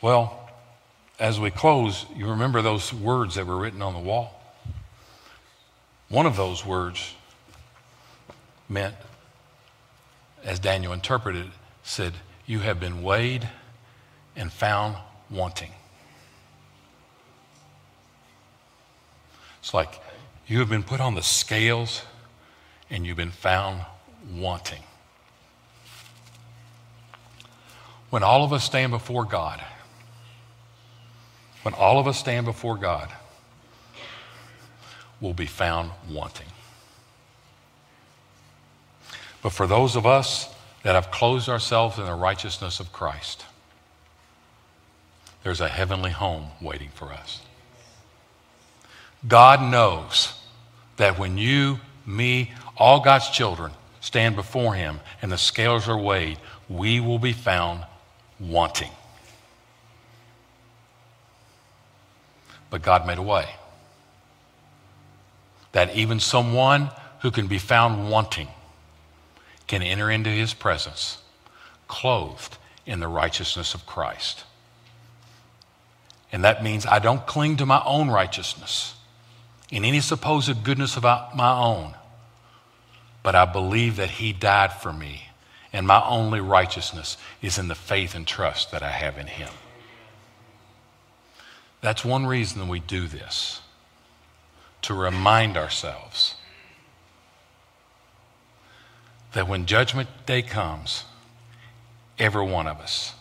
Well, 0.05 0.39
as 1.19 1.41
we 1.41 1.51
close, 1.51 2.05
you 2.15 2.29
remember 2.29 2.61
those 2.61 2.93
words 2.93 3.37
that 3.37 3.47
were 3.47 3.57
written 3.57 3.81
on 3.81 3.95
the 3.95 4.01
wall. 4.01 4.39
One 6.11 6.27
of 6.27 6.37
those 6.37 6.63
words 6.63 7.15
meant, 8.69 8.97
as 10.45 10.59
Daniel 10.59 10.93
interpreted, 10.93 11.47
said, 11.83 12.13
You 12.45 12.59
have 12.59 12.79
been 12.79 13.03
weighed 13.03 13.49
and 14.37 14.53
found 14.53 14.99
wanting. 15.31 15.71
It's 19.61 19.73
like 19.73 20.03
you 20.47 20.59
have 20.59 20.69
been 20.69 20.83
put 20.83 21.01
on 21.01 21.15
the 21.15 21.23
scales 21.23 22.03
and 22.91 23.07
you've 23.07 23.17
been 23.17 23.31
found 23.31 23.87
wanting. 24.31 24.83
When 28.11 28.23
all 28.23 28.45
of 28.45 28.53
us 28.53 28.65
stand 28.65 28.93
before 28.93 29.25
God, 29.25 29.65
when 31.65 31.73
all 31.75 31.99
of 31.99 32.07
us 32.07 32.19
stand 32.19 32.45
before 32.45 32.77
God, 32.77 33.09
we'll 35.19 35.33
be 35.33 35.47
found 35.47 35.91
wanting. 36.11 36.47
But 39.43 39.51
for 39.51 39.67
those 39.67 39.97
of 39.97 40.05
us 40.05 40.55
that 40.83 40.95
have 40.95 41.11
closed 41.11 41.49
ourselves 41.49 41.99
in 41.99 42.05
the 42.05 42.15
righteousness 42.15 42.81
of 42.81 42.93
Christ, 42.93 43.47
there's 45.43 45.63
a 45.63 45.69
heavenly 45.69 46.11
home 46.11 46.49
waiting 46.61 46.91
for 46.95 47.11
us. 47.11 47.41
God 49.27 49.63
knows 49.63 50.35
that 50.99 51.19
when 51.19 51.39
you, 51.39 51.81
me, 52.05 52.53
all 52.77 53.01
God's 53.01 53.31
children 53.31 53.73
stand 54.03 54.37
before 54.37 54.75
Him 54.75 55.01
and 55.23 55.33
the 55.33 55.39
scales 55.39 55.89
are 55.89 55.99
weighed, 55.99 56.39
we 56.69 57.01
will 57.01 57.19
be 57.19 57.33
found 57.33 57.85
wanting. 58.39 58.91
But 62.75 62.83
God 62.83 63.07
made 63.07 63.19
a 63.19 63.23
way. 63.23 63.49
That 65.71 65.95
even 65.95 66.19
someone 66.19 66.91
who 67.21 67.31
can 67.31 67.47
be 67.47 67.61
found 67.61 68.11
wanting 68.11 68.49
can 69.69 69.81
enter 69.81 70.11
into 70.11 70.29
his 70.29 70.55
presence, 70.55 71.19
clothed 71.87 72.59
in 72.85 72.99
the 72.99 73.07
righteousness 73.07 73.75
of 73.75 73.87
Christ. 73.87 74.43
And 76.33 76.43
that 76.43 76.65
means 76.65 76.85
I 76.85 76.99
don't 76.99 77.25
cling 77.29 77.59
to 77.59 77.65
my 77.65 77.81
own 77.85 78.11
righteousness 78.11 78.97
in 79.71 79.85
any 79.85 80.01
supposed 80.01 80.65
goodness 80.65 80.97
of 80.97 81.05
my 81.05 81.57
own, 81.57 81.95
but 83.23 83.37
I 83.37 83.45
believe 83.45 83.95
that 83.99 84.11
he 84.11 84.33
died 84.33 84.73
for 84.73 84.93
me, 84.93 85.29
and 85.73 85.87
my 85.87 86.05
only 86.05 86.41
righteousness 86.41 87.19
is 87.41 87.57
in 87.57 87.69
the 87.69 87.77
faith 87.77 88.17
and 88.17 88.27
trust 88.27 88.73
that 88.73 88.83
I 88.83 88.91
have 88.91 89.17
in 89.17 89.29
him. 89.29 89.51
That's 91.85 92.03
one 92.03 92.25
reason 92.25 92.67
we 92.67 92.81
do 92.81 93.07
this 93.07 93.61
to 94.81 94.95
remind 94.95 95.59
ourselves 95.59 96.35
that 99.35 99.47
when 99.47 99.67
Judgment 99.67 100.09
Day 100.25 100.41
comes, 100.41 101.05
every 102.19 102.47
one 102.47 102.67
of 102.67 102.81
us 102.81 103.13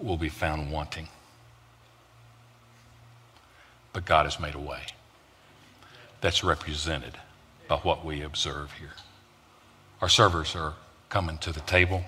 will 0.00 0.16
be 0.16 0.28
found 0.28 0.72
wanting. 0.72 1.06
But 3.92 4.04
God 4.04 4.26
has 4.26 4.40
made 4.40 4.56
a 4.56 4.58
way 4.58 4.80
that's 6.20 6.42
represented 6.42 7.16
by 7.68 7.76
what 7.76 8.04
we 8.04 8.20
observe 8.20 8.72
here. 8.80 8.96
Our 10.00 10.08
servers 10.08 10.56
are 10.56 10.74
coming 11.08 11.38
to 11.38 11.52
the 11.52 11.60
table. 11.60 12.02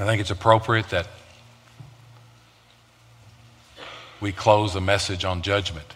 I 0.00 0.06
think 0.06 0.22
it's 0.22 0.30
appropriate 0.30 0.88
that 0.88 1.06
we 4.18 4.32
close 4.32 4.72
the 4.72 4.80
message 4.80 5.26
on 5.26 5.42
judgment 5.42 5.94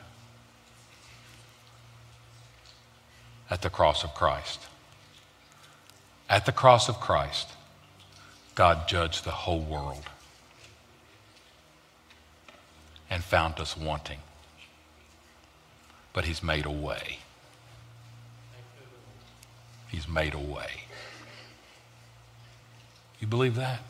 at 3.49 3.63
the 3.63 3.71
cross 3.71 4.05
of 4.05 4.13
Christ. 4.13 4.61
At 6.29 6.45
the 6.45 6.53
cross 6.53 6.91
of 6.91 7.01
Christ, 7.01 7.49
God 8.55 8.87
judged 8.87 9.25
the 9.25 9.31
whole 9.31 9.63
world 9.63 10.05
and 13.09 13.25
found 13.25 13.59
us 13.59 13.75
wanting. 13.75 14.19
But 16.13 16.27
He's 16.27 16.43
made 16.43 16.67
a 16.67 16.71
way. 16.71 17.21
He's 19.89 20.07
made 20.07 20.35
a 20.35 20.39
way. 20.39 20.83
You 23.19 23.27
believe 23.27 23.55
that? 23.55 23.81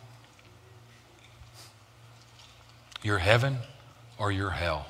Your 3.05 3.19
heaven 3.19 3.59
or 4.19 4.33
your 4.33 4.51
hell 4.51 4.87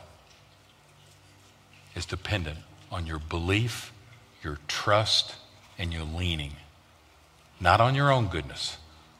is 1.96 2.06
dependent 2.06 2.60
on 2.90 3.06
your 3.06 3.18
belief, 3.18 3.92
your 4.42 4.58
trust, 4.68 5.34
and 5.78 5.92
your 5.92 6.04
leaning, 6.04 6.52
not 7.60 7.80
on 7.80 7.96
your 7.96 8.12
own 8.12 8.28
goodness, 8.28 8.76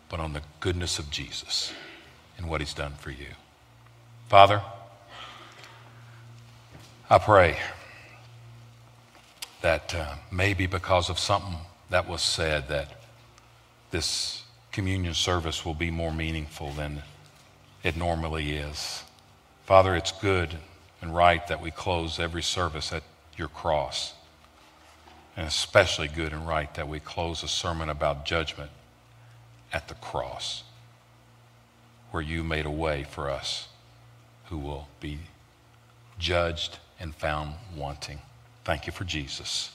but 0.08 0.20
on 0.20 0.32
the 0.32 0.42
goodness 0.60 1.00
of 1.00 1.10
Jesus 1.10 1.72
and 2.38 2.48
what 2.48 2.60
he's 2.60 2.72
done 2.72 2.92
for 2.92 3.10
you. 3.10 3.34
Father, 4.28 4.62
I 7.10 7.18
pray 7.18 7.58
that 9.60 9.92
uh, 9.92 10.14
maybe 10.30 10.66
because 10.68 11.10
of 11.10 11.18
something 11.18 11.56
that 11.90 12.08
was 12.08 12.22
said 12.22 12.68
that 12.68 13.00
this 13.90 14.44
communion 14.70 15.14
service 15.14 15.64
will 15.64 15.74
be 15.74 15.90
more 15.90 16.12
meaningful 16.12 16.70
than 16.72 17.02
it 17.84 17.96
normally 17.96 18.54
is. 18.54 19.04
Father, 19.66 19.94
it's 19.94 20.10
good 20.10 20.56
and 21.00 21.14
right 21.14 21.46
that 21.48 21.62
we 21.62 21.70
close 21.70 22.18
every 22.18 22.42
service 22.42 22.92
at 22.92 23.02
your 23.36 23.48
cross. 23.48 24.14
And 25.36 25.46
especially 25.46 26.08
good 26.08 26.32
and 26.32 26.48
right 26.48 26.72
that 26.74 26.88
we 26.88 26.98
close 26.98 27.42
a 27.42 27.48
sermon 27.48 27.88
about 27.88 28.24
judgment 28.24 28.70
at 29.72 29.88
the 29.88 29.94
cross, 29.94 30.62
where 32.10 32.22
you 32.22 32.42
made 32.42 32.64
a 32.64 32.70
way 32.70 33.04
for 33.04 33.28
us 33.28 33.68
who 34.46 34.58
will 34.58 34.88
be 35.00 35.18
judged 36.18 36.78
and 37.00 37.14
found 37.14 37.54
wanting. 37.76 38.20
Thank 38.64 38.86
you 38.86 38.92
for 38.92 39.04
Jesus. 39.04 39.72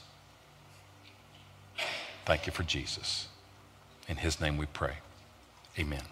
Thank 2.26 2.48
you 2.48 2.54
for 2.54 2.64
Jesus. 2.64 3.28
In 4.08 4.18
his 4.18 4.40
name 4.40 4.58
we 4.58 4.66
pray. 4.66 4.94
Amen. 5.78 6.04